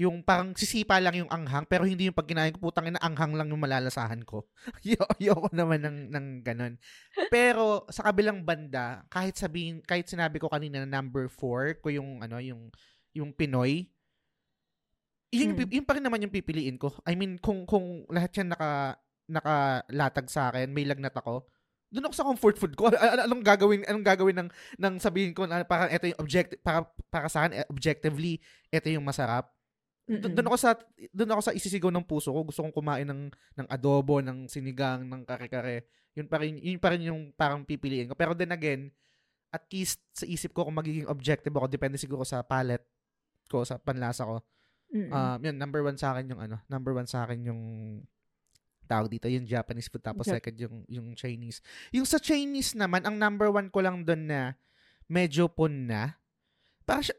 [0.00, 3.36] yung parang sisipa lang yung anghang pero hindi yung pag kinain ko putang ina anghang
[3.36, 4.48] lang yung malalasahan ko.
[4.86, 6.80] Yo ayoko naman ng ng ganun.
[7.28, 12.24] Pero sa kabilang banda, kahit sabihin kahit sinabi ko kanina na number 4 ko yung
[12.24, 12.72] ano yung
[13.12, 13.92] yung Pinoy,
[15.30, 15.58] yun, yung, Mm.
[15.68, 16.90] pi- yun pa rin naman yung pipiliin ko.
[17.06, 18.98] I mean, kung kung lahat yan naka
[19.30, 21.46] nakalatag sa akin, may lagnat ako,
[21.90, 22.86] doon ako sa comfort food ko.
[22.88, 26.62] Ano- ano- Anong gagawin anong gagawin ng ng sabihin ko na parang ito yung objective
[26.62, 28.38] para para sa akin eh, objectively
[28.68, 29.50] ito yung masarap.
[30.10, 30.70] Doon ako sa
[31.10, 32.42] doon ako sa isisigaw ng puso ko.
[32.42, 35.86] Gusto kong kumain ng ng adobo, ng sinigang, ng kare-kare.
[36.14, 38.14] Yun pa rin yun pa rin yung parang pipiliin ko.
[38.14, 38.90] Pero then again,
[39.50, 42.86] at least sa isip ko kung magiging objective ako, depende siguro sa palate
[43.46, 44.42] ko, sa panlasa ko.
[45.10, 47.60] Um, yun, number one sa akin yung ano, number one sa akin yung
[48.90, 51.62] tawag dito, yung Japanese food, tapos Jap- second yung, yung Chinese.
[51.94, 54.58] Yung sa Chinese naman, ang number one ko lang doon na
[55.06, 56.18] medyo pun na,
[56.82, 57.14] parang siya,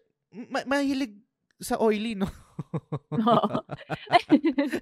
[0.52, 1.16] ma- mahilig
[1.62, 2.28] sa oily, no?
[3.16, 3.64] Oo.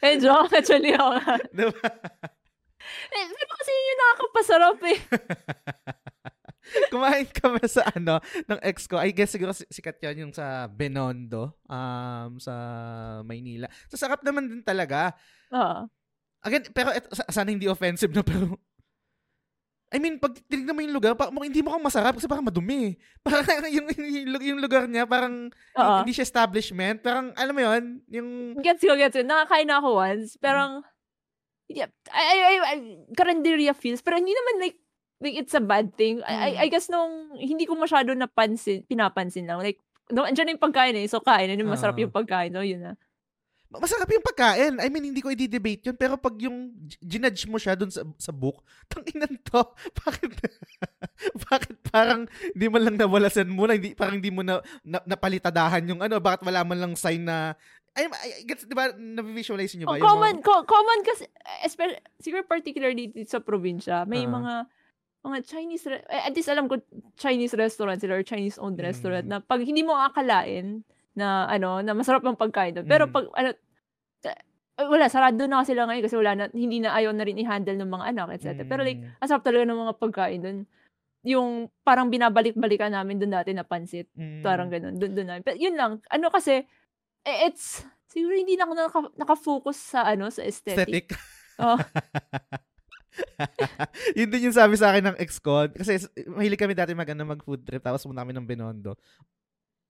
[0.00, 1.20] Medyo, actually, ako
[1.58, 1.88] diba?
[3.10, 4.98] Eh, pero kasi yun nakakapasarap eh.
[6.92, 8.96] Kumain kami sa ano, ng ex ko.
[8.98, 12.54] I guess siguro si- sikat yan yung sa Benondo, um, sa
[13.26, 13.66] Maynila.
[13.90, 15.14] Sa sarap naman din talaga.
[15.54, 15.86] Oo.
[16.40, 18.56] Again, pero sa- sana hindi offensive na pero
[19.90, 22.46] I mean, pag tinignan mo yung lugar, pa, mo- hindi mo kang masarap kasi parang
[22.46, 22.94] madumi.
[23.26, 25.96] Parang yung, yung, yung lugar niya, parang Oo.
[26.00, 27.02] hindi siya establishment.
[27.02, 28.28] Parang, alam mo yun, yung...
[28.62, 29.26] Gets ko, gets ko.
[29.26, 30.38] Nakakain na ako once.
[30.38, 30.86] Pero,
[31.68, 32.76] yeah, I, I, I, I,
[33.12, 34.00] karinderya feels.
[34.00, 34.79] Pero hindi naman like,
[35.20, 36.24] like it's a bad thing.
[36.24, 39.60] I, I, I guess nung, hindi ko masyado napansin, pinapansin lang.
[39.60, 39.76] Like,
[40.08, 41.06] no, andyan na yung pagkain eh.
[41.06, 41.52] So, kain.
[41.52, 42.50] Ano, masarap yung pagkain.
[42.50, 42.92] So, yun na.
[43.70, 44.82] Masarap yung pagkain.
[44.82, 45.94] I mean, hindi ko i-debate yun.
[45.94, 49.62] Pero pag yung ginudge mo siya dun sa, sa book, tanginan to.
[50.02, 50.30] Bakit,
[51.46, 55.84] bakit parang hindi mo lang nawalasan mo na, hindi, parang hindi mo na, na napalitadahan
[55.86, 57.54] yung ano, bakit wala man lang sign na,
[57.94, 59.94] ay, ay gets, di ba, na-visualize nyo ba?
[59.94, 61.28] Oh, Yung common, mga- co- common kasi,
[61.62, 64.30] especially, siguro particularly dito sa probinsya, may Ah.
[64.30, 64.52] mga,
[65.20, 66.80] mga Chinese, re- eh, at least alam ko,
[67.14, 69.30] Chinese restaurant sila or Chinese-owned restaurant Mm.
[69.30, 70.80] na pag hindi mo akalain
[71.12, 72.88] na, ano, na masarap ang pagkain doon.
[72.88, 73.12] Pero Mm.
[73.12, 73.50] pag, ano,
[74.24, 74.38] eh,
[74.80, 77.90] wala, sarado na sila ngayon kasi wala na, hindi na ayaw na rin i-handle ng
[77.90, 78.64] mga anak, etc.
[78.64, 79.20] Pero like, Mm.
[79.20, 80.58] ang sarap talaga ng mga pagkain doon.
[81.20, 81.48] Yung
[81.84, 84.08] parang binabalik-balikan namin doon dati na pansit.
[84.16, 84.40] Mm.
[84.40, 84.96] Parang ganun.
[84.96, 85.42] Doon, doon namin.
[85.44, 86.00] Pero yun lang.
[86.08, 86.64] Ano kasi,
[87.28, 91.12] eh, it's, siguro hindi na ako naka, nakafocus sa, ano, sa aesthetic.
[91.12, 91.60] aesthetic.
[91.60, 91.76] Oh.
[94.18, 95.66] yun din yung sabi sa akin ng ex ko.
[95.70, 98.94] Kasi mahilig kami dati mag, ano, mag food trip tapos pumunta kami ng Binondo.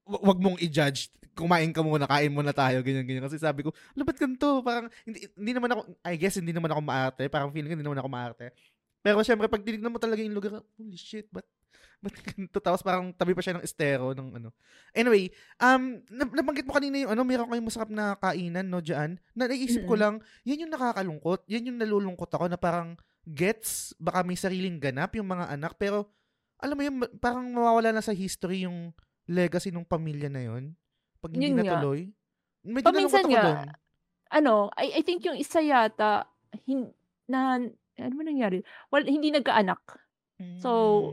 [0.08, 1.12] Wa- Wag mong i-judge.
[1.30, 3.24] Kumain ka muna, kain muna tayo, ganyan, ganyan.
[3.24, 4.60] Kasi sabi ko, ano ba't ganito?
[4.66, 7.24] Parang, hindi, hindi naman ako, I guess, hindi naman ako maarte.
[7.30, 8.46] Parang feeling ko, hindi naman ako maarte.
[9.00, 11.46] Pero syempre, pag tinignan mo talaga yung lugar, holy shit, ba't,
[12.02, 12.58] ba't ganito?
[12.58, 14.50] Tapos parang tabi pa siya ng estero, ng ano.
[14.92, 15.30] Anyway,
[15.62, 19.16] um, nab- nabanggit mo kanina yung ano, meron kayong masarap na kainan, no, dyan.
[19.32, 21.46] Na naisip ko lang, yan yung nakakalungkot.
[21.46, 26.08] Yan yung nalulungkot ako na parang gets, baka may sariling ganap yung mga anak, pero
[26.56, 28.92] alam mo yun, ma- parang mawawala na sa history yung
[29.24, 30.74] legacy ng pamilya na yun.
[31.20, 32.00] Pag hindi Yun natuloy.
[32.60, 33.58] Medyo Paminsan nga, doon.
[34.30, 36.28] ano, I, I think yung isa yata,
[36.64, 36.92] hin,
[37.24, 37.56] na,
[37.96, 38.60] ano ba nangyari?
[38.88, 39.80] Well, hindi nagkaanak.
[40.56, 40.70] So,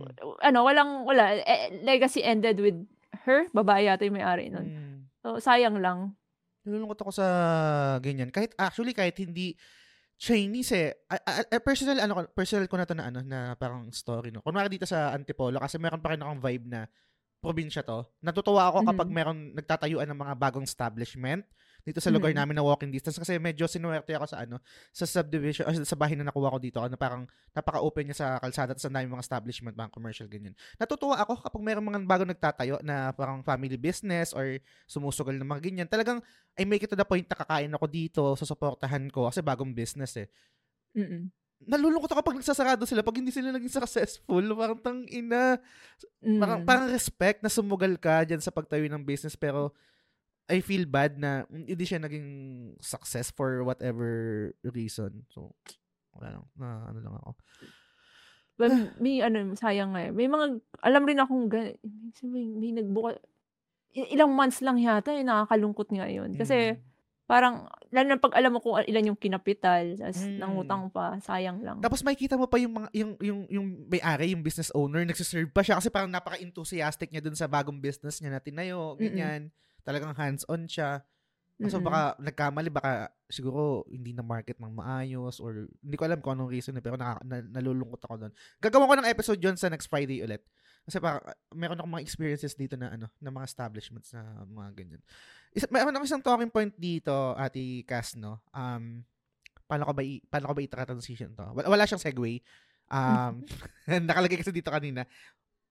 [0.08, 0.40] Mm.
[0.40, 1.36] ano, walang, wala.
[1.36, 2.80] Eh, legacy ended with
[3.28, 3.52] her.
[3.52, 4.64] Babae yata yung may-ari nun.
[4.64, 4.98] Mm.
[5.20, 6.16] So, sayang lang.
[6.64, 7.28] Nalulungkot ako sa
[8.00, 8.32] ganyan.
[8.32, 9.60] Kahit actually kahit hindi
[10.18, 10.90] Chinese eh.
[11.08, 14.42] A- a- personal ano personal ko na to na ano na parang story no.
[14.42, 16.90] Kunwari dito sa Antipolo kasi meron pa rin akong vibe na
[17.38, 18.02] probinsya to.
[18.20, 19.14] Natutuwa ako kapag Mhm.
[19.16, 21.46] meron nagtatayuan ng mga bagong establishment
[21.88, 22.40] dito sa lugar Mhm.
[22.44, 24.60] namin na walking distance kasi medyo sinuwerte ako sa ano
[24.92, 27.24] sa subdivision or sa bahay na nakuha ko dito ano parang
[27.56, 30.52] napaka-open niya sa kalsada at sa dami mga establishment mga commercial ganyan.
[30.76, 35.62] Natutuwa ako kapag meron mga bagong nagtatayo na parang family business or sumusugal ng mga
[35.64, 35.88] ganyan.
[35.88, 36.20] Talagang
[36.60, 40.20] I make it to the point na kakain ako dito, susuportahan ko kasi bagong business
[40.20, 40.28] eh.
[40.92, 41.32] Mm-mm.
[41.58, 45.58] Nalulungkot ako pag nagsasarado sila, pag hindi sila naging successful, parang tang ina.
[46.38, 46.68] Parang, Mm.
[46.68, 49.74] parang respect na sumugal ka dyan sa pagtayo ng business pero
[50.48, 52.28] I feel bad na hindi siya naging
[52.80, 54.08] success for whatever
[54.64, 55.28] reason.
[55.28, 55.52] So,
[56.16, 56.46] wala lang.
[56.56, 57.32] Na, ano lang ako.
[58.58, 60.12] Well, may ano, sayang nga eh.
[60.16, 60.46] May mga,
[60.82, 61.52] alam rin akong,
[62.24, 63.20] may, may nagbuka,
[63.92, 66.32] ilang months lang yata eh, nakakalungkot nga yun.
[66.34, 66.80] Kasi, Mm.
[67.28, 70.40] parang, lalo na pag alam mo kung ilan yung kinapital, tas Mm.
[70.40, 71.84] nangutang pa, sayang lang.
[71.84, 75.60] Tapos makikita mo pa yung mga yung yung yung may-ari, yung business owner, nagsiserve pa
[75.60, 79.52] siya kasi parang napaka-enthusiastic niya dun sa bagong business niya na tinayo, Mm-mm.
[79.88, 81.00] Talagang hands-on siya.
[81.66, 81.90] So Mm-mm.
[81.90, 86.54] baka nagkamali, baka siguro hindi na market ng maayos or hindi ko alam kung anong
[86.54, 88.34] reason eh, pero naka, na, nalulungkot ako doon.
[88.62, 90.46] Gagawa ko ng episode yon sa next Friday ulit.
[90.86, 94.70] Kasi parang ah, meron akong mga experiences dito na ano, na mga establishments na mga
[94.78, 95.02] ganyan.
[95.50, 98.38] Isa, meron ako isang talking point dito, Ate Cass, no?
[98.54, 99.02] Um,
[99.66, 101.44] paano ko ba i, paano ko ba i-transition to?
[101.58, 102.40] Wala, wala siyang segue.
[102.88, 103.44] Um,
[104.08, 105.10] nakalagay kasi dito kanina.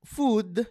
[0.03, 0.67] Food,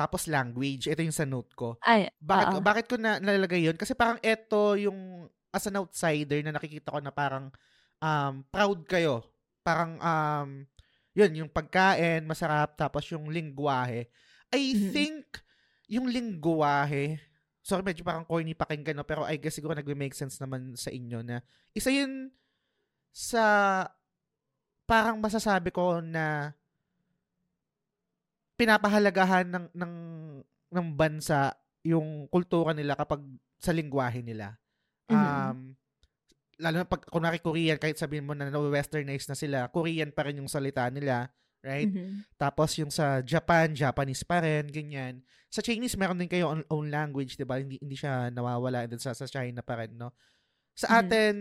[0.00, 0.88] tapos language.
[0.88, 1.76] Ito yung sa note ko.
[1.84, 2.64] Ay, Bakit, oo.
[2.64, 3.76] bakit ko na nalalagay yun?
[3.76, 7.52] Kasi parang eto yung as an outsider na nakikita ko na parang
[8.00, 9.20] um, proud kayo.
[9.60, 10.64] Parang um,
[11.12, 14.08] yun, yung pagkain, masarap, tapos yung lingwahe.
[14.48, 14.62] I
[14.94, 15.26] think
[15.90, 17.18] yung lingwahe,
[17.60, 19.04] sorry medyo parang corny pakinggan, no?
[19.04, 21.42] pero I guess siguro nag-make sense naman sa inyo na
[21.74, 22.30] isa yun
[23.10, 23.84] sa
[24.86, 26.54] parang masasabi ko na
[28.60, 29.94] pinapahalagahan ng ng
[30.68, 33.24] ng bansa yung kultura nila kapag
[33.56, 34.60] sa lingwahe nila.
[35.08, 35.72] Um
[36.60, 40.44] lalo na pag kunwari Korean kahit sabihin mo na na-westernize na sila, Korean pa rin
[40.44, 41.32] yung salita nila,
[41.64, 41.88] right?
[41.88, 42.28] Mhm.
[42.36, 45.24] Tapos yung sa Japan, Japanese pa rin, ganyan.
[45.48, 47.58] Sa Chinese meron din kayo own, own language, 'di ba?
[47.64, 50.12] Hindi hindi siya nawawala din sa sa China pa rin, no?
[50.76, 51.00] Sa Mhm.
[51.00, 51.34] atin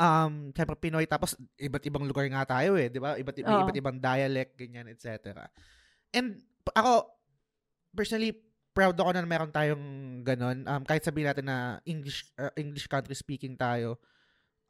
[0.00, 3.16] um syempre Pinoy tapos iba't ibang lugar nga tayo eh, 'di ba?
[3.20, 3.62] Iba't may Oo.
[3.64, 5.48] iba't ibang dialect, ganyan, etc.
[6.14, 6.38] And
[6.72, 7.10] ako
[7.92, 8.32] personally
[8.74, 9.86] proud ako na meron tayong
[10.26, 10.66] ganon.
[10.66, 14.02] Um, kahit sabihin natin na English uh, English country speaking tayo,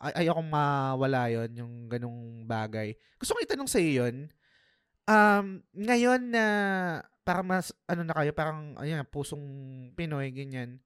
[0.04, 2.92] ay ayokong mawala yon yung ganong bagay.
[3.16, 4.28] Gusto ko itanong sa iyo yun.
[5.08, 6.44] Um, ngayon na
[7.24, 9.44] parang mas ano na kayo, parang ayun, pusong
[9.96, 10.80] Pinoy ganyan.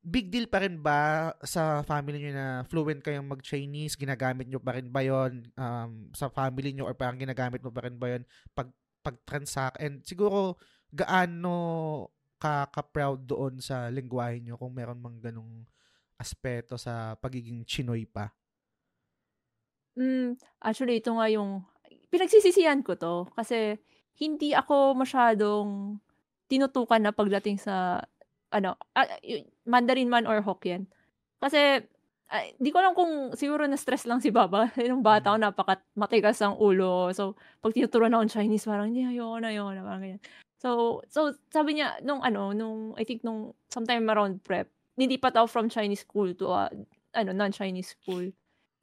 [0.00, 3.98] Big deal pa rin ba sa family niyo na fluent kayong mag-Chinese?
[4.00, 7.84] Ginagamit niyo pa rin ba 'yon um, sa family niyo or parang ginagamit mo pa
[7.84, 8.22] rin ba 'yon
[8.56, 8.72] pag
[9.02, 9.80] pag-transact?
[9.80, 10.56] And siguro
[10.92, 11.56] gaano
[12.40, 15.68] ka ka-proud doon sa lingwahe niyo kung meron mang ganong
[16.16, 18.32] aspeto sa pagiging Chinoy pa?
[19.98, 21.66] Hmm, actually ito nga yung
[22.14, 23.74] pinagsisisihan ko 'to kasi
[24.20, 25.98] hindi ako masyadong
[26.46, 28.04] tinutukan na pagdating sa
[28.50, 29.06] ano, ah,
[29.64, 30.90] Mandarin man or Hokkien.
[31.38, 31.86] Kasi,
[32.30, 35.44] ay di ko alam kung siguro na-stress lang si Papa nung bata ako Mm.
[35.50, 37.10] napaka matigas ang ulo.
[37.14, 40.22] So, 'pag tinuturuan akong Chinese parang, "Hindi, ayoko na, ayoko na," parang ganyan.
[40.60, 44.68] So so sabi niya nung ano, nung I think nung sometime around prep,
[45.00, 46.68] nilipat ako from Chinese school to, ah,
[47.16, 48.30] ano, non-Chinese school.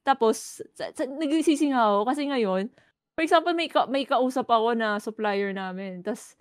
[0.07, 2.71] Tapos sa sa nagsisisi nga ako kasi ngayon,
[3.17, 6.35] for example may ka may kausap ako na supplier namin ta's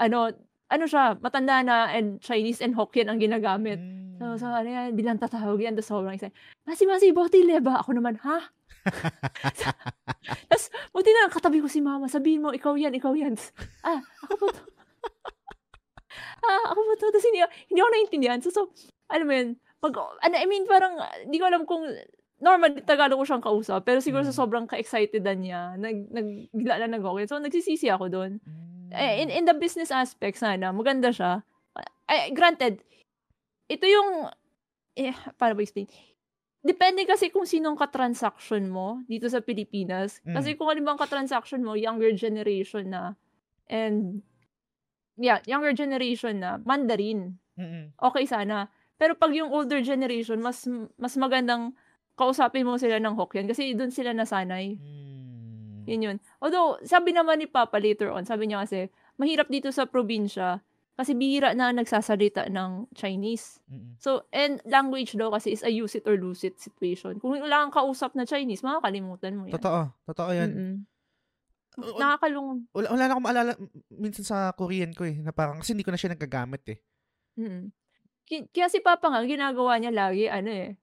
[0.00, 0.30] ano
[0.68, 3.80] ano siya, matanda na and Chinese and Hokkien ang ginagamit.
[4.18, 4.58] So so Hmm.
[4.58, 6.34] ano yan, bilang tatawag yan ta's sobrang excited,
[6.64, 8.38] "Masi-masi bottle ba?" Ako naman, "Ha?"
[10.50, 13.36] Ta's buti na lang katabi ko si mama, "Sabihin mo ikaw yan, ikaw yan."
[13.82, 14.62] "Ah, ako po 'to."
[16.46, 18.38] "Ah, ako po 'to." Ta's hindi hindi ako naintindihan.
[18.40, 18.60] So so,
[19.08, 21.84] alam mo yun, 'pag ano, I mean parang di ko alam kung
[22.38, 24.38] normally Tagalog ko siyang kausap pero siguro sa Mm.
[24.38, 27.26] sobrang ka-excitedan niya nag nag bigla lang nag-Hokkien.
[27.26, 28.32] So nagsisisi ako dun.
[28.38, 29.36] Eh, in Hmm.
[29.38, 31.42] in the business aspect sana maganda siya.
[32.08, 32.80] Ay granted,
[33.68, 34.32] ito yung
[34.98, 35.86] eh, paano ba i-explain?
[36.60, 40.18] Depende kasi kung sinong ka-transaction mo dito sa Pilipinas.
[40.26, 40.58] Kasi Hmm.
[40.58, 43.14] kung halimbawa ang ka-transaction mo younger generation na
[43.70, 44.22] and
[45.16, 47.90] yeah, younger generation na Mandarin, Mm.
[47.98, 48.70] okey sana.
[48.98, 50.66] Pero 'pag yung older generation mas
[50.98, 51.74] mas magandang
[52.18, 54.74] kausapin mo sila ng Hokkien kasi dun sila nasanay.
[54.78, 55.07] Hmm.
[55.88, 56.16] Yun yun.
[56.44, 60.60] Although sabi naman ni Papa later on, sabi niya kasi mahirap dito sa probinsya
[60.98, 63.62] kasi bihira na nagsasalita ng Chinese.
[64.02, 67.22] So and language daw kasi is a use it or lose it situation.
[67.22, 69.54] Kung wala kang kausap na Chinese, makakalimutan mo yan.
[69.56, 70.50] Totoo, totoo 'yan.
[70.52, 70.76] Mm.
[71.78, 71.98] Oo.
[72.02, 73.52] Nakakalung Wala wala na akong maalala
[73.94, 76.78] minsan sa Korean ko, eh, na parang kasi hindi ko na siya nagagamit, eh.
[77.38, 77.70] Mm.
[78.26, 80.74] Ki kaya si Papa nga ginagawa niya lagi ano, eh,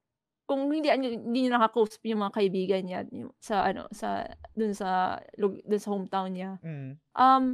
[0.46, 4.74] kung hindi ano hindi niya nakakausap yung mga kaibigan niya yung sa ano, sa dun
[4.78, 6.52] sa dun sa hometown niya.
[6.62, 6.98] Mm.
[7.18, 7.46] Um,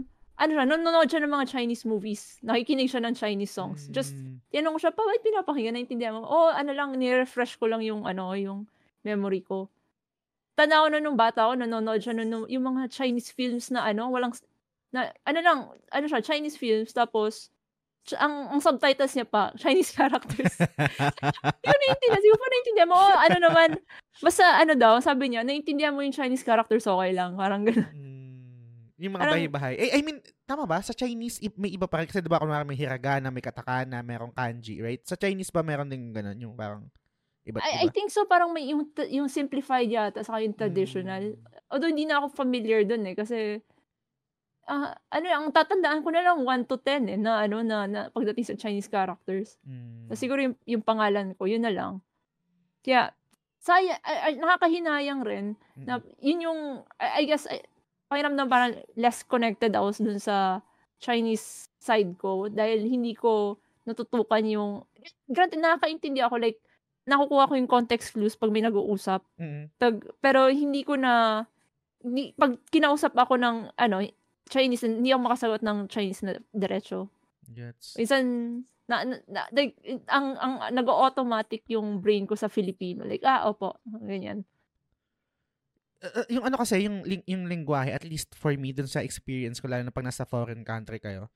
[0.41, 2.41] ano siya, nanonood siya ng mga Chinese movies.
[2.43, 3.87] Nakikinig siya ng Chinese songs.
[3.93, 4.41] Just Hmm.
[4.51, 8.03] tinanong ko siya, "Pa, ba't pinapakinggan, naintindihan mo?" "Oo, ano lang, ni-refresh ko lang yung
[8.09, 8.65] ano, yung
[9.05, 9.69] memory ko."
[10.57, 13.87] Tanda ko na nung bata ako nanonood siya nun nung yung mga Chinese films na
[13.87, 14.35] ano, walang
[14.91, 15.59] na ano lang,
[15.93, 17.49] ano siya, Chinese films tapos
[18.17, 20.57] ang, ang subtitles niya pa, Chinese characters.
[21.61, 22.21] Yun naiintindihan.
[22.21, 23.69] Siguro pa naiintindihan mo, oh, ano naman,
[24.19, 27.37] basta ano daw, sabi niya, naiintindihan mo yung Chinese characters, okay lang.
[27.37, 27.93] Parang gano'n.
[27.93, 29.73] Mm, yung mga bahay-bahay.
[29.77, 30.17] Eh, I mean,
[30.49, 30.81] tama ba?
[30.81, 32.09] Sa Chinese, may iba pa rin.
[32.09, 35.01] Kasi diba, kunwari may hiragana, may katakana, merong kanji, right?
[35.05, 36.37] Sa Chinese ba meron din ganun?
[36.41, 36.89] Yung parang
[37.45, 41.37] iba't I, I think so, parang may yung, yung simplified yata, saka yung traditional.
[41.37, 41.69] Mm.
[41.69, 43.61] Although hindi na ako familiar dun eh, kasi
[44.71, 47.99] ah ano, ang tatandaan ko na lang 1 to 10 eh, na ano, na, na
[48.15, 49.59] pagdating sa Chinese characters.
[49.67, 50.07] Mm.
[50.07, 51.99] So, siguro yung, yung pangalan ko, yun na lang.
[52.79, 53.11] Kaya,
[53.59, 55.85] saya, ay, ay, nakakahinayang rin Mm.
[55.87, 55.93] na
[56.23, 56.59] yun yung,
[56.97, 57.59] I, I guess, I,
[58.07, 60.63] pakiramdam parang less connected ako dun sa
[60.99, 64.71] Chinese side ko dahil hindi ko natutukan yung,
[65.27, 66.59] granted, nakakaintindi ako, like,
[67.09, 69.19] nakukuha ko yung context clues pag may nag-uusap.
[69.35, 69.67] Mm.
[69.75, 71.43] Tag, pero hindi ko na,
[72.05, 73.97] hindi, pag kinausap ako ng, ano,
[74.47, 77.11] Chinese, hindi ako makasagot ng Chinese na diretso.
[77.45, 77.99] Gets.
[77.99, 78.23] Minsan,
[78.87, 79.75] na, na, na- like,
[80.07, 83.03] ang, ang nag-automatic yung brain ko sa Filipino.
[83.03, 84.43] Like, ah, opo, ganyan.
[86.01, 89.61] Uh, yung ano kasi, yung, ling- yung lingwahe, at least for me, dun sa experience
[89.61, 91.29] ko, lalo na pag nasa foreign country kayo,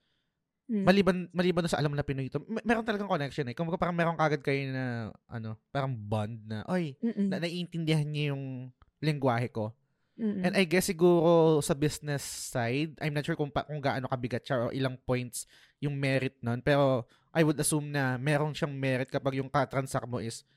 [0.66, 0.82] Mm.
[0.82, 3.54] maliban maliban sa alam na Pinoy ito, may, meron talagang connection eh.
[3.54, 7.30] Kung parang meron kagad kayo na, ano, parang bond na, oy, Mm-mm.
[7.30, 9.78] na naiintindihan niya yung lingwahe ko.
[10.16, 10.48] Mm-mm.
[10.48, 14.48] And I guess siguro sa business side, I'm not sure kung, pa, kung gaano kabigat
[14.48, 15.44] siya o ilang points
[15.84, 16.64] yung merit nun.
[16.64, 17.04] Pero
[17.36, 20.48] I would assume na meron siyang merit kapag yung ka-transact mo is,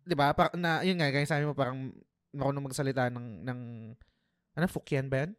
[0.00, 1.92] di ba, par- na, yun nga, kaya sabi mo parang
[2.32, 3.60] marunong magsalita ng, ng
[4.56, 5.36] ano, Fukien ba yan?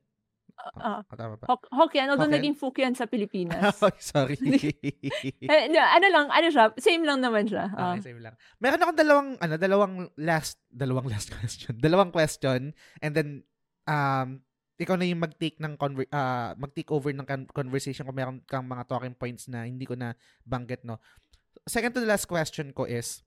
[0.78, 1.42] Ah, Ah, tama?
[1.50, 2.54] Hok- Hokkien, although Hokkien?
[2.54, 3.74] naging Fukien sa Pilipinas.
[4.14, 4.38] Sorry.
[5.50, 7.74] eh, ano lang, ano siya, same lang naman siya.
[7.74, 7.98] Ah.
[7.98, 8.38] Okay, same lang.
[8.62, 11.74] Meron akong dalawang, ano, dalawang last, dalawang last question.
[11.82, 12.70] Dalawang question.
[13.02, 13.42] And then,
[13.86, 14.40] um,
[14.76, 18.66] ikaw na yung mag-take ng conver- ah, mag-take over ng con- conversation kung meron kang
[18.66, 20.98] mga talking points na hindi ko na banggit, no?
[21.64, 23.22] Second to the last question ko is,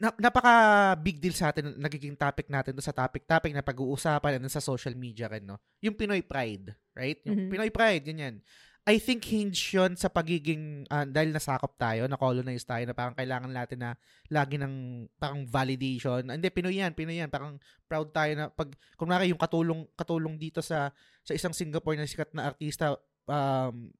[0.00, 0.52] na- napaka
[1.00, 4.62] big deal sa atin nagiging topic natin to sa topic topic na pag-uusapan and sa
[4.62, 7.50] social media rin no yung Pinoy pride right yung Mhm.
[7.52, 8.40] Pinoy pride ganyan
[8.82, 13.14] I think hinge yun sa pagiging ah, dahil nasakop tayo na colonize tayo na parang
[13.14, 13.90] kailangan natin na
[14.26, 18.74] lagi ng parang validation Ah, hindi Pinoy yan Pinoy yan parang proud tayo na pag
[18.98, 20.90] kunwari yung katulong katulong dito sa
[21.22, 22.98] sa isang Singapore na sikat na artista
[23.30, 23.94] um,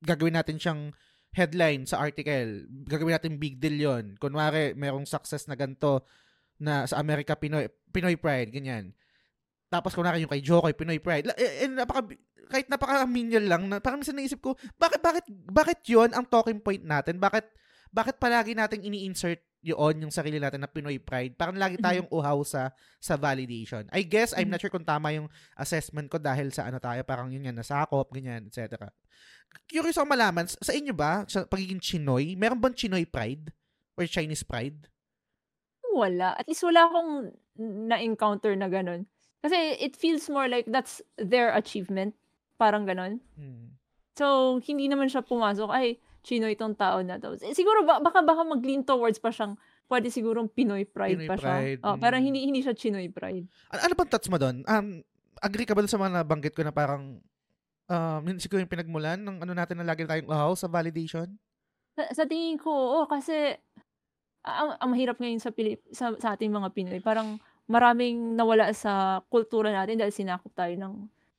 [0.00, 0.94] gagawin natin siyang
[1.34, 2.64] headline sa article.
[2.88, 4.04] Gagawin natin big deal yon.
[4.16, 6.06] Kunwari, merong success na ganito
[6.58, 8.96] na sa Amerika, Pinoy, Pinoy Pride, ganyan.
[9.68, 11.28] Tapos kunwari yung kay Jokoy, Pinoy Pride.
[11.28, 12.08] La- Eh, eh, napaka,
[12.48, 16.80] kahit napaka-minion lang, na, parang minsan naisip ko, bakit, bakit, bakit yon ang talking point
[16.80, 17.20] natin?
[17.20, 17.44] Bakit,
[17.92, 21.36] bakit palagi nating ini-insert yun yung sarili natin na Pinoy Pride?
[21.36, 22.72] Parang lagi tayong uhaw sa
[23.02, 23.84] sa validation.
[23.92, 25.28] I guess, I'm not sure kung tama yung
[25.58, 28.88] assessment ko dahil sa ano tayo, parang yun yan, nasakop, ganyan, etc.
[29.68, 33.50] Curious ako malaman, sa sa inyo ba, sa pagiging Chinoy, meron bang Chinoy pride?
[33.98, 34.86] Or Chinese pride?
[35.90, 36.38] Wala.
[36.38, 37.34] At least wala akong
[37.90, 39.10] na-encounter na ganun.
[39.42, 42.14] Kasi it feels more like that's their achievement.
[42.58, 43.22] Parang ganun.
[43.38, 43.78] Hmm.
[44.18, 47.38] So, hindi naman siya pumasok, ay, Chino itong tao na to.
[47.38, 49.54] Eh, Siguro, ba- baka baka mag-lean towards pa siyang,
[49.86, 51.54] pwede sigurong Pinoy pride Pinoy pa siya.
[51.54, 52.22] pride, Oh, pero mm.
[52.26, 53.46] hindi hindi siya Chinoy pride.
[53.72, 54.66] Ano, ano bang thoughts mo doon?
[54.66, 55.00] Um,
[55.40, 57.22] agree ka ba sa mga nabanggit ko na parang
[57.88, 61.30] um, yun siguro yung pinagmulan ng ano natin na lagi tayong uhaw sa validation?
[61.96, 63.56] Sa, sa tingin ko, oo, kasi
[64.44, 69.20] ang, ang mahirap ngayon sa, Pilip, sa, sa ating mga Pinoy, parang maraming nawala sa
[69.28, 70.94] kultura natin dahil sinakop tayo ng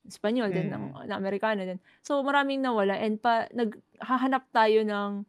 [0.06, 1.78] Espanyol din, ng, ng Amerikano din.
[2.02, 5.22] So, maraming nawala and pa, naghahanap tayo ng,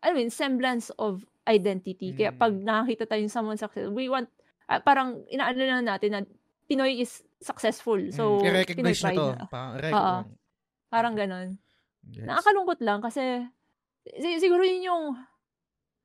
[0.00, 2.14] I mean, semblance of identity.
[2.14, 2.38] Kaya Mm.
[2.38, 4.28] pag nakakita tayo ng someone successful, we want,
[4.66, 6.20] ah, parang inaano na natin na
[6.64, 7.98] Pinoy is successful.
[8.10, 9.28] So, mm, Pinoy i-recognize na pride to.
[9.28, 9.44] na.
[9.76, 10.28] Rec-
[10.88, 11.48] Parang ganon.
[12.08, 12.24] Yes.
[12.24, 13.20] Nakakalungkot lang kasi
[14.06, 15.04] si- siguro yun yung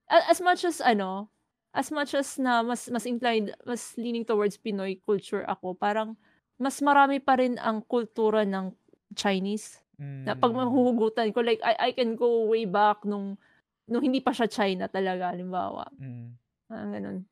[0.06, 1.30] as much as ano,
[1.76, 6.16] as much as na mas mas inclined, mas leaning towards Pinoy culture ako, parang
[6.56, 8.72] mas marami pa rin ang kultura ng
[9.12, 9.84] Chinese.
[10.00, 10.60] Na pag Mm.
[10.60, 13.40] mahuhugutan ko, like, I, I can go way back nung,
[13.88, 15.88] nung hindi pa siya China talaga, halimbawa.
[15.96, 16.36] Mm.
[16.68, 17.24] Ah, ganun.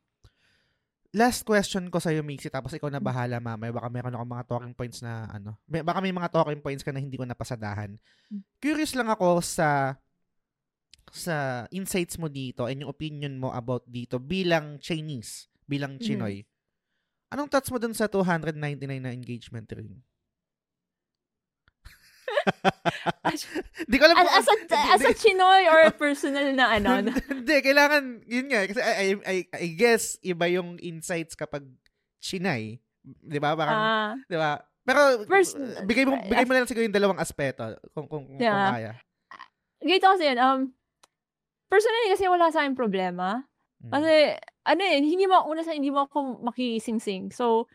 [1.14, 3.06] Last question ko sa'yo, Mixie, tapos ikaw na Hmm.
[3.06, 3.70] bahala mamaya.
[3.70, 5.62] Baka meron ako mga talking points na ano.
[5.70, 7.94] May, baka may mga talking points ka na hindi ko napasadahan.
[8.34, 8.42] Hmm.
[8.58, 10.00] Curious lang ako sa
[11.12, 11.36] sa
[11.70, 16.02] insights mo dito and yung opinion mo about dito bilang Chinese, bilang Mhm.
[16.02, 16.36] Chinoy.
[17.30, 18.56] Anong thoughts mo dun sa 299
[19.00, 19.98] na engagement ring?
[23.90, 27.10] Di ko alam As, kung- as, a, di- as a Chinoy or personal na ano,
[27.10, 31.66] Hindi, kailangan, yun nga, kasi I, I, I, guess, iba yung insights kapag
[32.20, 32.80] Chinay.
[33.04, 33.52] Di ba?
[33.54, 34.62] Parang, ah, di ba?
[34.84, 38.24] Pero, First, uh, bigay mo, bigay mo na lang siguro yung dalawang aspeto, kung, kung,
[38.28, 38.72] kung Yeah.
[38.72, 38.92] kaya.
[39.80, 40.60] ganito kasi yan, um,
[41.74, 43.42] personally kasi wala sa akin problema.
[43.82, 43.90] Mm.
[43.90, 44.14] Kasi,
[44.70, 47.34] ano eh, hindi mo, una sa hindi mo ako makising-sing.
[47.34, 47.66] So,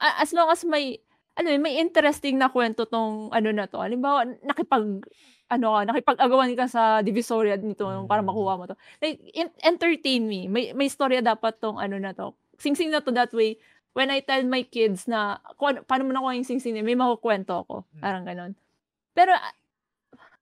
[0.00, 0.96] a- as long as may,
[1.36, 3.76] ano eh, may interesting na kwento tong, ano na to.
[3.76, 5.04] Halimbawa, nakipag,
[5.52, 8.08] ano ka, nakipag-agawan ka sa Divisoria nito Mm.
[8.08, 8.74] para makuha mo to.
[9.04, 10.48] Like, en- entertain me.
[10.48, 12.32] May, may storya dapat tong, ano na to.
[12.56, 13.60] Sing-sing na to that way.
[13.92, 17.68] When I tell my kids na, kung, ano- paano mo nakuha yung sing-sing, may makukwento
[17.68, 17.84] ako.
[17.84, 18.00] Mm.
[18.00, 18.52] Parang ganon.
[19.12, 19.54] Pero, ah,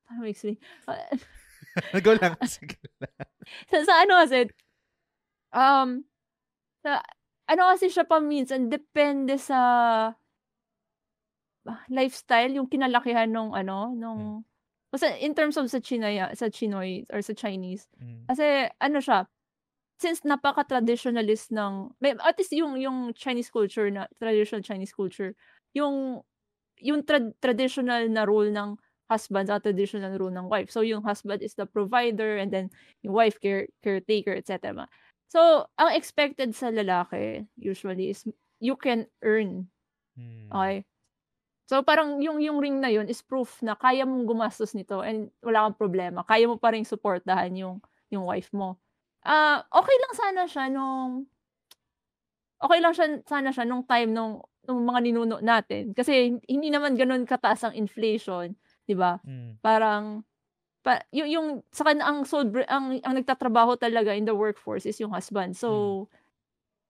[0.06, 0.62] paano explain?
[2.06, 2.34] Go lang.
[2.46, 2.78] Sige.
[3.70, 4.48] sa, sa ano kasi,
[5.54, 6.04] um,
[6.84, 7.00] sa,
[7.50, 9.60] ano kasi siya pa minsan, depende sa
[11.66, 14.44] ah, lifestyle, yung kinalakihan nung ano, nung,
[14.92, 18.28] kasi in terms of sa Chinoy, sa Chinoy or sa Chinese, Mm.
[18.30, 19.26] kasi ano siya,
[19.98, 25.32] since napaka-traditionalist ng, may, at least yung, yung Chinese culture na, traditional Chinese culture,
[25.72, 26.20] yung,
[26.82, 28.76] yung tra- traditional na role ng
[29.10, 30.70] husband at traditional role ng wife.
[30.72, 32.70] So, yung husband is the provider and then
[33.02, 34.88] yung wife care, caretaker, etc.
[35.28, 38.24] So, ang expected sa lalaki usually is
[38.62, 39.68] you can earn.
[40.16, 40.48] Mm.
[40.48, 40.76] Okay?
[41.64, 45.32] So, parang yung, yung ring na yun is proof na kaya mong gumastos nito and
[45.40, 46.20] wala kang problema.
[46.24, 47.80] Kaya mo pa rin supportahan yung,
[48.12, 48.76] yung wife mo.
[49.24, 51.24] Ah, okay lang sana siya nung
[52.60, 55.96] okay lang siya, sana siya nung time nung, nung mga ninuno natin.
[55.96, 59.20] Kasi hindi naman ganun kataas ang inflation, 'di ba?
[59.24, 59.60] Mm.
[59.60, 60.24] Parang
[60.84, 65.00] pa, yung, yung sa kan ang sole ang ang nagtatrabaho talaga in the workforce is
[65.00, 65.56] yung husband.
[65.56, 66.06] So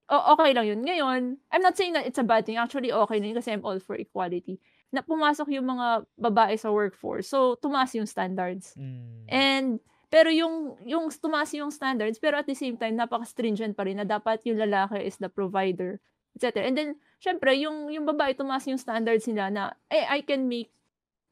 [0.09, 0.81] o- okay lang yun.
[0.85, 2.57] Ngayon, I'm not saying that it's a bad thing.
[2.57, 4.61] Actually, okay na yun kasi I'm all for equality.
[4.93, 7.25] Na pumasok yung mga babae sa workforce.
[7.25, 8.77] So, tumaas yung standards.
[8.77, 9.25] Mm.
[9.27, 9.69] And
[10.13, 14.07] pero yung yung tumaas yung standards pero at the same time napaka-stringent pa rin na
[14.07, 15.99] dapat yung lalaki is the provider,
[16.37, 16.63] etc.
[16.63, 16.89] And then
[17.19, 20.71] syempre yung yung babae tumaas yung standards nila na eh I can make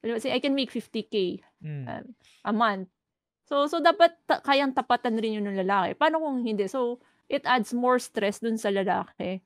[0.04, 1.88] let's say I can make 50k Mm.
[1.88, 2.06] um,
[2.44, 2.92] a month.
[3.48, 5.96] So so dapat ta- kayang tapatan rin yun ng lalaki.
[5.96, 6.68] Paano kung hindi?
[6.68, 7.00] So
[7.32, 9.40] it adds more stress dun sa lalaki.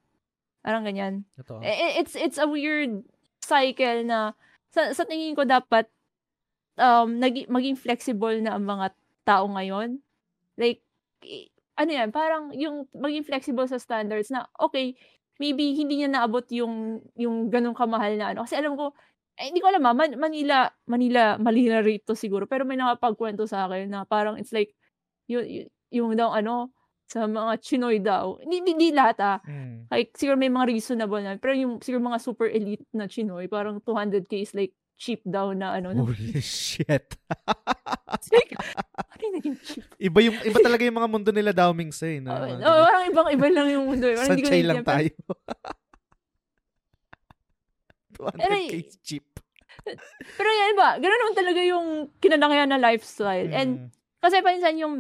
[0.62, 1.30] Parang ganyan.
[1.38, 1.62] Totoo.
[1.62, 3.06] I- it's it's a weird
[3.40, 4.34] cycle na
[4.74, 5.86] sa, sa tingin ko dapat
[6.78, 10.02] um nagi, maging flexible na ang mga tao ngayon.
[10.58, 10.82] Like
[11.78, 14.98] ano yan, parang yung maging flexible sa standards na okay,
[15.38, 18.42] maybe hindi niya naabot yung yung ganung kamahal na ano.
[18.46, 18.98] Kasi alam ko
[19.38, 22.43] eh, hindi ko alam ah, Man- Manila, Manila, mali na rate to siguro.
[22.43, 24.73] Pero may nakapagkwento sa akin na parang it's like,
[25.26, 25.45] yung,
[25.89, 26.73] yung daw ano,
[27.07, 28.35] sa mga Chinoy daw.
[28.43, 29.38] Hindi, hindi, hindi lahat ah.
[29.45, 29.88] Mm.
[29.88, 31.39] Like, siguro may mga reasonable na.
[31.39, 35.77] Pero yung siguro mga super elite na Chinoy, parang 200k is like cheap daw na
[35.77, 35.95] ano.
[35.95, 37.15] na- Holy shit.
[38.11, 38.51] It's like,
[38.91, 39.85] ano yung naging cheap?
[40.01, 42.34] iba yung iba talaga yung mga mundo nila Dao Ming Say, no?
[42.34, 44.03] Oh, Mga oh, parang ibang iba lang yung mundo.
[44.03, 44.15] eh.
[44.19, 45.11] Parang hindi ko Sanchay lang tayo.
[48.18, 49.26] 200k Pero- is cheap.
[50.35, 51.88] Pero yan ba, ganoon naman talaga yung
[52.18, 53.49] kinalakihan na lifestyle.
[53.52, 53.88] And Mm.
[54.18, 54.95] Kasi paminsan yung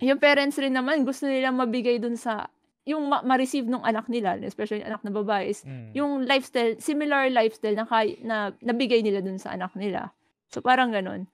[0.00, 2.48] yung parents rin naman gusto nila mabigay dun sa
[2.86, 5.90] yung ma- ma-receive ng anak nila, especially anak na babae, is Mm.
[5.92, 10.14] yung lifestyle, similar lifestyle na, kay, na nabigay nila dun sa anak nila.
[10.48, 11.26] So parang ganun.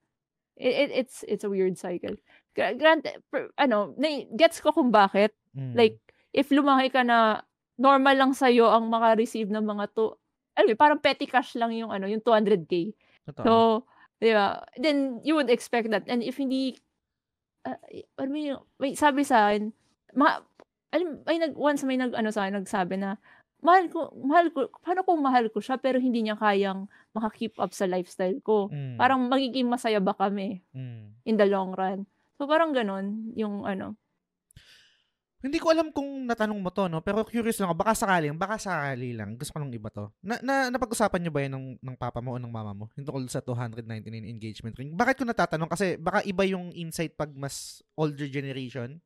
[0.56, 2.16] It, it, it's it's a weird cycle.
[2.52, 5.32] Gra- Granted, per- ano, na, gets ko kung bakit.
[5.52, 5.72] Mm.
[5.72, 5.96] Like,
[6.32, 7.44] if lumaki ka na
[7.76, 10.16] normal lang sa'yo ang maka-receive ng mga to,
[10.56, 12.92] alam mo, parang petty cash lang yung ano, yung 200k.
[13.30, 13.44] Totoo.
[13.44, 13.52] So,
[14.20, 14.62] di ba?
[14.76, 16.04] Then, you would expect that.
[16.06, 16.78] And if hindi,
[17.64, 17.78] uh,
[18.26, 19.72] mo yung, may sabi sa akin,
[20.14, 20.42] ma,
[20.92, 23.16] alam, may nag, once may nag, ano sa akin, nagsabi na,
[23.62, 27.70] mahal ko, mahal ko, paano kung mahal ko siya pero hindi niya kayang maka-keep up
[27.72, 28.68] sa lifestyle ko?
[28.68, 28.98] Mm.
[28.98, 31.14] Parang magiging masaya ba kami Mm.
[31.24, 32.04] in the long run?
[32.36, 33.94] So, parang ganun, yung ano.
[35.42, 37.02] Hindi ko alam kung natanong mo to, no?
[37.02, 37.76] Pero curious lang ako.
[37.82, 38.38] Baka sakali lang.
[38.38, 39.34] Baka sakali lang.
[39.34, 40.06] Gusto ko lang iba to.
[40.22, 42.86] Na, na, napag-usapan niyo ba yan ng, ng papa mo o ng mama mo?
[42.94, 44.94] Yung tungkol sa 299 engagement ring.
[44.94, 45.66] Bakit ko natatanong?
[45.66, 49.02] Kasi baka iba yung insight pag mas older generation.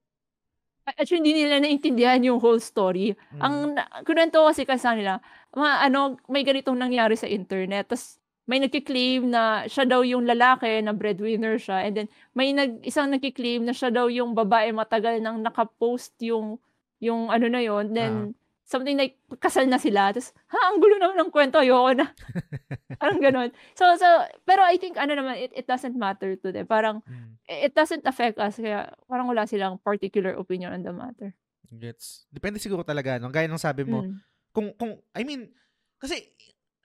[0.86, 3.16] Actually, hindi nila naintindihan yung whole story.
[3.34, 3.40] Mm.
[3.42, 3.56] Ang
[4.04, 5.18] ko kasi kasi nila,
[5.50, 7.90] mga ano, may ganitong nangyari sa internet.
[7.90, 11.82] Tapos may nagki-claim na siya daw yung lalaki na breadwinner siya.
[11.82, 16.62] And then may nag isang nagki-claim na siya daw yung babae matagal nang naka-post yung
[17.02, 17.90] yung ano na yon.
[17.90, 18.32] Then
[18.66, 20.14] something like kasal na sila.
[20.14, 22.06] Tapos ha, ang gulo naman ng kwento, ayoko na.
[23.02, 23.50] Parang ganun.
[23.74, 24.06] So so
[24.46, 26.66] pero I think ano naman it, it doesn't matter to them.
[26.66, 27.34] Parang Mm.
[27.46, 31.30] it doesn't affect us kaya parang wala silang particular opinion on the matter.
[31.66, 32.26] Gets.
[32.30, 33.30] Depende siguro talaga, no?
[33.30, 34.18] Gaya ng sabi mo, Mm.
[34.50, 35.50] kung kung I mean
[35.98, 36.26] kasi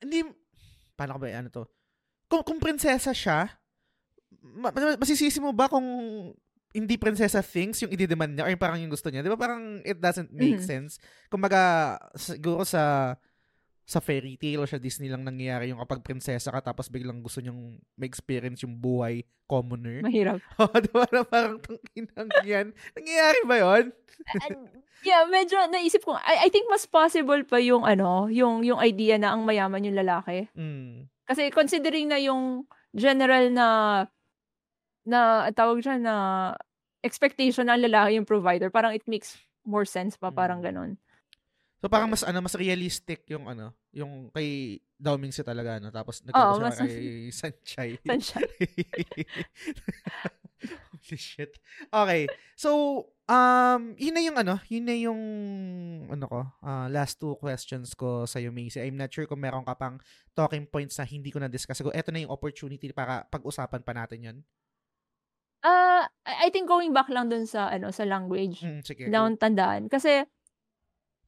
[0.01, 0.25] hindi
[1.01, 1.65] paano ba ano to?
[2.29, 3.49] Kung kung prinsesa siya,
[4.45, 5.83] ma- ma- masisisi mo ba kung
[6.71, 9.25] hindi prinsesa things yung i-demand niya or yung parang yung gusto niya?
[9.25, 10.63] 'Di ba parang it doesn't make Mhm.
[10.63, 11.01] sense.
[11.27, 13.17] Kumbaga siguro sa
[13.91, 17.43] sa fairy tale o sa Disney lang nangyayari yung kapag prinsesa ka tapos biglang gusto
[17.43, 19.99] nyong ma-experience yung buhay commoner.
[19.99, 20.39] Mahirap.
[20.63, 22.71] Oo, di ba na parang tangkinang yan?
[22.95, 23.85] Nangyayari ba yun?
[25.03, 29.19] yeah, medyo naisip ko, I, I think mas possible pa yung ano, yung yung idea
[29.19, 30.47] na ang mayaman yung lalaki.
[30.55, 31.11] Mm.
[31.27, 32.63] Kasi considering na yung
[32.95, 33.67] general na
[35.03, 36.15] na tawag siya na
[37.03, 39.35] expectation ng lalaki yung provider, parang it makes
[39.67, 40.67] more sense pa, parang Mm.
[40.71, 40.91] ganun.
[41.81, 45.89] So parang mas ano mas realistic yung ano, yung kay Daomingse talaga no.
[45.89, 46.95] Tapos Oo, nagkakaroon mas kay
[47.33, 47.91] Sanchay.
[48.05, 48.45] Sunshine.
[50.93, 51.57] Holy shit.
[51.89, 52.29] Okay.
[52.53, 52.69] So,
[53.25, 55.21] um, yun na yung ano, yun na yung
[56.05, 58.77] ano ko, ah, last two questions ko sa iyo, Macy.
[58.85, 59.97] I'm not sure kung meron ka pang
[60.37, 61.81] talking points na hindi ko na-discuss.
[61.81, 64.37] Siguro, eto na yung opportunity para pag-usapan pa natin yun.
[65.65, 68.61] Ah, I think going back lang dun sa ano, sa language.
[68.61, 69.03] Mm, sige.
[69.09, 69.83] na akong tandaan.
[69.89, 70.25] Kasi,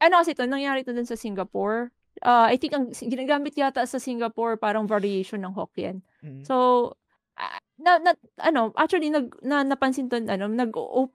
[0.04, 1.90] ano kasi to, nangyari to dun sa Singapore.
[2.22, 6.04] Ah, I think ang ginagamit yata sa Singapore parang variation ng Hokkien.
[6.22, 6.44] Mm.
[6.44, 6.92] So,
[7.40, 8.12] ah, na, na
[8.44, 10.72] ano, actually nag na, napansin to ano, nag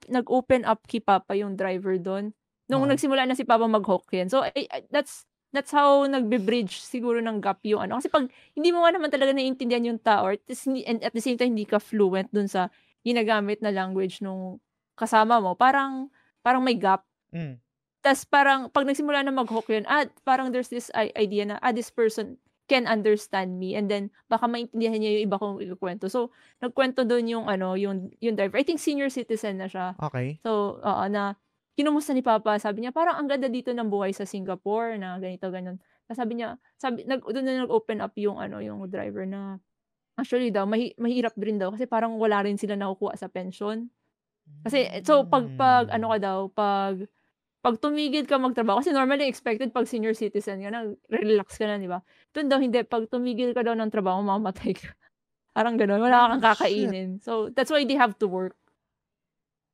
[0.09, 2.33] nag-open up kay Papa yung driver doon.
[2.69, 2.91] Nung Oo.
[2.91, 4.29] nagsimula na si Papa mag-Hokkien.
[4.29, 7.97] So, I, I- that's that's how nagbe-bridge siguro ng gap yung ano.
[7.97, 10.37] Kasi pag hindi mo nga naman talaga naiintindihan yung tao, or
[10.85, 12.69] and at the same time hindi ka fluent dun sa
[13.01, 14.61] ginagamit na language nung
[14.93, 16.11] kasama mo, parang
[16.45, 17.01] parang may gap.
[17.33, 17.57] Mm.
[18.09, 22.41] Tas parang pag nagsimula na mag-Hokkien, ah, parang there's this idea na, ah, this person
[22.65, 26.09] can understand me and then baka maintindihan niya yung iba kong ikukwento.
[26.09, 28.57] So, nagkwento doon yung ano, yung yung driver.
[28.57, 29.93] I think senior citizen na siya.
[30.01, 30.41] Okay.
[30.41, 31.37] So, oo, na
[31.77, 35.45] kinumusta ni Papa, sabi niya, parang ang ganda dito ng buhay sa Singapore na ganito,
[35.53, 35.77] ganun.
[36.09, 39.61] Tapos sabi niya, sabi, nag, doon na nag-open up yung, ano, yung driver na,
[40.17, 43.85] actually daw, mahi, mahirap rin daw kasi parang wala rin sila nakukuha sa pension.
[44.65, 47.05] Kasi, so, pag, pag, ano ka daw, pag,
[47.59, 51.75] pag tumigil ka magtrabaho, kasi normally expected pag senior citizen ka na, relax ka na,
[51.75, 51.99] di ba?
[52.31, 54.95] Doon daw, hindi, pag tumigil ka daw ng trabaho, mamatay ka.
[55.57, 56.47] Parang ganun, wala kang Oh, shit.
[56.55, 57.09] kakainin.
[57.19, 58.55] So, that's why they have to work.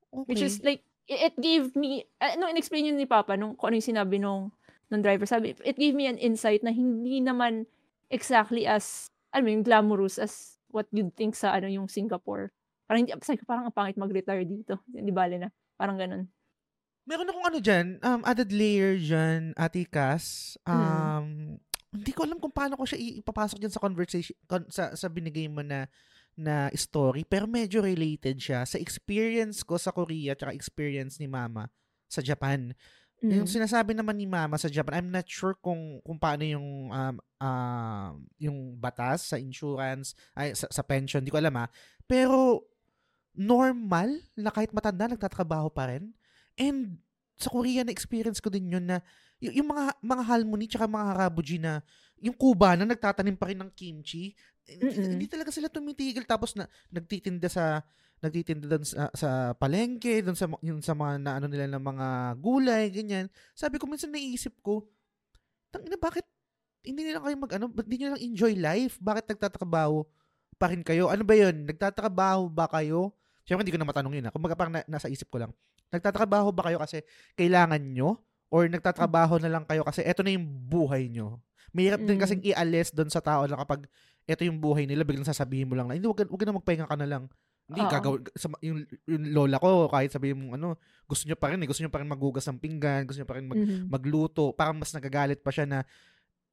[0.09, 0.25] Okay.
[0.33, 3.77] Which is like, it, gave me, uh, nung in-explain yun ni Papa, nung kung ano
[3.77, 4.49] yung sinabi nung,
[4.89, 7.69] nung driver, sabi, it gave me an insight na hindi naman
[8.09, 12.49] exactly as, alam mo yung glamorous as what you'd think sa ano yung Singapore.
[12.89, 13.13] Parang hindi,
[13.45, 14.81] parang ang pangit mag-retire dito.
[14.89, 15.49] Hindi bale na.
[15.77, 16.25] Parang ganun.
[17.05, 20.57] Meron akong ano dyan, um, added layer dyan, Ate Cass.
[20.65, 20.73] Mm.
[20.73, 21.27] Um,
[21.95, 25.45] hindi ko alam kung paano ko siya ipapasok dyan sa conversation, con- sa, sa binigay
[25.45, 25.87] mo na
[26.35, 31.71] na story, pero medyo related siya sa experience ko sa Korea at experience ni Mama
[32.11, 32.75] sa Japan.
[33.23, 33.55] Yung Mm.
[33.55, 38.13] sinasabi naman ni Mama sa Japan, I'm not sure kung kung paano yung um, um,
[38.35, 41.71] yung batas sa insurance, ay sa, sa pension, di ko alam ah.
[42.03, 42.67] Pero
[43.31, 46.11] normal na kahit matanda nagtatrabaho pa rin.
[46.55, 46.99] And
[47.35, 49.03] sa Korea na experience ko din yun na
[49.43, 51.83] y- yung mga mga halmoni tsaka mga harabuji na
[52.23, 54.31] yung Kuba na nagtatanim pa rin ng kimchi,
[54.65, 55.11] hindi, Mm-mm.
[55.19, 57.83] hindi talaga sila tumitigil tapos na nagtitinda sa
[58.23, 62.07] nagtitinda doon sa, sa palengke, doon sa yung sa mga na ano nila ng mga
[62.39, 63.27] gulay, ganyan.
[63.51, 64.87] Sabi ko minsan naisip ko,
[65.69, 66.23] tangina bakit
[66.85, 68.95] hindi nila kayo mag ano, hindi nyo lang enjoy life?
[69.03, 70.07] Bakit nagtatrabaho
[70.55, 71.11] pa rin kayo?
[71.11, 71.67] Ano ba 'yun?
[71.67, 73.11] Nagtatrabaho ba kayo?
[73.45, 74.25] Siyempre hindi ko na matanong yun.
[74.25, 74.33] Ah.
[74.33, 75.51] Kumbaga parang na, nasa isip ko lang.
[75.95, 77.01] Nagtatrabaho ba kayo kasi
[77.33, 78.19] kailangan nyo?
[78.51, 81.39] Or nagtatrabaho na lang kayo kasi eto na yung buhay nyo?
[81.71, 82.23] Mahirap din Mm.
[82.23, 83.87] kasing i-alis doon sa tao na kapag
[84.23, 86.97] eto yung buhay nila, biglang sasabihin mo lang na, hindi, wag, wag na magpahinga ka
[86.97, 87.23] na lang.
[87.65, 87.89] Hindi, Oo.
[87.89, 88.77] gagawin, sa, yung,
[89.09, 91.97] yung lola ko, kahit sabihin mo, ano, gusto nyo pa rin eh, gusto nyo pa
[91.99, 93.89] rin magugas ng pinggan, gusto nyo pa rin mag, Mhm.
[93.89, 95.79] magluto, parang mas nagagalit pa siya na,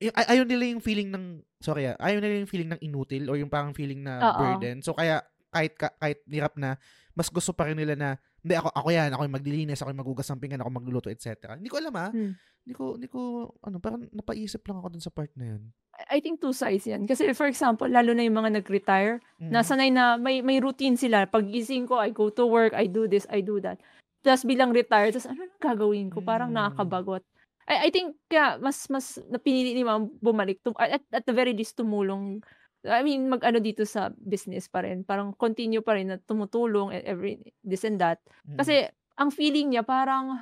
[0.00, 1.24] y- ay- ayaw nila yung feeling ng,
[1.60, 4.36] sorry ah, ayaw nila yung feeling ng inutil or yung parang feeling na Oo.
[4.36, 4.80] burden.
[4.80, 5.20] So, kaya,
[5.52, 6.80] kahit, ka- kahit hirap na,
[7.12, 8.10] mas gusto pa rin nila na,
[8.42, 11.54] hindi, ako, ako yan, ako yung maglilinis, ako yung magugas ng pinggan, ako magluluto, etc.
[11.54, 12.10] Hindi ko alam ah.
[12.10, 12.34] Hmm.
[12.62, 13.20] Hindi ko, hindi ko,
[13.58, 15.62] ano, parang napaisip lang ako dun sa part na yun.
[16.10, 17.04] I think two sides yan.
[17.04, 19.50] Kasi for example, lalo na yung mga nag-retire, Mm.
[19.50, 21.26] nasanay na may may routine sila.
[21.26, 23.78] Pag gising ko, I go to work, I do this, I do that.
[24.22, 26.22] Tapos bilang retired, tapos ano nang gagawin ko?
[26.22, 26.56] Parang Mm.
[26.56, 27.22] nakakabagot.
[27.68, 31.52] I, I think kaya mas mas napinili ni ma'am bumalik tum- at, at the very
[31.52, 32.42] least tumulong
[32.82, 35.06] I mean mag-ano dito sa business pa rin.
[35.06, 38.18] Parang continue pa rin na tumutulong and every this and that.
[38.46, 38.58] Mm.
[38.58, 38.74] kasi
[39.14, 40.40] ang feeling niya parang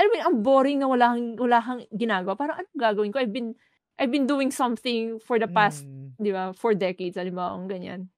[0.00, 2.32] mo yun, ang boring na wala kang, wala kang ginagawa.
[2.38, 3.20] Parang anong gagawin ko?
[3.20, 3.52] I've been
[4.00, 6.16] I've been doing something for the past Mm.
[6.16, 8.08] di ba for decades halimbawa ang ganyan.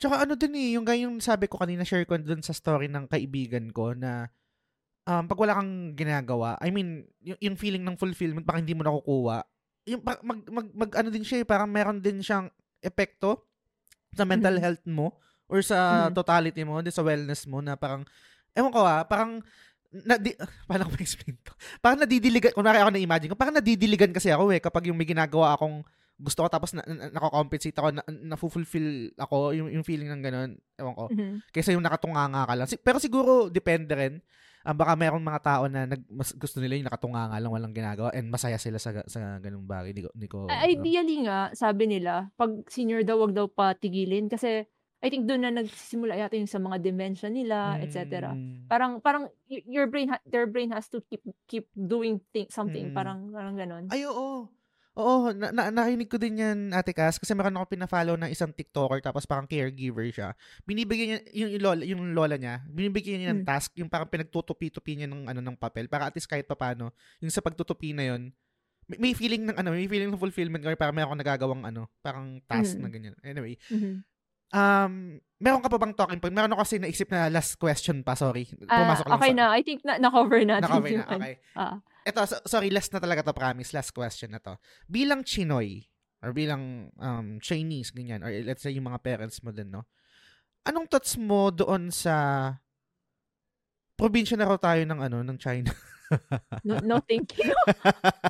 [0.00, 3.06] Tsaka ano din eh, yung yung sabi ko kanina, share ko dun sa story ng
[3.06, 4.32] kaibigan ko na
[5.06, 8.82] um, pag wala kang ginagawa, I mean, yung, yung feeling ng fulfillment, baka hindi mo
[8.82, 9.46] nakukuha,
[9.84, 12.46] yung mag, mag, mag, ano din siya eh, parang meron din siyang
[12.78, 13.42] epekto
[14.14, 14.62] sa mental Mhm.
[14.62, 15.06] health mo
[15.50, 16.14] or sa Mhm.
[16.14, 18.06] totality mo, sa wellness mo na parang,
[18.54, 19.42] ewan ko ah, parang
[19.92, 20.32] na, di,
[20.68, 21.52] paano ko explain to?
[21.84, 25.52] Parang nadidiligan, kunwari ako na-imagine ko, parang nadidiligan kasi ako eh, kapag yung may ginagawa
[25.52, 25.84] akong
[26.16, 30.50] gusto ko tapos na, na, nako-compensate ako, na, na-fulfill ako, yung, yung feeling ng ganun,
[30.78, 31.04] ewan ko.
[31.10, 31.42] Mhm.
[31.50, 32.68] Kaysa yung nakatunganga ka lang.
[32.70, 34.14] Si- Pero siguro, depende rin.
[34.62, 38.14] Ah, baka mayroong mga tao na nag, mas, gusto nila yung nakatunganga lang, walang ginagawa,
[38.14, 39.90] and masaya sila sa, sa ganung bagay.
[39.90, 44.30] Hindi ko, hindi ko I- Ideally nga, sabi nila, pag senior daw, wag daw patigilin.
[44.30, 44.62] Kasi,
[45.02, 48.30] I think doon na nagsisimula yata yung sa mga dementia nila, etc.
[48.38, 48.70] Mm.
[48.70, 52.90] Parang, parang, y- your brain, ha- their brain has to keep, keep doing thing, something.
[52.90, 52.94] Mm.
[52.94, 53.84] Parang, parang ganon.
[53.90, 54.46] Ay, oo.
[54.92, 58.52] Oo, na, na, narinig ko din yan, Ate Cass, kasi meron ako pina-follow ng isang
[58.52, 60.36] TikToker, tapos parang caregiver siya.
[60.68, 63.48] Binibigyan niya, yung, yung, lola, yung lola niya, binibigyan niya ng Hmm.
[63.48, 66.92] task, yung parang pinagtutupi-tupi niya ng, ano, ng papel, para at least kahit papano,
[67.24, 68.36] yung sa pagtutupi na yun,
[68.84, 71.88] may, may feeling ng, ano, may feeling ng fulfillment, or parang meron akong nagagawang, ano,
[72.04, 72.82] parang task Mm.
[72.84, 73.14] na ganyan.
[73.24, 74.04] Anyway, Mhm.
[74.52, 74.92] um,
[75.40, 76.36] meron ka pa bang talking point?
[76.36, 78.44] Meron ako kasi naisip na last question pa, sorry.
[78.68, 79.46] Ah, Pumasok lang okay sa, na.
[79.56, 81.34] I think na, na-cover natin Naka-cover yung na, okay.
[81.56, 81.80] Ah.
[82.02, 83.74] Ito, so- sorry, last na talaga to, promise.
[83.74, 84.58] Last question na to.
[84.90, 85.86] Bilang Chinoy,
[86.22, 89.86] or bilang um, Chinese, ganyan, or let's say yung mga parents mo din, no?
[90.62, 92.14] Anong thoughts mo doon sa
[93.98, 95.70] probinsya na raw tayo ng ano, ng China?
[96.60, 97.56] No, no thank you.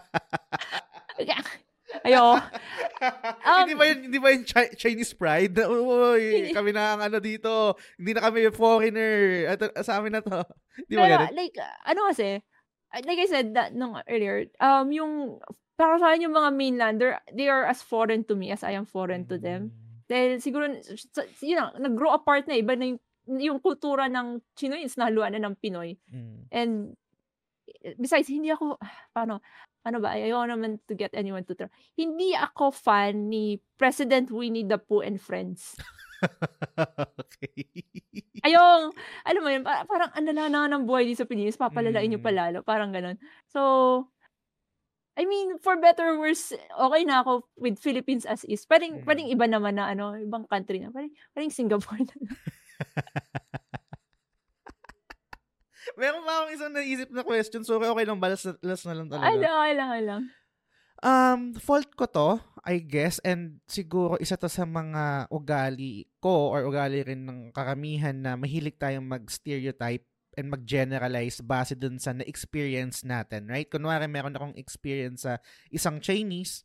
[2.06, 2.38] Ayo.
[3.42, 5.58] Um, hindi ba yun, hindi ba yun Chi- Chinese pride?
[5.66, 7.74] Uy, kami na ang ano dito.
[7.98, 9.50] Hindi na kami foreigner.
[9.58, 10.46] Ito, sa amin na to.
[10.86, 11.34] Hindi ba ganun?
[11.34, 12.38] like, ano kasi,
[13.00, 15.40] like I said that nung earlier, um, yung,
[15.80, 18.84] para sa akin yung mga mainlander, they are as foreign to me as I am
[18.84, 19.72] foreign to them.
[20.12, 20.68] Dahil siguro,
[21.40, 23.00] yun na, nag-grow apart na, iba na yung,
[23.40, 25.96] yung kultura ng Chinoy is nahaluan na ng Pinoy.
[26.12, 26.38] Mm.
[26.52, 26.72] And,
[27.96, 28.76] besides, hindi ako,
[29.16, 29.40] paano,
[29.82, 31.72] ano ba, ayaw naman to get anyone to try.
[31.96, 35.74] Hindi ako fan ni President Winnie the Pooh and Friends.
[37.22, 37.62] okay.
[38.42, 38.90] Ayong,
[39.22, 42.18] alam mo yun, para- parang ang lala na ng buhay dito sa Pilipinas, papalalain nyo
[42.18, 42.26] Mm.
[42.26, 43.14] palalo, parang ganun.
[43.46, 43.60] So,
[45.12, 48.64] I mean, for better or worse, okay na ako with Philippines as is.
[48.64, 49.04] Pwedeng, Mm.
[49.04, 50.88] pwedeng iba naman na, ano, ibang country na.
[50.88, 52.14] Pwedeng, pwedeng Singapore na.
[55.98, 57.62] Meron pa akong isang naisip na question.
[57.66, 58.32] Sorry, okay lang ba?
[58.32, 59.28] Last, last na lang talaga.
[59.28, 60.22] Ay, lang, ay lang, ay lang.
[61.02, 66.62] Um, fault ko to, I guess, and siguro isa to sa mga ugali ko or
[66.62, 70.06] ugali rin ng karamihan na mahilig tayong mag-stereotype
[70.38, 73.66] and mag-generalize base dun sa na-experience natin, right?
[73.66, 75.42] Kunwari, meron akong experience sa
[75.74, 76.62] isang Chinese,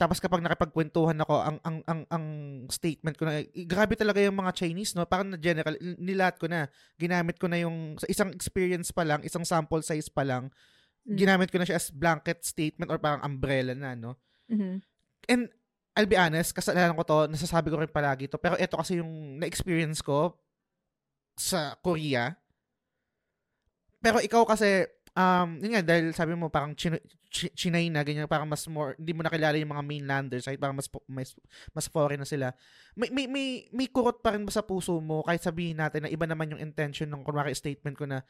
[0.00, 2.24] tapos kapag nakipagkwentuhan ako, ang ang ang ang
[2.72, 5.04] statement ko na, "Eh, grabe talaga yung mga Chinese, no?
[5.04, 9.20] Parang na general, nilat ko na, ginamit ko na yung, sa isang experience pa lang,
[9.28, 10.48] isang sample size pa lang,
[11.08, 11.16] Mm.
[11.16, 14.20] ginamit ko na siya as blanket statement or parang umbrella na, no?
[14.52, 14.84] Mhm.
[15.24, 15.48] And
[15.96, 19.40] I'll be honest, kasalanan ko to, nasasabi ko rin palagi to, pero ito kasi yung
[19.40, 20.36] na-experience ko
[21.34, 22.36] sa Korea.
[23.98, 24.86] Pero ikaw kasi,
[25.18, 28.94] um, yun nga, dahil sabi mo parang Chino- Chi- Chinay na, ganyan, parang mas more,
[28.94, 31.34] hindi mo nakilala yung mga mainlanders, kahit parang mas, mas,
[31.74, 32.54] mas foreign na sila.
[32.94, 36.12] May, may, may, may kurot pa rin ba sa puso mo, kahit sabihin natin na
[36.14, 38.22] iba naman yung intention ng, kunwari, statement ko na,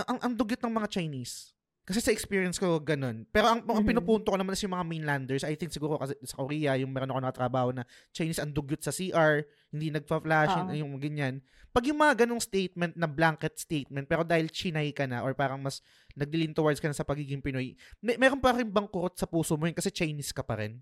[0.00, 1.52] ang, ang, ang dugyot ng mga Chinese.
[1.80, 3.26] Kasi sa experience ko, ganun.
[3.34, 3.88] Pero ang, ang Mhm.
[3.90, 5.42] pinupunto ko naman is yung mga mainlanders.
[5.42, 7.82] I think siguro kasi sa Korea, yung meron ako nakatrabaho na
[8.14, 9.42] Chinese ang dugyot sa CR,
[9.74, 10.58] hindi nagpa-flash, Oo.
[10.70, 11.34] yung, yung ganyan.
[11.70, 15.58] Pag yung mga ganong statement na blanket statement, pero dahil Chinay ka na or parang
[15.58, 15.82] mas
[16.14, 19.58] nagdilin towards ka na sa pagiging Pinoy, may, meron pa rin bang kurot sa puso
[19.58, 20.78] mo yun kasi Chinese ka pa rin?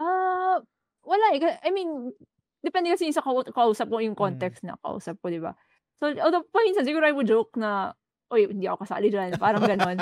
[0.00, 0.60] Ah,
[1.04, 1.40] wala eh.
[1.64, 2.12] I mean,
[2.60, 4.24] depende kasi sa kau- kausap ko, yung Mm.
[4.24, 5.52] context na kausap ko, di ba?
[6.00, 7.92] So, although paminsan, siguro I would joke na,
[8.32, 9.36] oy, hindi ako kasali dyan.
[9.36, 10.00] Parang ganon.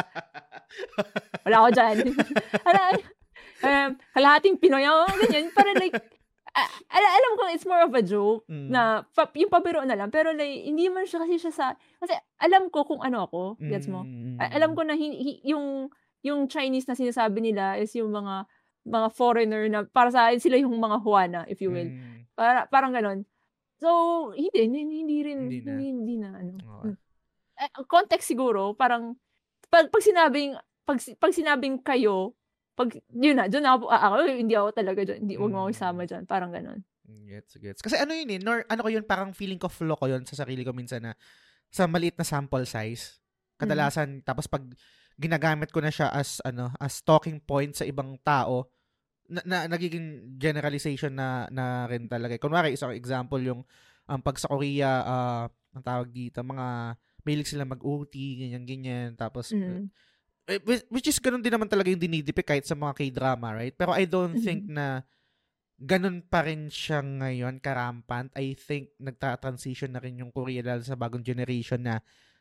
[1.44, 1.96] Wala ako dyan.
[2.62, 2.82] Ala,
[3.60, 5.50] um, kalahating Pinoy ako, ganyan.
[5.50, 5.96] Parang like,
[6.54, 8.68] a- ala, alam ko, it's more of a joke Mm.
[8.70, 10.10] na, pa, yung pabiro na lang.
[10.10, 11.66] Pero like, hindi man siya kasi siya sa,
[11.98, 14.02] kasi alam ko kung ano ako, gets mo?
[14.02, 14.38] Mm.
[14.38, 18.42] Alam ko na hin- hi- yung yung Chinese na sinasabi nila is yung mga
[18.82, 21.86] mga foreigner na para sa akin sila yung mga Juana if you will.
[21.86, 22.26] Mm.
[22.34, 23.22] Para parang ganon.
[23.78, 23.88] So,
[24.34, 25.78] hindi hindi, hindi rin Hindi hindi na.
[25.78, 26.52] hindi, na ano.
[26.82, 26.94] Okay.
[27.58, 29.14] Eh, context siguro parang
[29.70, 32.34] pag, pag sinabing pag, pag sinabing kayo
[32.74, 35.66] pag yun na, doon ako, ah, ako, "Uy, hindi ako talaga dyan, hindi, wag mo
[35.66, 35.74] ako Mm.
[35.74, 36.78] isama dyan, parang ganon.
[37.26, 37.82] Gets, gets.
[37.82, 40.38] Kasi ano yun eh, nor, ano ko yun, parang feeling ko flow ko yun sa
[40.38, 41.18] sarili ko minsan na
[41.74, 43.18] sa maliit na sample size.
[43.58, 44.62] Kadalasan, tapos pag
[45.18, 48.70] ginagamit ko na siya as, ano, as talking point sa ibang tao,
[49.28, 52.34] na, na nagiging generalization na, na rin talaga.
[52.40, 53.60] Kunwari, isang example yung,
[54.08, 59.92] um, pag sa Korea, ah, ang tawag dito, mga, mahilig sila mag-OT, ganyan-ganyan, tapos, Mm.
[60.48, 63.76] eh, which is ganun din naman talaga yung dinidepict kahit sa mga K-drama, right?
[63.76, 64.44] Pero I don't Mhm.
[64.44, 65.04] think na
[65.78, 68.32] ganun pa rin siya ngayon, karampant.
[68.34, 72.00] I think nagta-transition na rin yung Korea dahil sa bagong generation na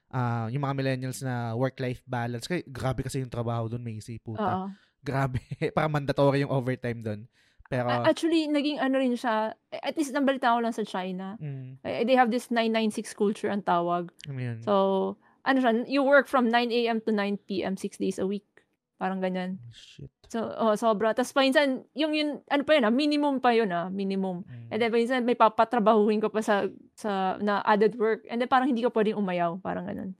[0.10, 2.48] uh, yung mga millennials na work-life balance.
[2.48, 4.56] Kaya, grabe kasi yung trabaho doon, Macy, puta.
[4.56, 4.68] Oo.
[5.08, 5.40] Grabe.
[5.76, 7.22] Para mandatory yung overtime doon.
[7.68, 11.36] Pero, Actually, naging ano rin siya, at least nabalita ko lang sa China.
[11.36, 14.08] mm, Eh, They have this 996 culture ang tawag.
[14.28, 14.64] yun?
[14.64, 17.00] So, ano siya, you work from 9 a.m.
[17.04, 17.76] to 9 p.m.
[17.76, 18.48] 6 days a week.
[18.96, 19.60] Parang ganyan.
[19.72, 20.12] Shit.
[20.28, 21.16] So, oh, sobra.
[21.16, 24.44] Tapos paminsan, yung yun, ano pa yun ah, minimum pa yun ah, minimum.
[24.44, 24.68] Mm.
[24.72, 28.28] And then paminsan may papatrabahuin ko pa sa, sa, na added work.
[28.28, 29.60] And then parang hindi ka pwedeng umayaw.
[29.64, 30.16] Parang ganun.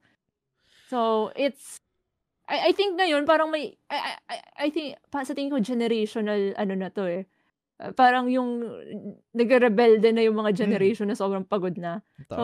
[0.88, 1.84] So, it's,
[2.48, 6.56] I, I think ngayon, parang may, I, I, I think, pa, sa tingin ko, generational,
[6.56, 7.28] ano na to eh.
[7.78, 8.64] Uh, parang yung,
[9.36, 12.00] nagre-rebelde na yung mga generation na sobrang pagod na.
[12.26, 12.40] Totoo.
[12.40, 12.44] So,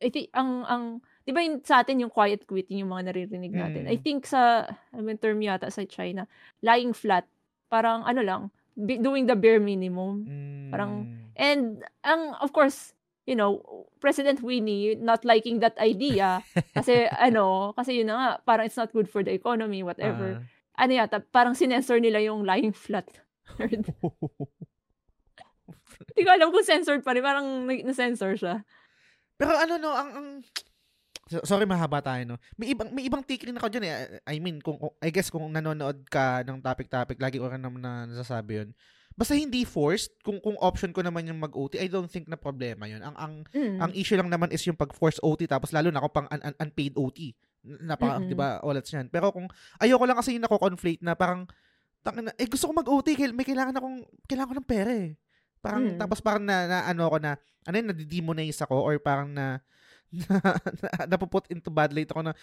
[0.00, 0.84] I think, ang, ang,
[1.26, 3.84] di ba yung, sa atin yung quiet quitting yung mga naririnig natin.
[3.84, 3.92] Mm.
[3.92, 6.30] I think sa, ano yung term yata sa China,
[6.62, 7.26] lying flat,
[7.66, 8.42] parang ano lang,
[8.78, 10.24] be- doing the bare minimum.
[10.24, 10.70] Mm.
[10.70, 12.93] parang- And, ang, of course,
[13.24, 13.60] you know,
[14.00, 16.44] President Winnie not liking that idea
[16.76, 20.40] kasi ano, kasi yun na nga, parang it's not good for the economy, whatever.
[20.40, 20.84] Ah.
[20.84, 23.06] Ano yata, parang sinensor nila yung lying flat.
[26.14, 28.66] Hindi ko alam kung censored pa rin, parang na- na-censor siya.
[29.38, 30.28] Pero ano no, ang, ang
[31.24, 32.36] So- sorry mahaba tayo no.
[32.60, 34.20] May ibang may ibang take rin ako diyan eh.
[34.28, 37.80] I mean kung kung- I guess kung nanonood ka ng topic-topic, lagi ko rin naman
[37.80, 38.68] na nasasabi 'yun.
[39.14, 42.84] Basta hindi forced, kung kung option ko naman yung mag-OT, I don't think na problema
[42.84, 42.98] 'yun.
[43.00, 43.78] Ang ang Mm.
[43.78, 46.58] ang issue lang naman is yung pag-force OT tapos lalo na kung pang un- un-
[46.60, 47.30] unpaid OT.
[47.62, 48.26] Napaka, Mm-mm.
[48.26, 48.58] 'di ba?
[48.60, 49.06] Ulats 'yan.
[49.06, 49.46] Pero kung
[49.78, 51.46] ayoko lang kasi yung nako-conflate na parang
[52.00, 55.14] tangina, eh gusto ko mag-OT, kail- may kailangan akong kailangan ko ng pera eh.
[55.58, 55.96] Parang Mm.
[55.96, 59.62] tapos parang na, na ano ko na ano yun, nadidemonize ako or parang na
[60.20, 60.36] na,
[60.82, 62.34] na napuput into bad light ako na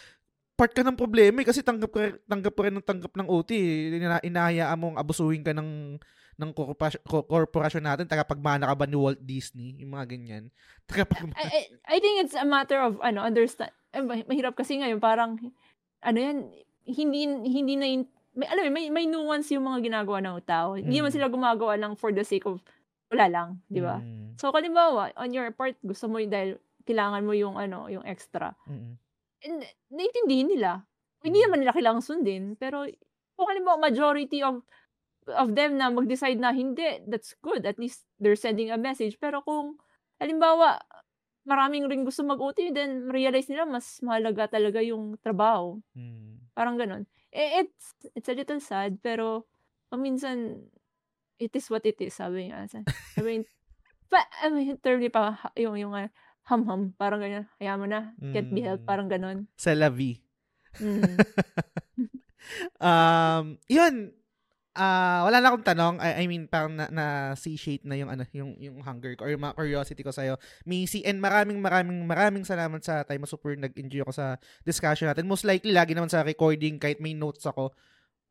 [0.55, 3.51] part ka ng problema eh, kasi tanggap ka, tanggap ka rin ng tanggap ng OT.
[3.51, 3.97] eh.
[3.97, 5.97] Ina, inahayaan mong abusuhin ka ng
[6.41, 10.43] ng korporasyon, ko- korporasyon natin, tagapagmana ka ba ni Walt Disney, yung mga ganyan.
[10.83, 11.37] Tagapagmana.
[11.37, 14.97] I, I, I think it's a matter of ano understand eh, ma- mahirap kasi ngayon
[14.97, 15.37] parang
[15.99, 16.49] ano yan
[16.83, 20.73] hindi hindi na yun- may alam mo, may may nuance yung mga ginagawa ng tao.
[20.73, 21.03] Hindi Mm.
[21.03, 22.63] man sila gumagawa lang for the sake of
[23.07, 23.99] wala lang, di ba?
[23.99, 26.51] Mm, So kalimbawa, on your part gusto mo yung dahil
[26.81, 28.55] kailangan mo yung ano, yung extra.
[28.63, 28.91] mm,
[29.43, 29.55] And
[29.89, 30.87] naiintindihin nila.
[31.19, 31.45] Hindi Mm.
[31.45, 32.87] naman nila kailangan sundin, pero
[33.33, 34.63] kung halimbawa majority of
[35.35, 37.63] of them na mag-decide na hindi, that's good.
[37.65, 39.17] At least they're sending a message.
[39.19, 39.79] Pero kung
[40.21, 40.79] halimbawa
[41.47, 45.81] maraming ring gusto mag-OT, then realize nila mas mahalaga talaga yung trabaho.
[45.97, 46.53] mm.
[46.53, 47.07] Parang ganun.
[47.33, 49.47] Eh, it's, it's a little sad, pero
[49.89, 50.61] paminsan,
[51.39, 52.67] it is what it is, sabi niya.
[53.17, 53.47] I mean,
[54.11, 56.11] pa, I mean, term pa, yung, yung, uh,
[56.45, 57.45] ham-ham, parang ganyan.
[57.57, 58.89] Hayaan mo na, can't be helped, Mm.
[58.89, 59.47] parang ganun.
[59.57, 60.21] C'est la vie.
[60.77, 61.17] Mm.
[62.85, 64.13] um, yun.
[64.71, 65.95] Ah, wala na akong tanong.
[65.99, 69.31] I, I mean, parang na, na satiate na yung ano, yung yung hunger ko or
[69.35, 70.23] yung curiosity ko sa
[70.63, 73.27] Missy, and maraming maraming maraming salamat sa time mo.
[73.27, 75.27] Super nag-enjoy ako sa discussion natin.
[75.27, 77.75] Most likely lagi naman sa recording kahit may notes ako.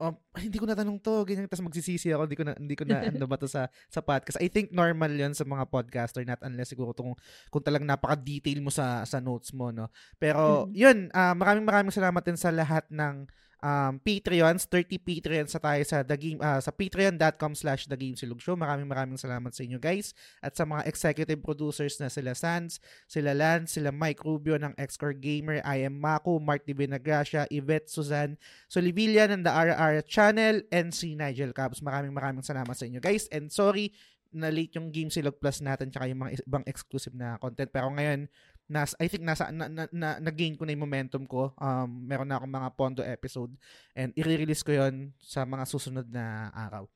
[0.00, 2.72] Um, "Ay, hindi ko na tanong to, ganyan tapos magsisisi ako, hindi ko na hindi
[2.72, 4.40] ko na ano ba to sa sa podcast.
[4.40, 7.12] I think normal 'yon sa mga podcaster not unless siguro kung
[7.52, 9.92] kung talagang napaka-detail mo sa sa notes mo, no.
[10.16, 10.72] Pero Mm.
[10.72, 13.28] 'yun, ah, maraming maraming salamat din sa lahat ng
[13.60, 18.56] um, Patreons, 30 Patreons sa tayo sa the game ah, sa patreon.com slash the.
[18.56, 23.32] Maraming maraming salamat sa inyo guys at sa mga executive producers na sila Sans, sila
[23.36, 28.40] Lance, sila Mike Rubio ng Xcore Gamer, I am Mako, Mark Di Benagracia, Yvette Suzanne,
[28.66, 31.84] Solivilla ng The Ara Channel, and si Nigel Cabs.
[31.84, 33.92] Maraming maraming salamat sa inyo guys and sorry
[34.30, 37.90] na late yung Game Silog Plus natin tsaka yung mga ibang exclusive na content pero
[37.90, 38.30] ngayon
[38.70, 41.50] nas I think nasa na, na, na, na-gain ko na yung momentum ko.
[41.58, 43.50] Um meron na akong mga Pondo episode
[43.98, 46.86] and i-release ko 'yon sa mga susunod na araw.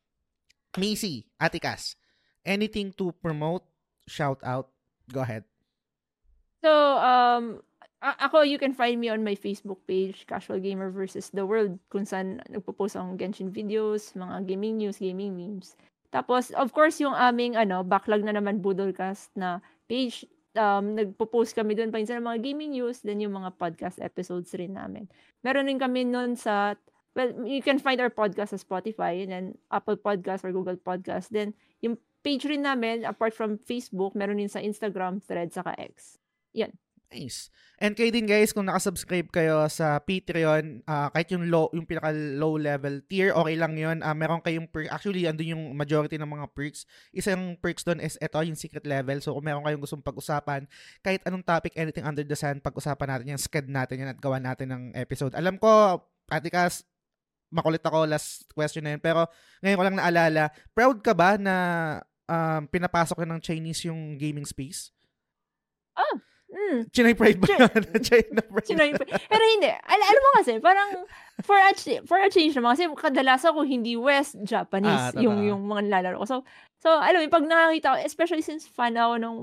[0.78, 1.94] Macy, Ate Cass,
[2.42, 3.62] anything to promote,
[4.06, 4.70] shout out,
[5.10, 5.46] go ahead.
[6.64, 7.62] So, um,
[8.00, 12.04] ako, you can find me on my Facebook page, Casual Gamer versus the World, kung
[12.04, 15.76] saan nagpo-post akong Genshin videos, mga gaming news, gaming memes.
[16.10, 20.24] Tapos, of course, yung aming ano, backlog na naman Budolcast na page,
[20.54, 24.74] um, nagpo-post kami doon paminsan ng mga gaming news, then yung mga podcast episodes rin
[24.74, 25.10] namin.
[25.42, 26.78] Meron din kami noon sa,
[27.14, 31.30] well, you can find our podcast sa Spotify, and then Apple Podcast or Google Podcast.
[31.30, 36.18] Then, yung page rin namin, apart from Facebook, meron din sa Instagram, Threads, saka X.
[37.14, 37.46] Nice.
[37.78, 42.10] And kayo din guys, kung nakasubscribe kayo sa Patreon, ah, kahit yung low, yung pinaka
[42.10, 44.02] low level tier, okay lang yun.
[44.02, 44.90] Ah, meron kayong perk.
[44.90, 46.90] Actually, andun yung majority ng mga perks.
[47.14, 49.22] Isang perks doon is ito, yung secret level.
[49.22, 50.66] So, kung meron kayong gustong pag-usapan,
[51.06, 54.42] kahit anong topic, anything under the sun, pag-usapan natin yan, sked natin yan at gawa
[54.42, 55.38] natin ng episode.
[55.38, 56.82] Alam ko, Cass,
[57.54, 59.02] makulit ako last question na yun.
[59.02, 59.30] Pero
[59.62, 61.54] ngayon ko lang naalala, proud ka ba na
[62.26, 64.90] um, pinapasok na ng Chinese yung gaming space?
[65.94, 66.18] Ah,
[66.54, 66.78] mm.
[66.94, 67.82] Chinay pride ba yun?
[68.06, 68.66] China pride.
[68.70, 69.66] Sino yung, pero hindi.
[69.68, 70.88] Al- alam mo kasi, parang
[71.42, 75.42] for a, ch- for a change naman, kasi kadalasan ko hindi West, Japanese, Ah, yung,
[75.42, 76.26] yung mga nilalaro ko.
[76.26, 76.36] So,
[76.78, 79.38] so, alam mo, pag nakakita ko, especially since fan ako nung,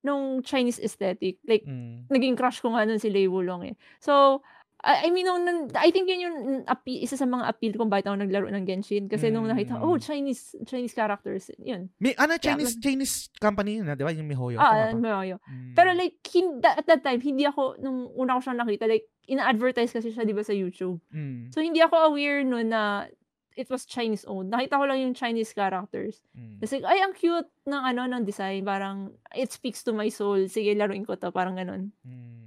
[0.00, 2.06] nung Chinese aesthetic, like, Mm.
[2.08, 3.74] naging crush ko nga nun si Lei Wulong eh.
[4.00, 4.40] So,
[4.84, 6.38] I, I mean, nung, I think yun yung
[6.68, 9.08] appeal, isa sa mga appeal kung bakit ako naglaro ng Genshin.
[9.08, 9.82] Kasi nung nakita, Mm.
[9.82, 11.88] oh, Chinese, Chinese characters, yun.
[11.96, 14.12] May, ano, Kaya Chinese, Chinese company yun, di ba?
[14.12, 14.60] Yung Mihoyo.
[14.60, 14.98] Ah, ba?
[14.98, 15.40] Mayo.
[15.48, 15.72] Mm.
[15.72, 19.90] Pero like, hin- at that time, hindi ako, nung una ko siyang nakita, like, ina-advertise
[19.90, 21.00] kasi siya, di ba, sa YouTube.
[21.10, 21.50] Mm.
[21.50, 23.08] So, hindi ako aware nun na
[23.56, 24.52] it was Chinese owned.
[24.52, 26.20] Nakita ko lang yung Chinese characters.
[26.36, 26.60] Mm.
[26.60, 28.60] Kasi, ay, ang cute ng ano, ng design.
[28.62, 30.44] Parang, it speaks to my soul.
[30.46, 31.32] Sige, laruin ko to.
[31.32, 31.90] Parang ganun.
[32.04, 32.44] Mm.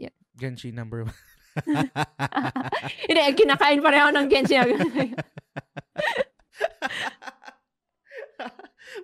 [0.00, 0.16] Yeah.
[0.34, 1.18] Genshin number one.
[3.08, 4.72] Hindi, kinakain pareho ng Genshin.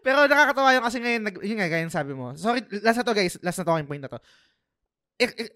[0.04, 2.34] Pero nakakatawa yung kasi ngayon, yun nga, gaya ng sabi mo.
[2.34, 4.18] Sorry, last na to guys, last na talking point na to.
[5.18, 5.54] I- i-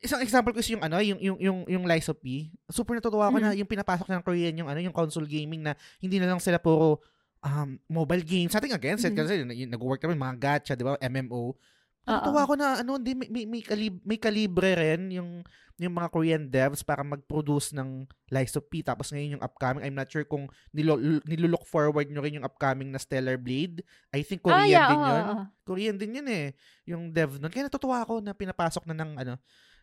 [0.00, 2.52] isang example ko is yung ano, yung yung yung yung Lies of P.
[2.68, 6.20] Super natutuwa ako na yung pinapasok ng Korean yung ano, yung console gaming na hindi
[6.20, 7.00] na lang sila puro
[7.40, 8.52] um, mobile games.
[8.52, 9.18] Sa ating against it Mhm.
[9.18, 10.96] kasi yung, nag-work kami mga gacha, 'di ba?
[11.00, 11.56] MMO.
[12.04, 12.12] Oo.
[12.12, 15.40] Natutuwa ako na ano, hindi may may, may, kalib, may kalibre rin yung
[15.74, 18.78] yung mga Korean devs para mag-produce ng Lies of P.
[18.86, 20.94] Tapos ngayon yung upcoming, I'm not sure kung nilo,
[21.26, 23.82] nilulook forward nyo rin yung upcoming na Stellar Blade.
[24.14, 25.26] I think Korean ah, yeah, din oo, yun.
[25.66, 26.54] Korean din yun eh.
[26.86, 27.50] Yung dev nun.
[27.50, 29.34] Kaya natutuwa ako na pinapasok na ng ano,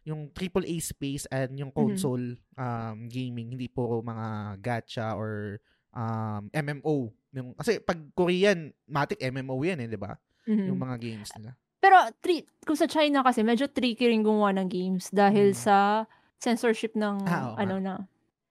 [0.07, 3.51] yung AAA space and yung console um, gaming.
[3.51, 5.59] Hindi puro mga gacha or
[5.91, 7.11] um, MMO.
[7.35, 10.15] Yung, kasi pag Korean, matik MMO yan eh, di ba?
[10.47, 10.71] Mhm.
[10.71, 11.51] Yung mga games nila.
[11.81, 15.57] Pero tri- kung sa China kasi medyo tricky rin gumawa ng games dahil Mm.
[15.57, 16.05] sa
[16.37, 17.59] censorship ng Ah, nga.
[17.59, 17.95] ano na.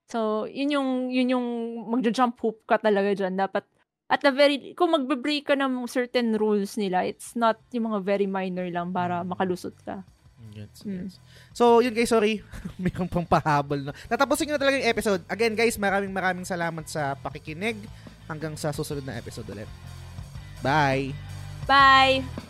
[0.04, 1.46] So, yun yung yun yung
[1.88, 3.38] magja-jump hoop ka talaga diyan.
[3.38, 3.62] Dapat
[4.06, 8.26] at the very kung magbe-break ka ng certain rules nila, it's not yung mga very
[8.26, 9.30] minor lang para Mm.
[9.30, 10.02] makalusot ka.
[10.50, 11.06] Gets, Mm.
[11.06, 11.22] gets.
[11.52, 12.42] So, yun guys, sorry.
[12.82, 13.86] Mayroon pang pahabol.
[13.86, 13.94] No?
[14.10, 15.22] Tatapusin ko na talaga yung episode.
[15.30, 17.78] Again, guys, maraming maraming salamat sa pakikinig.
[18.26, 19.70] Hanggang sa susunod na episode ulit.
[20.58, 21.14] Bye!
[21.64, 22.49] Bye.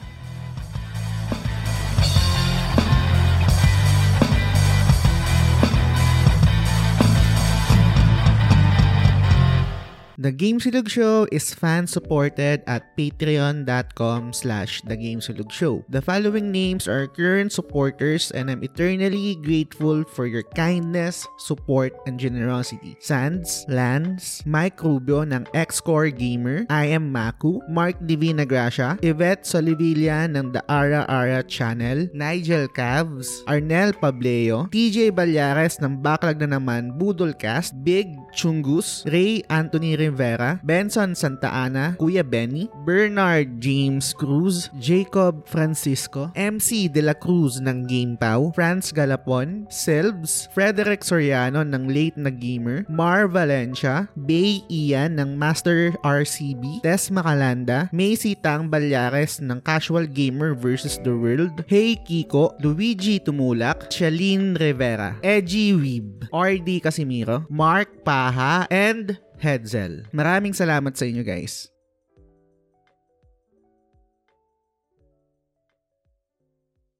[10.20, 15.80] The Game Silog Show is fan-supported at patreon.com slash The Game Silog Show.
[15.88, 22.20] The following names are current supporters and I'm eternally grateful for your kindness, support, and
[22.20, 23.00] generosity.
[23.00, 30.28] Sands, Lance, Mike Rubio ng X-Core Gamer, I am Maku, Mark Divina Gracia, Yvette Solivilla
[30.28, 36.92] ng The Ara Ara Channel, Nigel Cavs, Arnel Pableo, TJ Balyares ng Backlog na naman
[37.00, 45.46] Budolcast, Big Chungus, Ray Anthony Rivera, Benson Santa Ana, Kuya Benny, Bernard James Cruz, Jacob
[45.46, 52.34] Francisco, MC De La Cruz ng GamePow, Franz Galapon, Silbs, Frederick Soriano ng Late na
[52.34, 60.10] Gamer, Mar Valencia, Bay Ian ng Master RCB, Tess Macalanda, Macy Tang Balyares ng Casual
[60.10, 60.98] Gamer vs.
[61.06, 69.22] The World, Hey Kiko, Luigi Tumulak, Shalene Rivera, Edgy Weeb, RD Casimiro, Mark Paha, and
[69.40, 70.06] Hetzel.
[70.12, 71.72] Maraming salamat sa inyo guys.